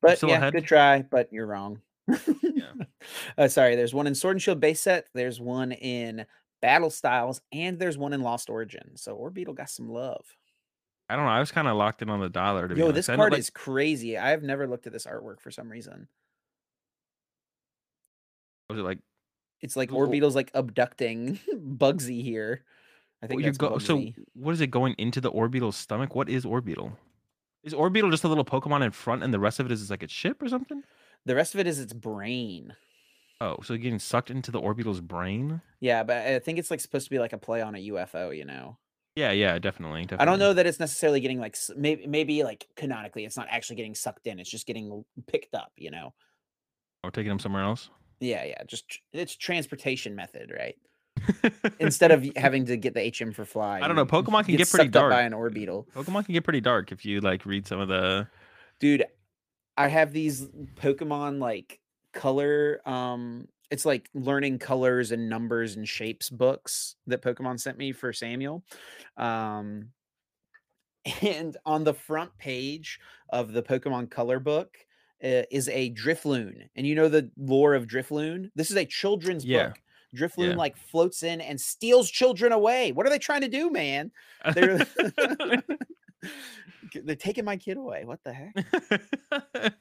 [0.01, 0.53] But yeah, ahead.
[0.53, 1.81] good try, but you're wrong.
[2.07, 2.73] Yeah.
[3.37, 6.25] uh, sorry, there's one in Sword and Shield base set, there's one in
[6.61, 8.91] Battle Styles, and there's one in Lost Origin.
[8.95, 10.25] So Orbeetle got some love.
[11.09, 11.31] I don't know.
[11.31, 12.67] I was kind of locked in on the Dottler.
[12.69, 14.17] To Yo, this card like- is crazy.
[14.17, 16.07] I have never looked at this artwork for some reason.
[18.69, 18.99] was it like
[19.61, 22.63] It's like Orbeetle's like abducting Bugsy here.
[23.23, 23.79] I think you go?
[23.79, 24.03] So
[24.33, 26.15] what is it going into the Orbeetle's stomach?
[26.15, 26.93] What is Orbeetle?
[27.63, 30.03] Is Orbeetle just a little Pokemon in front, and the rest of it is like
[30.03, 30.83] its ship or something?
[31.25, 32.73] the rest of it is its brain.
[33.41, 35.61] Oh, so getting sucked into the Orbeetle's brain?
[35.79, 38.35] Yeah, but I think it's like supposed to be like a play on a UFO,
[38.35, 38.77] you know.
[39.15, 40.01] Yeah, yeah, definitely.
[40.03, 40.21] definitely.
[40.21, 43.77] I don't know that it's necessarily getting like maybe maybe like canonically it's not actually
[43.77, 44.39] getting sucked in.
[44.39, 46.13] It's just getting picked up, you know.
[47.03, 47.89] Or taking them somewhere else.
[48.19, 50.75] Yeah, yeah, just tr- it's transportation method, right?
[51.79, 53.79] Instead of having to get the HM for fly.
[53.81, 55.85] I don't know, Pokemon can get get pretty sucked up by an Orbeetle.
[55.95, 58.27] Pokemon can get pretty dark if you like read some of the.
[58.79, 59.05] dude
[59.77, 60.45] i have these
[60.75, 61.79] pokemon like
[62.13, 67.91] color um it's like learning colors and numbers and shapes books that pokemon sent me
[67.91, 68.63] for samuel
[69.17, 69.89] um
[71.21, 72.99] and on the front page
[73.29, 74.77] of the pokemon color book
[75.23, 78.49] uh, is a drifloon and you know the lore of drifloon?
[78.55, 79.67] This is a children's Yeah.
[79.67, 79.81] book.
[80.15, 80.55] Drifloon Yeah.
[80.55, 82.91] like floats in and steals children away.
[82.93, 84.11] What are they trying to do man?
[84.53, 84.79] They're
[87.03, 88.05] they're taking my kid away.
[88.05, 89.75] What the heck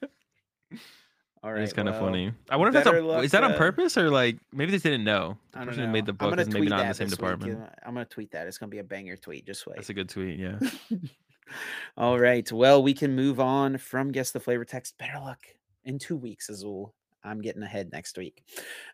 [1.43, 2.33] all right it's kind of well, funny.
[2.51, 5.37] I wonder if that's on, is that on purpose or like maybe they didn't know.
[5.53, 5.87] The I don't person know.
[5.87, 7.61] who made the book is maybe not in the same week, department.
[7.61, 8.47] uh, I'm gonna tweet that.
[8.47, 9.47] It's gonna be a banger tweet.
[9.47, 9.77] Just wait.
[9.77, 10.39] That's a good tweet.
[10.39, 10.59] Yeah.
[11.97, 12.51] All right.
[12.51, 14.99] Well, we can move on from guess the flavor text.
[14.99, 15.41] Better luck
[15.85, 16.95] in two weeks, Azul.
[17.25, 18.45] I'm getting ahead next week.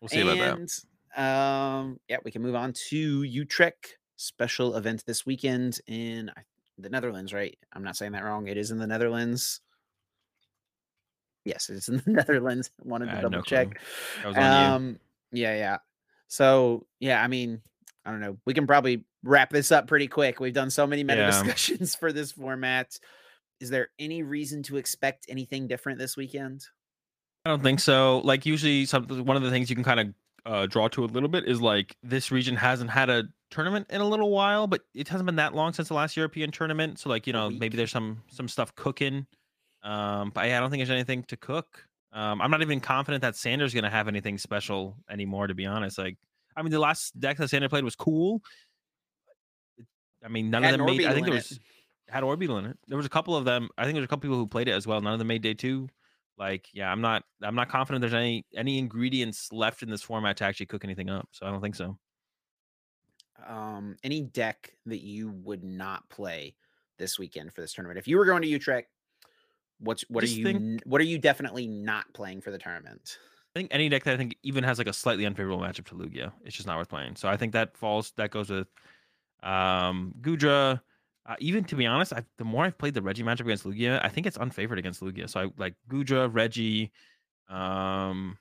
[0.01, 1.21] We'll see about that.
[1.21, 6.31] Um, yeah, we can move on to Utrecht special event this weekend in
[6.77, 7.57] the Netherlands, right?
[7.73, 8.47] I'm not saying that wrong.
[8.47, 9.61] It is in the Netherlands.
[11.45, 12.71] Yes, it's in the Netherlands.
[12.83, 13.79] Wanted to had no double check.
[14.23, 14.75] That was on you.
[14.75, 14.99] Um,
[15.31, 15.77] yeah, yeah.
[16.27, 17.61] So yeah, I mean,
[18.05, 18.37] I don't know.
[18.45, 20.39] We can probably wrap this up pretty quick.
[20.39, 21.27] We've done so many meta Yeah.
[21.43, 22.99] discussions for this format.
[23.59, 26.65] Is there any reason to expect anything different this weekend?
[27.45, 28.19] I don't think so.
[28.19, 30.07] Like usually, some one of the things you can kind of
[30.45, 34.01] uh, draw to a little bit is like this region hasn't had a tournament in
[34.01, 36.99] a little while, but it hasn't been that long since the last European tournament.
[36.99, 39.25] So like you know maybe there's some some stuff cooking.
[39.85, 41.87] Um, but yeah, I don't think there's anything to cook.
[42.11, 45.47] Um, I'm not even confident that Sanders gonna have anything special anymore.
[45.47, 46.17] To be honest, like
[46.57, 48.41] I mean the last deck that Sanders played was cool.
[50.23, 51.05] I mean none of them made.
[51.05, 51.49] I think there in it.
[51.49, 51.59] was
[52.09, 52.77] had Orbeetle in it.
[52.87, 53.69] There was a couple of them.
[53.77, 55.01] I think there's a couple people who played it as well.
[55.01, 55.87] None of them made day two.
[56.37, 60.37] Like, yeah, I'm not I'm not confident there's any any ingredients left in this format
[60.37, 61.27] to actually cook anything up.
[61.31, 61.97] So I don't think so.
[63.47, 66.55] Um, any deck that you would not play
[66.97, 67.99] this weekend for this tournament?
[67.99, 68.89] If you were going to Utrecht,
[69.79, 73.17] what's what are you think- what are you definitely not playing for the tournament?
[73.55, 75.95] I think any deck that I think even has like a slightly unfavorable matchup to
[75.95, 77.15] Lugia, it's just not worth playing.
[77.15, 78.67] So I think that falls that goes with
[79.43, 80.81] um Goodra.
[81.27, 83.99] Uh, even to be honest, I, the more I've played the Reggie matchup against Lugia,
[84.03, 85.27] I think it's unfavored against Lugia.
[85.27, 86.91] So I like Goodra, Reggie.
[87.49, 88.37] Um,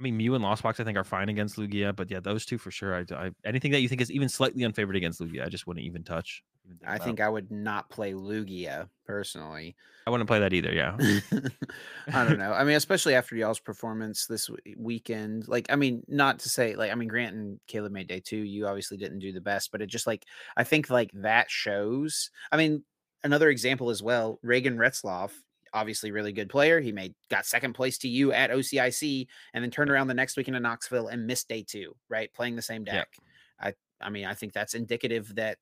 [0.00, 2.46] I mean, Mew and Lost Box I think are fine against Lugia, but yeah, those
[2.46, 2.94] two for sure.
[2.94, 5.84] I, I anything that you think is even slightly unfavored against Lugia, I just wouldn't
[5.84, 6.42] even touch.
[6.64, 7.04] Even I about.
[7.04, 9.76] think I would not play Lugia personally.
[10.06, 10.72] I wouldn't play that either.
[10.72, 10.96] Yeah,
[12.14, 12.52] I don't know.
[12.52, 15.46] I mean, especially after y'all's performance this eh, weekend.
[15.48, 18.38] Like, I mean, not to say like, I mean, Grant and Caleb made day two.
[18.38, 20.24] You obviously didn't do the best, but it just like
[20.56, 22.30] I think like that shows.
[22.50, 22.84] I mean,
[23.22, 24.38] another example as well.
[24.42, 25.32] Reagan Retzloff,
[25.72, 26.80] obviously really good player.
[26.80, 30.36] He made got second place to you at OCIC, and then turned around the next
[30.36, 31.94] weekend in Knoxville and missed day two.
[32.08, 32.92] Right, playing the same Yeah.
[32.94, 33.16] deck.
[33.60, 35.58] I I mean, I think that's indicative that.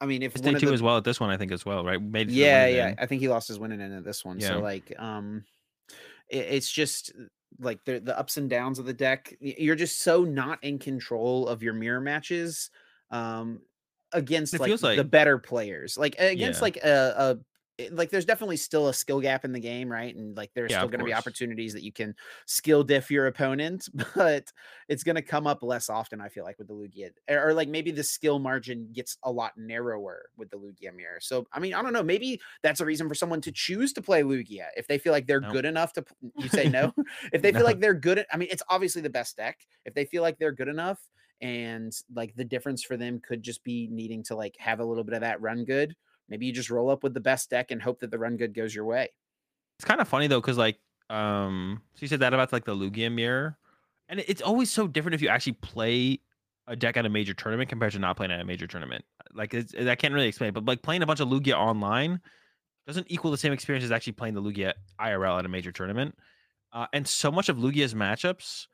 [0.00, 1.30] I mean, if day two the- as well at this one.
[1.30, 2.00] I think as well, right?
[2.00, 2.86] Made it to the yeah, yeah.
[2.88, 2.96] end.
[3.00, 4.40] I think he lost his winning end at this one.
[4.40, 4.48] Yeah.
[4.48, 5.44] So like, um,
[6.30, 7.12] it, it's just
[7.58, 9.34] like the the ups and downs of the deck.
[9.40, 12.70] You're just so not in control of your mirror matches,
[13.10, 13.60] um,
[14.12, 15.98] against It like, the better players.
[15.98, 16.64] Like against Yeah.
[16.64, 17.38] like a, a
[17.80, 20.14] it- like there's definitely still a skill gap in the game, right?
[20.14, 22.14] And like there's Yeah, still going to be opportunities that you can
[22.46, 24.52] skill diff your opponent, but
[24.88, 26.20] it's going to come up less often.
[26.20, 29.30] I feel like with the Lugia, or, or, like maybe the skill margin gets a
[29.32, 31.20] lot narrower with the Lugia mirror.
[31.20, 32.02] So I mean, I don't know.
[32.02, 35.26] Maybe that's a reason for someone to choose to play Lugia if they feel like
[35.26, 35.50] they're No.
[35.50, 36.04] good enough to.
[36.40, 36.94] You say no
[37.32, 38.18] if they feel like they're good.
[38.20, 39.66] At, I mean, it's obviously the best deck.
[39.84, 43.64] If they feel like they're good enough, and like the difference for them could just
[43.64, 45.94] be needing to like have a little bit of that run good.
[46.30, 48.54] Maybe you just roll up with the best deck and hope that the run good
[48.54, 49.10] goes your way.
[49.78, 50.78] It's kind of funny though, because like,
[51.10, 53.58] um, so you said that about like the Lugia mirror,
[54.08, 56.20] and it's always so different if you actually play
[56.66, 59.04] a deck at a major tournament compared to not playing at a major tournament.
[59.32, 62.20] Like, it's, I can't really explain, it, but like playing a bunch of Lugia online
[62.86, 66.16] doesn't equal the same experience as actually playing the Lugia IRL at a major tournament.
[66.72, 68.66] Uh, and so much of Lugia's matchups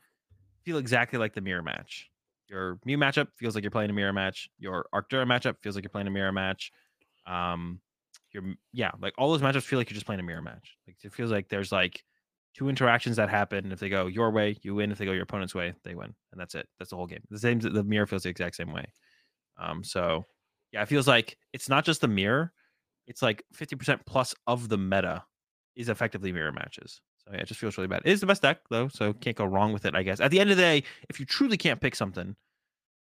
[0.65, 2.11] feel exactly like the mirror match.
[2.49, 4.51] Your Mew matchup feels like you're playing a mirror match.
[4.59, 6.73] Your Arctura matchup feels like you're playing a mirror match.
[7.27, 7.81] Um,
[8.33, 10.77] your yeah, like all those matchups feel like you're just playing a mirror match.
[10.87, 12.03] Like it feels like there's like
[12.55, 13.73] two interactions that happen.
[13.73, 14.91] If they go your way, you win.
[14.93, 16.69] If they go your opponent's way, they win, and that's it.
[16.79, 17.23] That's the whole game.
[17.31, 17.59] The same.
[17.61, 18.87] The mirror feels the exact same way.
[19.59, 20.25] Um, so
[20.73, 22.53] yeah, it feels like it's not just the mirror.
[23.07, 25.25] It's like 50% plus of the meta
[25.77, 27.01] is effectively mirror matches.
[27.25, 28.03] So yeah, it just feels really bad.
[28.05, 29.95] It is the best deck though, so can't go wrong with it.
[29.95, 32.37] I guess at the end of the day, if you truly can't pick something,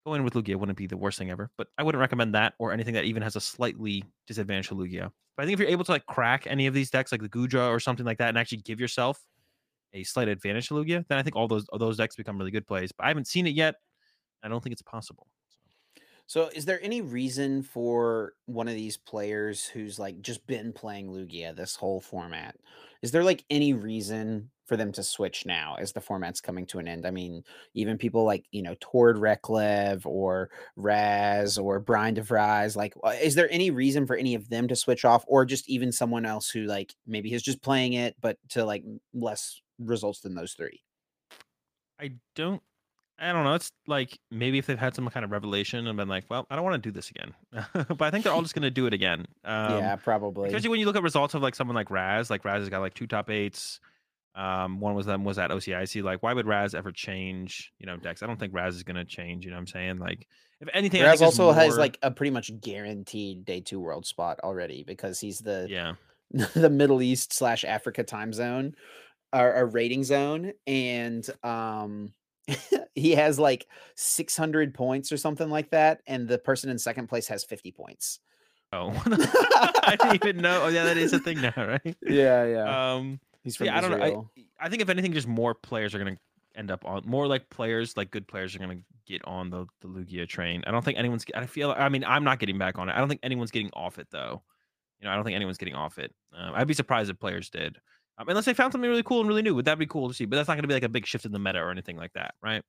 [0.06, 1.50] go in with Lugia wouldn't be the worst thing ever.
[1.56, 5.10] But I wouldn't recommend that or anything that even has a slightly disadvantage to Lugia.
[5.36, 7.28] But I think if you're able to like crack any of these decks, like the
[7.28, 9.22] Goodra or something like that, and actually give yourself
[9.94, 12.50] a slight advantage to Lugia, then I think all those all those decks become really
[12.50, 12.92] good plays.
[12.92, 13.76] But I haven't seen it yet.
[14.42, 15.26] I don't think it's possible.
[16.28, 16.50] So.
[16.54, 21.56] Is there any reason for one of these players who's like just been playing Lugia
[21.56, 22.54] this whole format?
[23.02, 26.78] Is there like any reason for them to switch now as the format's coming to
[26.78, 27.06] an end?
[27.06, 32.94] I mean, even people like, you know, Tord Reklev or Raz or Brian DeVries, like,
[33.02, 35.92] uh, is there any reason for any of them to switch off or just even
[35.92, 38.84] someone else who like maybe is just playing it, but to like
[39.14, 40.82] less results than those three?
[41.98, 42.62] I don't
[43.20, 43.54] I don't know.
[43.54, 46.56] It's like maybe if they've had some kind of revelation and been like, well, I
[46.56, 47.34] don't want to do this again.
[47.88, 49.26] but I think they're all just going to do it again.
[49.44, 50.48] Um, yeah, probably.
[50.48, 52.80] Especially when you look at results of like someone like Raz, like Raz has got
[52.80, 53.80] like two top eights.
[54.34, 56.04] Um, one was them was at OCIC.
[56.04, 57.72] Like, why would Raz ever change?
[57.80, 58.22] You know, decks.
[58.22, 59.44] I don't think Raz is going to change.
[59.44, 60.28] You know, what I'm saying like,
[60.60, 64.84] if anything, Raz also has like a pretty much guaranteed day two world spot already
[64.84, 65.94] because he's the yeah,
[66.54, 68.74] the Middle East slash Africa time zone
[69.32, 72.12] or a rating zone, and um,
[72.94, 77.28] he has like 600 points or something like that, and the person in second place
[77.28, 78.20] has 50 points.
[78.72, 78.90] oh,
[79.82, 80.64] I didn't even know.
[80.64, 81.96] Oh, yeah, that is a thing now, right?
[82.02, 82.94] Yeah, yeah.
[82.94, 84.30] Um, He's from yeah, I don't know.
[84.36, 86.20] I, I think if anything, just more players are going to
[86.58, 89.66] end up on more like players, like good players, are going to get on the
[89.80, 90.62] the Lugia train.
[90.66, 91.24] I don't think anyone's.
[91.34, 91.70] I feel.
[91.70, 92.92] I mean, I'm not getting back on it.
[92.92, 94.42] I don't think anyone's getting off it though.
[95.00, 96.12] You know, I don't think anyone's getting off it.
[96.36, 97.78] Um, I'd be surprised if players did,
[98.18, 99.54] um, unless they found something really cool and really new.
[99.54, 100.24] Would that be cool to see?
[100.24, 101.96] But that's not going to be like a big shift in the meta or anything
[101.96, 102.62] like that, right?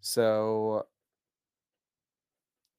[0.00, 0.86] So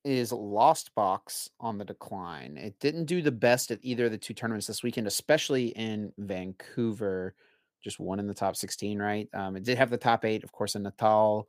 [0.03, 2.57] is Lost Box on the decline.
[2.57, 6.11] It didn't do the best at either of the two tournaments this weekend, especially in
[6.17, 7.35] Vancouver.
[7.83, 9.29] Just one in the top 16, right?
[9.33, 11.47] Um, it did have the top eight, of course, in Natal.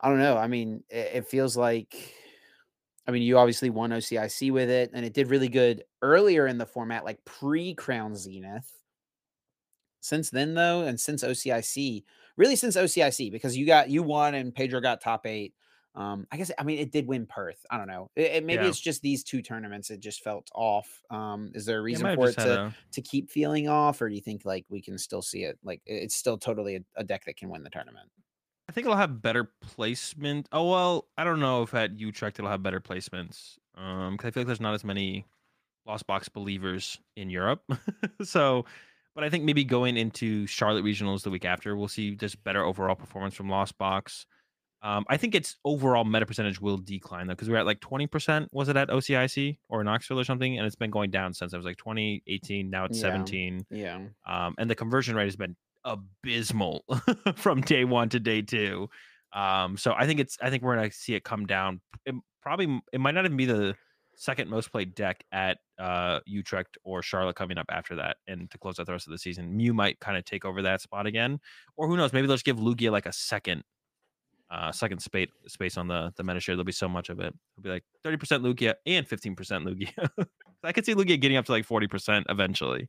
[0.00, 0.36] I don't know.
[0.36, 2.14] I mean, it, it feels like,
[3.06, 6.58] I mean, you obviously won OCIC with it, and it did really good earlier in
[6.58, 8.70] the format, like pre Crown Zenith.
[10.00, 12.04] Since then, though, and since OCIC,
[12.36, 15.54] really since OCIC, because you got you won and Pedro got top eight.
[15.94, 17.64] Um, I guess I mean it did win Perth.
[17.70, 18.10] I don't know.
[18.16, 18.68] It, it- maybe Yeah.
[18.70, 19.90] it's just these two tournaments.
[19.90, 21.02] It just felt off.
[21.10, 24.08] Um, is there a reason have for it to a- to keep feeling off, or
[24.08, 25.58] do you think like we can still see it?
[25.62, 28.08] Like it's still totally a, a deck that can win the tournament.
[28.68, 30.48] I think it'll have better placement.
[30.52, 33.56] Oh well, I don't know if at Utrecht it'll have better placements.
[33.76, 35.26] Um, because I feel like there's not as many
[35.86, 37.62] lost box believers in Europe.
[38.22, 38.64] so
[39.14, 42.64] But I think maybe going into Charlotte regionals the week after, we'll see just better
[42.64, 44.26] overall performance from Lost Box.
[44.80, 48.48] Um, I think its overall meta percentage will decline though, because we're at like 20%.
[48.52, 50.56] Was it at OCIC or Knoxville or something?
[50.58, 51.54] And it's been going down since.
[51.54, 52.68] I was like 2018.
[52.68, 53.02] Now it's Yeah.
[53.02, 53.66] 17.
[53.70, 54.00] Yeah.
[54.26, 56.84] Um, and the conversion rate has been abysmal
[57.36, 58.88] from day one to day two.
[59.32, 61.80] Um, so I think it's I think we're gonna see it come down.
[62.04, 63.74] It probably it might not even be the
[64.14, 68.18] second most played deck at uh Utrecht or Charlotte coming up after that.
[68.26, 70.62] And to close out the rest of the season, Mew might kind of take over
[70.62, 71.40] that spot again.
[71.76, 73.64] Or who knows, maybe just give Lugia like a second
[74.50, 76.54] uh second space space on the the meta share.
[76.54, 77.34] There'll be so much of it.
[77.56, 80.26] It'll be like 30% Lugia and 15% Lugia.
[80.64, 82.88] I could see Lugia getting up to like 40% eventually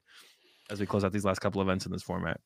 [0.69, 2.39] as we close out these last couple events in this format.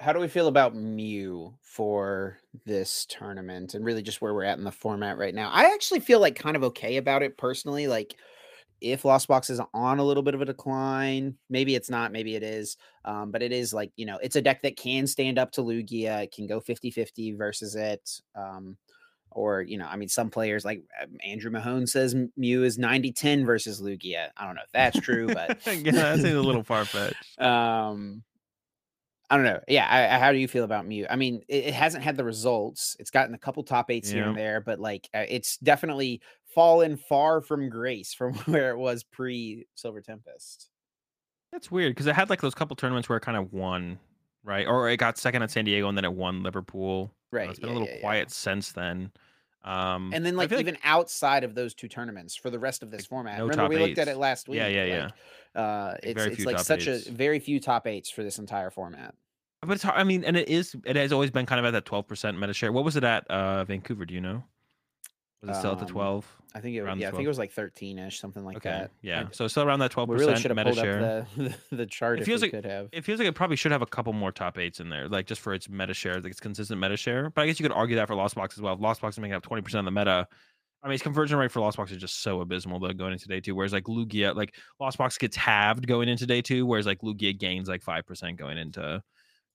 [0.00, 4.56] How do we feel about Mew for this tournament and really just where we're at
[4.56, 5.50] in the format right now?
[5.50, 7.86] I actually feel like kind of okay about it personally.
[7.86, 8.16] Like,
[8.80, 12.34] if Lost Box is on a little bit of a decline, maybe it's not, maybe
[12.34, 12.78] it is.
[13.04, 15.62] Um, but it is like, you know, it's a deck that can stand up to
[15.62, 18.10] Lugia, it can go 50 50 versus it.
[18.34, 18.78] Um,
[19.30, 23.12] or, you know, I mean, some players like um, Andrew Mahone says Mew is 90
[23.12, 24.28] 10 versus Lugia.
[24.34, 27.16] I don't know if that's true, but yeah, that seems a little far fetched.
[27.38, 28.22] um
[29.30, 29.60] I don't know.
[29.68, 31.06] Yeah, I, I- how do you feel about Mew?
[31.08, 32.96] I mean, it, it hasn't had the results.
[32.98, 36.20] It's gotten a couple top eights here and there, but like uh, it's definitely
[36.54, 40.68] fallen far from grace from where it was pre Silver Tempest.
[41.52, 43.98] That's weird because it had like those couple tournaments where it kind of won,
[44.44, 44.66] right?
[44.66, 47.10] Or it got second at San Diego and then it won Liverpool.
[47.12, 47.50] Uh, Right.
[47.50, 48.00] It's been yeah, a little yeah, yeah.
[48.00, 49.12] quiet since then.
[49.62, 53.02] Um, And then like even outside of those two tournaments for the rest of this
[53.02, 53.38] Like, format.
[53.38, 54.56] no Remember we looked at it last week.
[54.58, 54.84] Yeah, yeah,
[55.54, 55.60] yeah.
[55.60, 57.06] Uh, it's it's like such eights.
[57.08, 59.14] a very few top eights for this entire format.
[59.60, 59.98] but it's hard.
[60.00, 60.74] I mean, and it is.
[60.86, 62.72] It has always been kind of at that twelve percent meta share.
[62.72, 64.06] What was it at uh, Vancouver?
[64.06, 64.44] Do you know?
[65.42, 66.36] Was it still at the Um, twelve?
[66.54, 67.18] I think it Around yeah, I 12.
[67.20, 68.90] think it was like 13 ish, something like okay, that.
[69.02, 69.26] yeah.
[69.28, 71.20] I- So still around that twelve we really percent should have meta pulled share.
[71.20, 72.88] up the, the chart It if feels we like- could have.
[72.92, 75.26] it feels like it probably should have a couple more top eights in there, like
[75.26, 77.30] just for its meta share, like its consistent meta share.
[77.30, 78.74] But I guess you could argue that for Lost Box as well.
[78.74, 80.26] If Lost Box is making up twenty percent of the meta,
[80.82, 83.28] I mean, its conversion rate for Lost Box is just so abysmal though going into
[83.28, 83.54] day two.
[83.54, 87.38] Whereas like Lugia, like Lost Box gets halved going into day two, whereas like Lugia
[87.38, 88.80] gains like five percent going into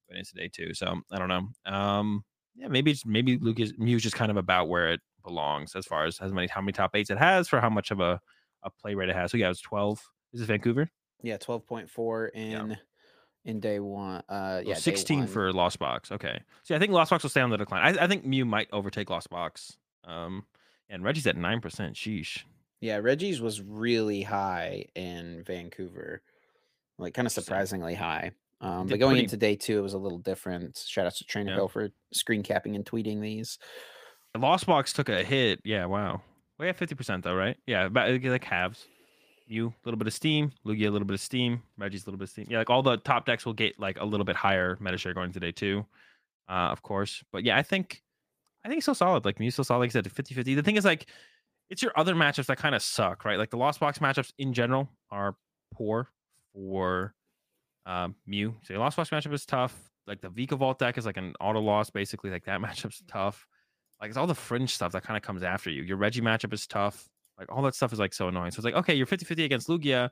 [0.09, 0.73] going into day two.
[0.73, 1.49] So I don't know.
[1.71, 2.23] Um,
[2.55, 6.05] yeah, maybe it's maybe Lugia's Mew's just kind of about where it belongs as far
[6.05, 8.21] as how many how many top eights it has for how much of a
[8.63, 9.31] a play rate it has.
[9.31, 10.01] So yeah, it was twelve.
[10.33, 10.89] Is it Vancouver?
[11.21, 12.77] Yeah, twelve point four in
[13.45, 14.23] in day one.
[14.29, 16.11] Uh, Oh, yeah, 16 for Lost Box.
[16.11, 16.39] Okay.
[16.63, 17.95] See, I think Lost Box will stay on the decline.
[17.97, 19.77] I, I think Mew might overtake Lost Box.
[20.03, 20.45] Um,
[20.89, 21.61] and Regis at 9%.
[21.93, 22.43] Sheesh.
[22.81, 26.23] Yeah, Regis was really high in Vancouver,
[26.97, 28.31] like kind of surprisingly high.
[28.61, 30.77] Um, but going pretty- into day two, it was a little different.
[30.83, 31.57] Shout out to Trainer Yeah.
[31.57, 33.59] Hill for screen capping and tweeting these.
[34.39, 35.61] Lost Box took a hit.
[35.63, 36.21] Yeah, wow.
[36.59, 37.57] We have 50% though, right?
[37.67, 38.85] Yeah, about like- like halves.
[39.47, 40.51] You, a little bit of steam.
[40.65, 41.61] Lugia, a little bit of steam.
[41.77, 42.47] Regis a little bit of steam.
[42.49, 45.13] Yeah, like all the top decks will get like a little bit higher meta share
[45.13, 45.85] going today too,
[46.49, 47.23] uh, of course.
[47.31, 48.01] But yeah, I think
[48.63, 49.23] I think it's solid.
[49.23, 49.81] Like Mew's still solid.
[49.81, 50.55] Like I said, 50 50.
[50.55, 51.05] The thing is, like,
[51.69, 53.37] it's your other matchups that kind of suck, right?
[53.37, 55.35] Like the Lost Box matchups in general are
[55.75, 56.09] poor
[56.53, 57.13] for
[57.85, 58.55] um, Mew.
[58.63, 59.75] So your Lost Box matchup is tough.
[60.07, 62.31] Like the Vikavolt deck is like an auto loss, basically.
[62.31, 63.45] Like that matchup's tough.
[64.01, 65.83] Like it's all the fringe stuff that kind of comes after you.
[65.83, 67.09] Your Reggie matchup is tough.
[67.37, 68.51] Like all that stuff is like so annoying.
[68.51, 70.09] So it's like, okay, you're 50 50 against Lugia,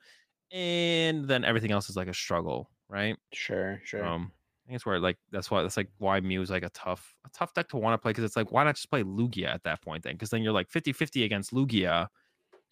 [0.51, 3.17] and then everything else is like a struggle, right?
[3.33, 4.03] Sure, sure.
[4.05, 4.31] Um,
[4.65, 7.15] I think it's where like that's why that's like why Mew is like a tough
[7.25, 9.47] a tough deck to want to play because it's like why not just play Lugia
[9.47, 10.13] at that point then?
[10.13, 12.07] Because then you're like 50-50 against Lugia,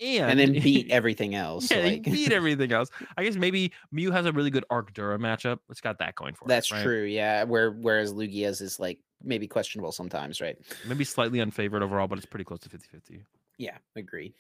[0.01, 1.69] and, and then beat everything else.
[1.69, 2.89] yeah, like, beat everything else.
[3.17, 5.59] I guess maybe Mew has a really good Arc Dura matchup.
[5.69, 6.75] It's got that going for That's it.
[6.75, 6.83] right?
[6.83, 7.03] true.
[7.03, 7.43] Yeah.
[7.43, 10.57] Where whereas Lugia's is like maybe questionable sometimes, right?
[10.85, 13.23] Maybe slightly unfavored overall, but it's pretty close to 50-50.
[13.57, 14.34] Yeah, agreed.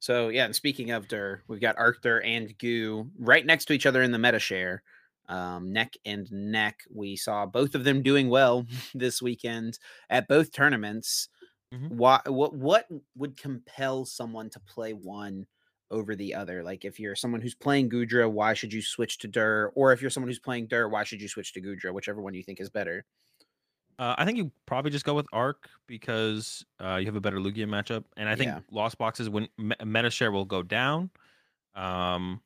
[0.00, 3.86] So yeah, and speaking of Dur, we've got Arctur and Goo right next to each
[3.86, 4.82] other in the meta share.
[5.28, 6.80] Um, neck and neck.
[6.92, 9.78] We saw both of them doing well this weekend
[10.10, 11.28] at both tournaments.
[11.72, 11.90] Mhm.
[11.90, 15.46] Why what what would compel someone to play one
[15.90, 16.62] over the other?
[16.64, 19.72] Like if you're someone who's playing Goodra, why should you switch to Dur?
[19.76, 21.94] Or if you're someone who's playing Dur, why should you switch to Goodra?
[21.94, 23.04] Whichever one you think is better.
[23.98, 27.38] Uh, I think you probably just go with Arc because uh, you have a better
[27.38, 28.60] Lugia matchup, and I think Yeah.
[28.70, 31.10] Lost Boxes when me- meta share will go down,
[31.74, 32.40] um,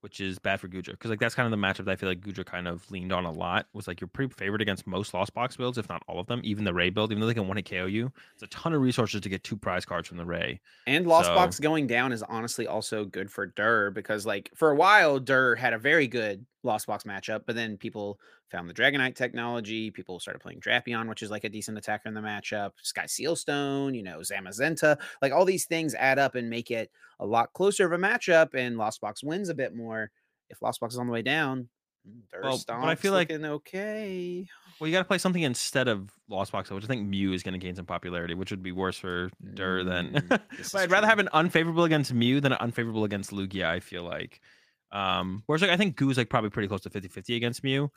[0.00, 2.08] which is bad for Goodra because like that's kind of the matchup that I feel
[2.08, 3.66] like Goodra kind of leaned on a lot.
[3.72, 6.40] Was like you're pretty favored against most Lost Box builds, if not all of them.
[6.44, 8.72] Even the Ray build, even though they can one hit KO you, it's a ton
[8.72, 10.60] of resources to get two prize cards from the Ray.
[10.86, 14.70] And Lost So- Box going down is honestly also good for Dur because, like, for
[14.70, 18.18] a while, Dur had a very good Lost Box matchup, but then people
[18.50, 19.90] found the Dragonite technology.
[19.90, 22.72] People started playing Drapion, which is like a decent attacker in the matchup.
[22.82, 24.98] Sky Sealstone, you know, Zamazenta.
[25.22, 28.54] Like, all these things add up and make it a lot closer of a matchup,
[28.54, 30.10] and Lost Box wins a bit more.
[30.50, 31.68] If Lost Box is on the way down,
[32.42, 34.46] Well, but I feel like- okay.
[34.78, 37.42] Well, you got to play something instead of Lost Box, which I think Mew is
[37.42, 40.12] going to gain some popularity, which would be worse for Dur than.
[40.12, 41.08] Mm, but I'd rather true.
[41.08, 43.64] have an unfavorable against Mew than an unfavorable against Lugia.
[43.64, 44.40] I feel like.
[44.96, 47.90] Um, whereas like I think Goo's like probably pretty close to 50-50 against Mew.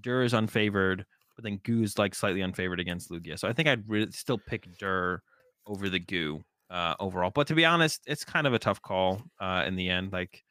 [0.00, 1.04] Dur is unfavored,
[1.36, 3.38] but then Goo's like slightly unfavored against Lugia.
[3.38, 5.20] So I think I'd re- still pick Dur
[5.66, 7.30] over the Goo uh, overall.
[7.34, 10.12] But to be honest, it's kind of a tough call uh, in the end.
[10.12, 10.42] Like.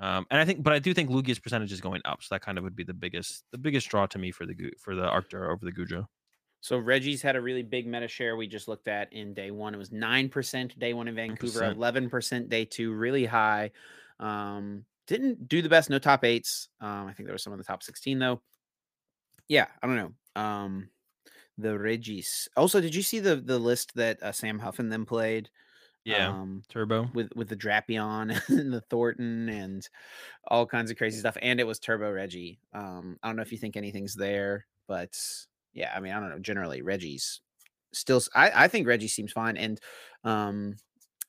[0.00, 2.40] Um, and I think, but I do think Lugia's percentage is going up, so that
[2.40, 4.96] kind of would be the biggest, the biggest draw to me for the Goo- for
[4.96, 6.06] the Arctur over the Gujo.
[6.60, 8.34] So Regis had a really big meta share.
[8.34, 9.72] We just looked at in day one.
[9.72, 13.70] It was nine percent day one in Vancouver, eleven percent day two, really high.
[14.18, 15.90] Um, didn't do the best.
[15.90, 16.68] No top eights.
[16.80, 18.40] Um, I think there was some of the top sixteen though.
[19.48, 20.40] Yeah, I don't know.
[20.40, 20.88] Um,
[21.58, 22.48] the Regis.
[22.56, 25.50] Also, did you see the the list that uh, Sam Huff and them played?
[26.04, 27.08] Yeah, Um, Turbo.
[27.14, 29.88] with with the Drapion and the Thorton and
[30.48, 31.36] all kinds of crazy stuff.
[31.40, 32.58] And it was Turbo Reggie.
[32.74, 35.18] Um, I don't know if you think anything's there, but
[35.72, 36.38] yeah, I mean, I don't know.
[36.38, 37.40] Generally, Regis
[37.92, 38.20] still.
[38.34, 39.56] I I think Reggie seems fine.
[39.56, 39.80] And
[40.24, 40.76] um,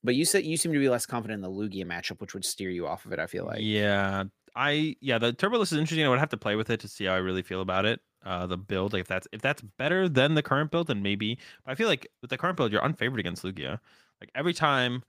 [0.05, 2.45] but you said you seem to be less confident in the Lugia matchup, which would
[2.45, 3.19] steer you off of it.
[3.19, 3.59] I feel like.
[3.61, 4.25] yeah,
[4.55, 6.05] I yeah the Turbo list is interesting.
[6.05, 7.99] I would have to play with it to see how I really feel about it.
[8.23, 11.37] Uh, the build, like if that's if that's better than the current build, then maybe.
[11.63, 13.79] But I feel like with the current build, you're unfavored against Lugia.
[14.19, 15.03] Like every time,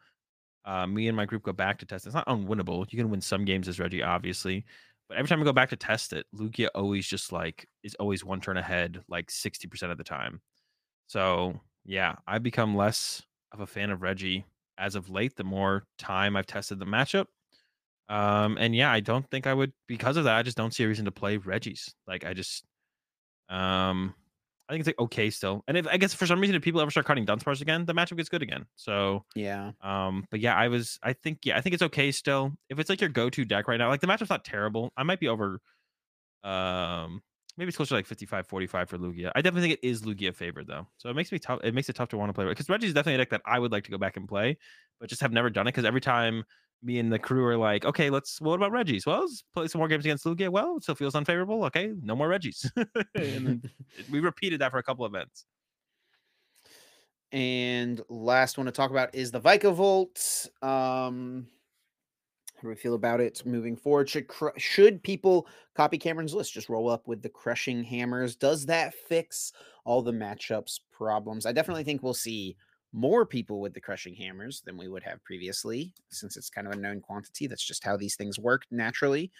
[0.64, 2.90] uh, me and my group go back to test, it's not unwinnable.
[2.92, 4.64] You can win some games as Reggie, obviously,
[5.08, 8.24] but every time we go back to test it, Lugia always just like is always
[8.24, 10.40] one turn ahead, like sixty percent of the time.
[11.06, 14.44] So yeah, I become less of a fan of Reggie
[14.78, 15.36] as of late.
[15.36, 17.26] The more time I've tested the matchup,
[18.08, 20.36] um, and yeah, I don't think I would because of that.
[20.36, 21.94] I just don't see a reason to play Regis.
[22.06, 22.64] Like I just,
[23.48, 24.14] um,
[24.68, 25.62] I think it's like okay still.
[25.68, 27.94] And if I guess for some reason if people ever start cutting Dunsparce again, the
[27.94, 28.66] matchup gets good again.
[28.76, 29.72] So, Yeah.
[29.80, 32.52] um, but yeah, I was, I think, yeah, I think it's okay still.
[32.68, 34.92] If it's like your go-to deck right now, like the matchup's not terrible.
[34.96, 35.60] I might be over,
[36.42, 37.22] um,
[37.56, 39.32] maybe it's closer to like 55 45 for Lugia.
[39.34, 40.86] I definitely think it is Lugia favored though.
[40.98, 41.60] So it makes me tough.
[41.64, 43.58] It makes it tough to want to play because Reggie's definitely a deck that I
[43.58, 44.58] would like to go back and play,
[45.00, 46.44] but just have never done it because every time
[46.82, 48.40] me and the crew are like, okay, let's.
[48.40, 49.06] What about Regis?
[49.06, 50.50] Well, let's play some more games against Lugia.
[50.50, 51.64] Well, it still feels unfavorable.
[51.64, 52.70] Okay, no more Regis.
[53.14, 53.68] and
[54.10, 55.46] we repeated that for a couple events.
[57.32, 60.48] And last one to talk about is the Vikavolt.
[60.62, 61.48] Um,
[62.56, 64.08] how do we feel about it moving forward?
[64.08, 66.54] Should cr- should people copy Cameron's list?
[66.54, 68.34] Just roll up with the crushing hammers.
[68.34, 69.52] Does that fix
[69.84, 71.44] all the matchups problems?
[71.44, 72.56] I definitely think we'll see
[72.92, 76.72] more people with the crushing hammers than we would have previously, since it's kind of
[76.72, 77.46] a known quantity.
[77.46, 79.30] That's just how these things work naturally.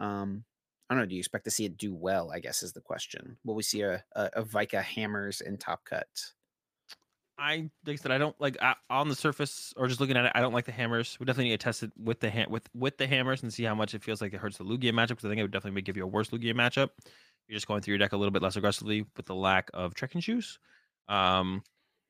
[0.00, 0.44] Um,
[0.90, 1.06] I don't know.
[1.06, 2.32] Do you expect to see it do well?
[2.32, 3.36] I guess is the question.
[3.44, 6.08] Will we see a a, a Vika hammers in top cut?
[7.38, 10.24] I like I said, I don't like uh, on the surface or just looking at
[10.24, 10.32] it.
[10.34, 11.16] I don't like the hammers.
[11.18, 13.64] We definitely need to test it with the ha- with with the hammers and see
[13.64, 15.08] how much it feels like it hurts the Lugia matchup.
[15.08, 16.90] Because I think it would definitely give you a worse Lugia matchup.
[17.48, 19.94] You're just going through your deck a little bit less aggressively with the lack of
[19.94, 20.58] trekking shoes.
[21.08, 21.62] Um,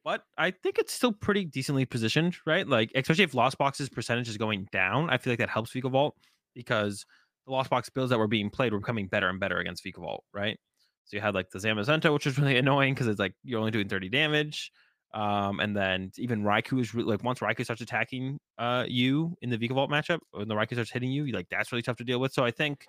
[0.05, 2.69] but I think it's still pretty decently positioned, right?
[2.69, 6.13] Like especially if Lost Box's percentage is going down, I feel like that helps Vikavolt
[6.55, 7.07] because
[7.47, 10.21] the Lost Box builds that were being played were becoming better and better against Vikavolt,
[10.33, 10.59] right?
[11.07, 13.71] So you had like the Zamazenta, which was really annoying because it's like you're only
[13.71, 14.71] doing 30 damage.
[15.15, 19.57] Um, and then even Raikou is like once Raikou starts attacking uh you in the
[19.57, 22.33] Vikavolt matchup, when the Raikou starts hitting you, like that's really tough to deal with.
[22.33, 22.87] So I think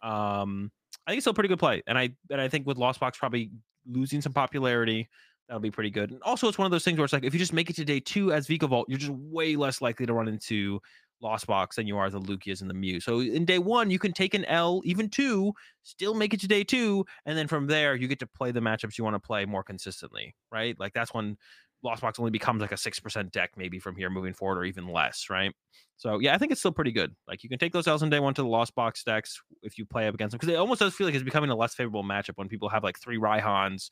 [0.00, 0.70] um
[1.06, 1.82] I think it's still a pretty good play.
[1.88, 3.50] And I and I think with Lost Box probably
[3.90, 5.08] losing some popularity,
[5.48, 6.12] that'll be pretty good.
[6.12, 7.76] And also it's one of those things where it's like if you just make it
[7.76, 10.80] to day two as Vikavolt, you're just way less likely to run into
[11.20, 13.00] Lost Box than you are the Lugias and the Mew.
[13.00, 15.52] So in day one, you can take an L, even two,
[15.82, 18.60] still make it to day two, and then from there you get to play the
[18.60, 20.78] matchups you want to play more consistently, right?
[20.78, 21.36] Like that's when
[21.84, 24.64] Lost Box only becomes like a six percent deck maybe from here moving forward, or
[24.64, 25.52] even less, right?
[25.96, 27.14] So yeah, I think it's still pretty good.
[27.28, 29.78] Like you can take those L's in day one to the Lost Box decks if
[29.78, 31.74] you play up against them, because it almost does feel like it's becoming a less
[31.74, 33.90] favorable matchup when people have like three Raihans,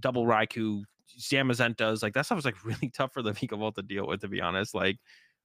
[0.00, 0.82] double Raikou,
[1.18, 2.02] Zamazentas.
[2.02, 4.40] Like that stuff is like really tough for the Vikavolt to deal with, to be
[4.40, 4.74] honest.
[4.74, 4.98] Like,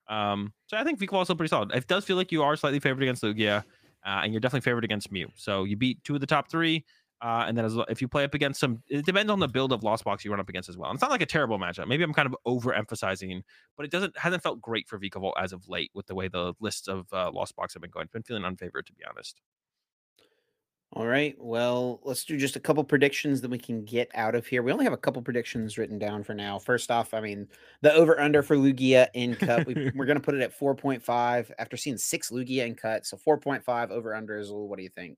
[0.07, 1.71] um, so I think Vikavolt's still pretty solid.
[1.73, 3.63] It does feel like you are slightly favored against Lugia,
[4.05, 5.29] uh, and you're definitely favored against Mew.
[5.35, 6.85] So you beat two of the top three.
[7.23, 9.47] Uh, and then as well, if you play up against some, it depends on the
[9.47, 10.89] build of Lost Box you run up against as well.
[10.89, 11.87] And it's not like a terrible matchup.
[11.87, 13.43] Maybe I'm kind of overemphasizing,
[13.77, 16.53] but it doesn't hasn't felt great for Vikavolt as of late with the way the
[16.59, 18.03] lists of uh, Lost Box have been going.
[18.03, 19.39] It's been feeling unfavored to be honest.
[20.95, 21.33] All right.
[21.39, 24.61] Well, let's do just a couple predictions that we can get out of here.
[24.61, 26.59] We only have a couple predictions written down for now.
[26.59, 27.47] First off, I mean,
[27.81, 31.51] the over under for Lugia in cut, we, we're going to put it at 4.5
[31.57, 33.07] after seeing six Lugia in cut.
[33.07, 35.17] So 4.5 over under is a little, what do you think?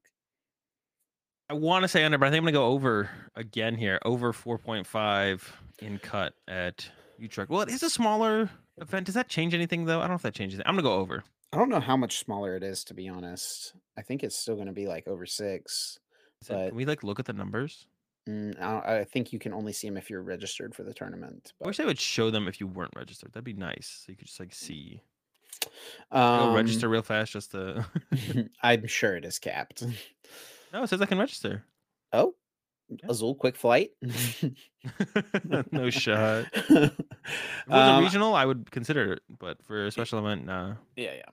[1.50, 4.00] I want to say under, but I think I'm gonna go over again here.
[4.04, 5.42] Over 4.5
[5.80, 6.90] in cut at
[7.20, 7.50] Utrecht.
[7.52, 8.50] Well, it is a smaller
[8.80, 9.06] event.
[9.06, 10.00] Does that change anything though?
[10.00, 10.60] I don't know if that changes.
[10.60, 10.66] it.
[10.66, 11.24] I'm gonna go over.
[11.54, 13.74] I don't know how much smaller it is, to be honest.
[13.98, 16.00] I think it's still going to be like over six.
[16.42, 17.88] Is it- can we like look at the numbers?
[18.28, 21.54] Mm, I, I think you can only see them if you're registered for the tournament.
[21.64, 23.32] I wish But, they would show them if you weren't registered.
[23.32, 24.02] That'd be nice.
[24.06, 25.00] So you could just like see.
[26.12, 27.86] Um, register real fast just to.
[28.64, 29.84] I'm sure it is capped.
[30.76, 31.64] no, it says I can register.
[32.12, 32.36] Oh,
[32.90, 33.08] Yeah.
[33.10, 33.92] Azul quick flight.
[35.72, 36.46] no shot.
[36.54, 36.92] If it was
[37.70, 40.76] a Um, regional, I would consider it, but for a special event, nah.
[40.96, 41.24] Yeah, yeah.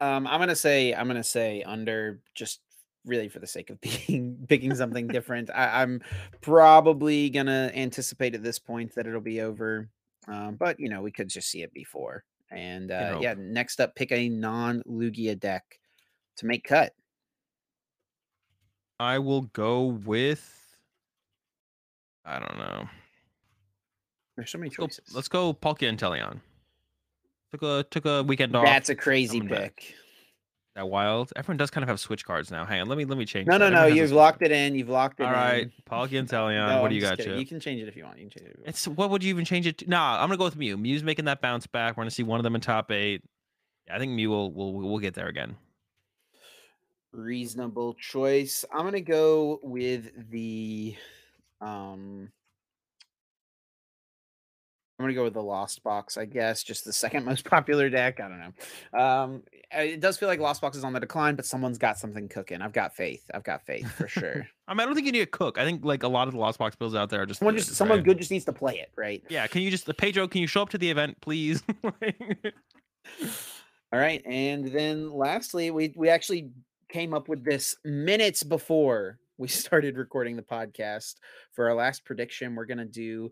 [0.00, 2.60] Um, I'm gonna say I'm gonna say under just
[3.04, 5.48] really for the sake of being picking something different.
[5.50, 6.02] I, I'm
[6.40, 9.88] probably gonna anticipate at this point that it'll be over.
[10.26, 12.24] Um, but you know, we could just see it before.
[12.50, 15.78] And uh, yeah, next up, pick a non-Lugia deck
[16.36, 16.92] to make cut.
[19.00, 20.54] I will go with.
[22.24, 22.88] I don't know.
[24.36, 25.14] There's so many Let's go, choices.
[25.14, 26.40] let's go Palkia and Teleon.
[27.52, 28.64] Took a took a weekend off.
[28.64, 29.76] That's a crazy coming back.
[29.76, 29.94] pick.
[30.76, 31.32] that wild.
[31.34, 32.64] Everyone does kind of have switch cards now.
[32.66, 33.46] Hang on, let me let me change.
[33.48, 33.58] No, that.
[33.58, 33.76] no, no.
[33.86, 34.50] Everyone a You've locked card.
[34.52, 34.74] it in.
[34.74, 35.34] You've locked it All in.
[35.38, 36.68] right, Palkia and Teleon.
[36.68, 37.38] No, what I'm do you got, kidding.
[37.38, 38.18] You can change it if you want.
[38.18, 38.50] You can change it.
[38.52, 38.68] If you want.
[38.68, 39.88] It's what would you even change it to?
[39.88, 40.76] Nah, I'm gonna go with Mew.
[40.76, 41.96] Mew's making that bounce back.
[41.96, 43.22] We're gonna see one of them in top eight.
[43.86, 45.56] Yeah, I think Mew will will we'll get there again.
[47.12, 48.64] Reasonable choice.
[48.72, 50.94] I'm gonna go with the
[51.60, 52.30] um
[54.98, 56.62] I'm gonna go with the Lost Box, I guess.
[56.62, 58.20] Just the second most popular deck.
[58.20, 59.00] I don't know.
[59.00, 62.28] Um it does feel like Lost Box is on the decline, but someone's got something
[62.28, 62.62] cooking.
[62.62, 63.24] I've got faith.
[63.32, 64.48] I've got faith for sure.
[64.68, 65.58] I mean, I don't think you need a cook.
[65.58, 67.56] I think like a lot of the Lost Box builds out there are just someone
[67.56, 68.04] just someone right?
[68.04, 69.22] good just needs to play it, right?
[69.28, 70.28] Yeah, can you just Pedro?
[70.28, 71.62] Can you show up to the event, please?
[73.90, 76.50] All right, and then lastly, we we actually
[76.88, 81.16] came up with this minutes before we started recording the podcast.
[81.52, 83.30] For our last prediction, we're gonna do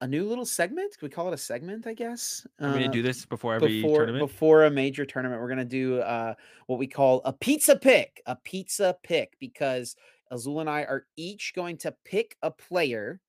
[0.00, 0.98] a new little segment.
[0.98, 1.86] Can we call it a segment?
[1.86, 2.46] I guess.
[2.58, 4.28] I'm gonna Uh, do this before every before tournament.
[4.28, 5.40] before a major tournament.
[5.40, 6.34] We're gonna do uh,
[6.66, 8.20] what we call a pizza pick.
[8.26, 9.94] A pizza pick because
[10.30, 13.20] Azul and I are each going to pick a player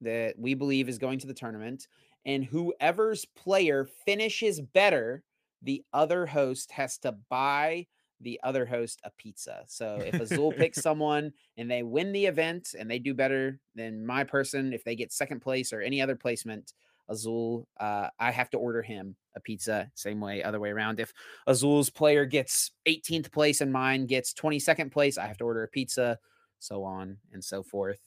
[0.00, 1.88] that we believe is going to the tournament,
[2.24, 5.24] and whoever's player finishes better,
[5.62, 7.86] the other host has to buy
[8.20, 9.62] the other host a pizza.
[9.68, 14.04] So if Azul picks someone and they win the event and they do better than
[14.04, 16.72] my person, if they get second place or any other placement,
[17.08, 19.90] Azul, uh, I have to order him a pizza.
[19.94, 21.00] Same way, other way around.
[21.00, 21.12] If
[21.46, 25.68] Azul's player gets 18th place and mine gets 22nd place, I have to order a
[25.68, 26.18] pizza,
[26.58, 28.00] so on and so forth.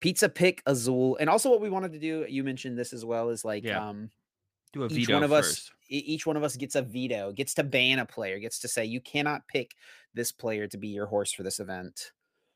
[0.00, 1.16] Pizza pick Azul.
[1.20, 3.86] And also what we wanted to do, you mentioned this as well, is like Yeah.
[3.86, 4.10] um
[4.72, 5.58] do a each veto one of first.
[5.58, 8.68] us each one of us gets a veto, gets to ban a player, gets to
[8.68, 9.72] say you cannot pick
[10.14, 12.12] this player to be your horse for this event.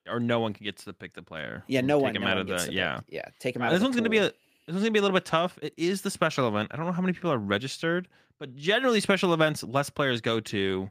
[0.08, 1.64] or no one can get to pick the player.
[1.66, 2.96] Yeah, no take one, him no out of the to yeah.
[2.98, 3.04] pick.
[3.08, 3.24] yeah.
[3.40, 3.68] Take him Uh, out.
[3.70, 4.32] this of the one's gonna be a this
[4.68, 5.58] one's gonna be a little bit tough.
[5.62, 6.70] It is the special event.
[6.72, 8.06] I don't know how many people are registered,
[8.38, 10.90] but generally special events less players go to.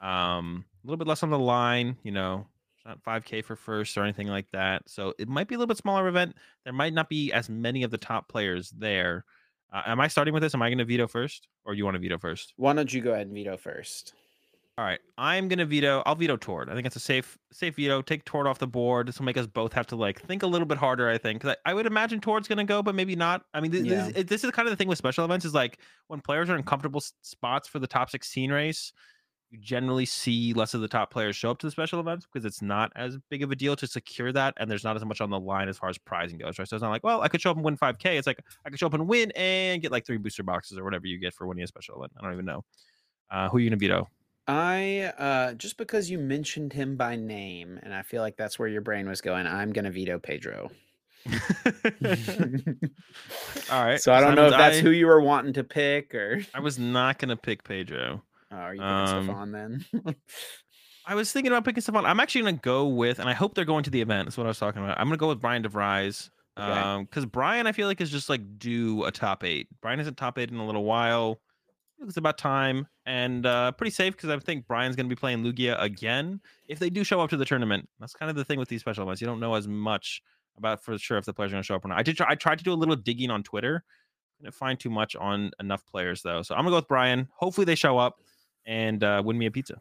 [0.00, 1.96] Um, a little bit less on the line.
[2.02, 2.46] You know,
[2.84, 4.82] not 5K for first or anything like that.
[4.88, 6.36] So it might be a little bit smaller event.
[6.64, 9.24] There might not be as many of the top players there.
[9.72, 10.54] Uh, am I starting with this?
[10.54, 12.54] Am I going to veto first, or you want to veto first?
[12.56, 14.14] Why don't you go ahead and veto first?
[14.78, 16.04] All right, I'm gonna veto.
[16.06, 16.70] I'll veto Tord.
[16.70, 18.00] I think it's a safe, safe veto.
[18.00, 19.08] Take Tord off the board.
[19.08, 21.08] This will make us both have to like think a little bit harder.
[21.08, 23.42] I think because I, I would imagine Tord's gonna go, but maybe not.
[23.52, 24.08] I mean, this, Yeah.
[24.10, 26.54] this, this is kind of the thing with special events is like when players are
[26.56, 28.92] in comfortable spots for the top 16 race,
[29.50, 32.44] you generally see less of the top players show up to the special events because
[32.44, 35.20] it's not as big of a deal to secure that, and there's not as much
[35.20, 36.58] on the line as far as prizing goes.
[36.58, 38.18] Right, so it's not like, well, I could show up and win 5K.
[38.18, 40.84] It's like I could show up and win and get like three booster boxes or
[40.84, 42.12] whatever you get for winning a special event.
[42.18, 42.64] I don't even know.
[43.30, 44.08] Uh, who are you gonna veto?
[44.46, 48.68] I uh just because you mentioned him by name, and I feel like that's where
[48.68, 50.70] your brain was going, I'm gonna veto Pedro.
[53.70, 54.00] All right.
[54.00, 56.60] So I don't know if that's I- who you were wanting to pick, or I
[56.60, 58.22] was not gonna pick Pedro.
[58.52, 59.84] Oh, are you picking Um, Stefan then?
[61.06, 62.04] I was thinking about picking Stefan.
[62.04, 64.26] I'm actually gonna go with, and I hope they're going to the event.
[64.26, 64.98] That's what I was talking about.
[65.00, 66.30] I'm gonna go with Brian DeVries.
[66.58, 66.66] Okay.
[66.80, 69.68] Um, because Brian, I feel like is just like do a top eight.
[69.80, 71.40] Brian isn't top eight in a little while.
[72.00, 75.80] It's about time and uh pretty safe because I think Brian's gonna be playing Lugia
[75.82, 77.88] again if they do show up to the tournament.
[77.98, 79.20] That's kind of the thing with these special events.
[79.20, 80.22] You don't know as much
[80.56, 81.98] about for sure if the players are gonna show up or not.
[81.98, 83.82] I did try, I tried to do a little digging on Twitter.
[84.36, 86.42] Couldn't find too much on enough players though.
[86.42, 87.28] So I'm gonna go with Brian.
[87.36, 88.20] Hopefully they show up
[88.68, 89.80] and uh win me a pizza.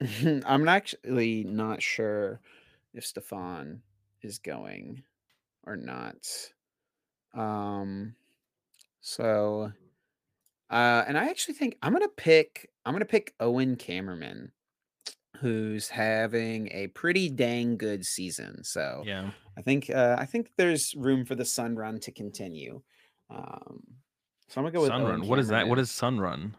[0.46, 2.40] I'm actually not sure
[2.94, 3.82] if Stefan
[4.22, 5.04] is going
[5.64, 6.26] or not.
[7.34, 8.16] Um
[9.00, 9.70] so
[10.70, 14.50] uh and I actually think I'm gonna pick I'm gonna pick Owen Camerman,
[15.36, 18.64] who's having a pretty dang good season.
[18.64, 19.30] So Yeah.
[19.56, 22.80] I think uh I think there's room for the sun run to continue.
[23.30, 23.82] Um
[24.48, 25.26] so I'm gonna go with Sun Run.
[25.26, 25.66] What is that?
[25.68, 25.90] What is.
[25.90, 26.54] Sun Run?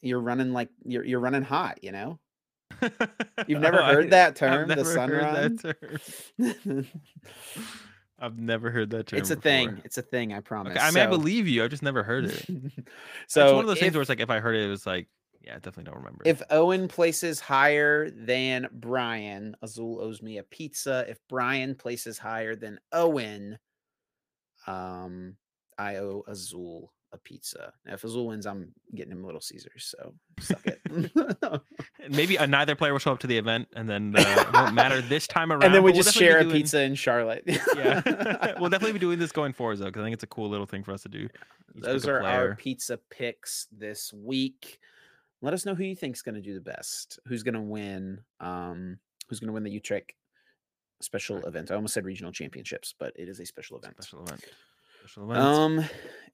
[0.00, 2.18] You're running like you're you're running hot, you know?
[3.46, 5.58] You've never heard I, that term, the sun run?
[8.20, 9.18] I've never heard that term.
[9.18, 9.50] It's a before.
[9.50, 9.80] thing.
[9.84, 10.32] It's a thing.
[10.32, 10.72] I promise.
[10.72, 11.62] Okay, I mean, so, I believe you.
[11.62, 12.46] I've just never heard it.
[13.26, 14.68] so it's one of those if, things where it's like, if I heard it, it
[14.68, 15.08] was like,
[15.40, 16.22] yeah, I definitely don't remember.
[16.24, 21.06] If Owen places higher than Brian, Azul owes me a pizza.
[21.08, 23.58] If Brian places higher than Owen,
[24.66, 25.36] um,
[25.78, 27.72] I owe Azul a pizza.
[27.86, 29.94] Now, if Azul wins, I'm getting him Little Caesars.
[29.96, 30.80] So suck it.
[32.10, 34.74] Maybe a, neither player will show up to the event, and then uh, it won't
[34.74, 35.62] matter this time around.
[35.68, 36.56] And then we just we'll share a doing...
[36.56, 37.42] pizza in Charlotte.
[37.46, 40.48] yeah, we'll definitely be doing this going forward though, because I think it's a cool
[40.48, 41.28] little thing for us to do.
[41.74, 44.78] Those are our pizza picks this week.
[45.40, 47.20] Let us know who you think is going to do the best.
[47.26, 48.20] Who's going to win?
[48.40, 48.98] Um,
[49.28, 50.12] who's going to win the Utrecht
[51.00, 51.46] special right.
[51.46, 51.70] event?
[51.70, 54.02] I almost said regional championships, but it is a special event.
[54.02, 54.44] Special event.
[55.38, 55.84] Um,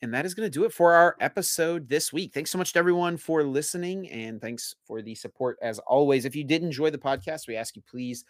[0.03, 2.33] and that is going to do it for our episode this week.
[2.35, 6.25] Thanks so much to everyone for listening, and thanks for the support as always.
[6.25, 8.25] If you did enjoy the podcast, we ask you please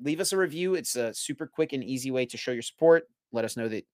[0.00, 0.74] leave us a review.
[0.74, 3.04] It's a super quick and easy way to show your support.
[3.32, 3.86] Let us know that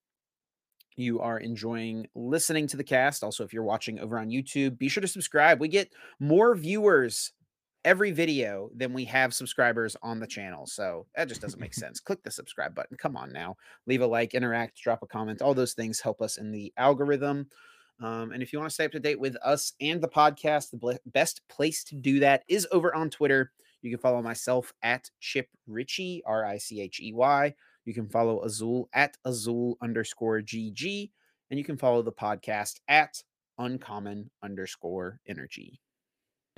[0.96, 3.22] you are enjoying listening to the cast.
[3.22, 5.60] Also, if you're watching over on YouTube, be sure to subscribe.
[5.60, 7.32] We get more viewers
[7.88, 10.66] every video than we have subscribers on the channel.
[10.66, 12.00] So that just doesn't make sense.
[12.00, 12.98] Click the subscribe button.
[12.98, 13.56] Come on now.
[13.86, 15.40] Leave a like, interact, drop a comment.
[15.40, 17.48] All those things help us in the algorithm.
[18.02, 20.70] Um, and if you want to stay up to date with us and the podcast,
[20.70, 23.52] the best place to do that is over on Twitter.
[23.80, 27.54] You can follow myself at Chip Richey, R I C H E Y.
[27.86, 31.10] You can follow Azul at Azul underscore GG.
[31.50, 33.22] And you can follow the podcast at
[33.56, 35.80] Uncommon underscore Energy.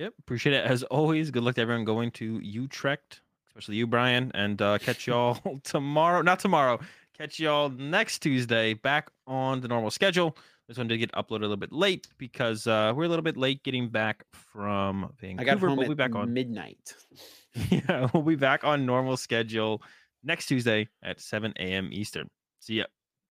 [0.01, 1.29] Yep, appreciate it as always.
[1.29, 6.23] Good luck to everyone going to Utrecht, especially you, Brian, and uh, catch y'all tomorrow.
[6.23, 6.79] Not tomorrow.
[7.15, 10.35] Catch y'all next Tuesday back on the normal schedule.
[10.67, 13.37] This one did get uploaded a little bit late because uh, we're a little bit
[13.37, 15.41] late getting back from Vancouver.
[15.41, 16.95] I got home we'll be back on midnight.
[17.69, 19.83] yeah, we'll be back on normal schedule
[20.23, 21.89] next Tuesday at 7 a.m.
[21.91, 22.27] Eastern.
[22.59, 22.85] See ya.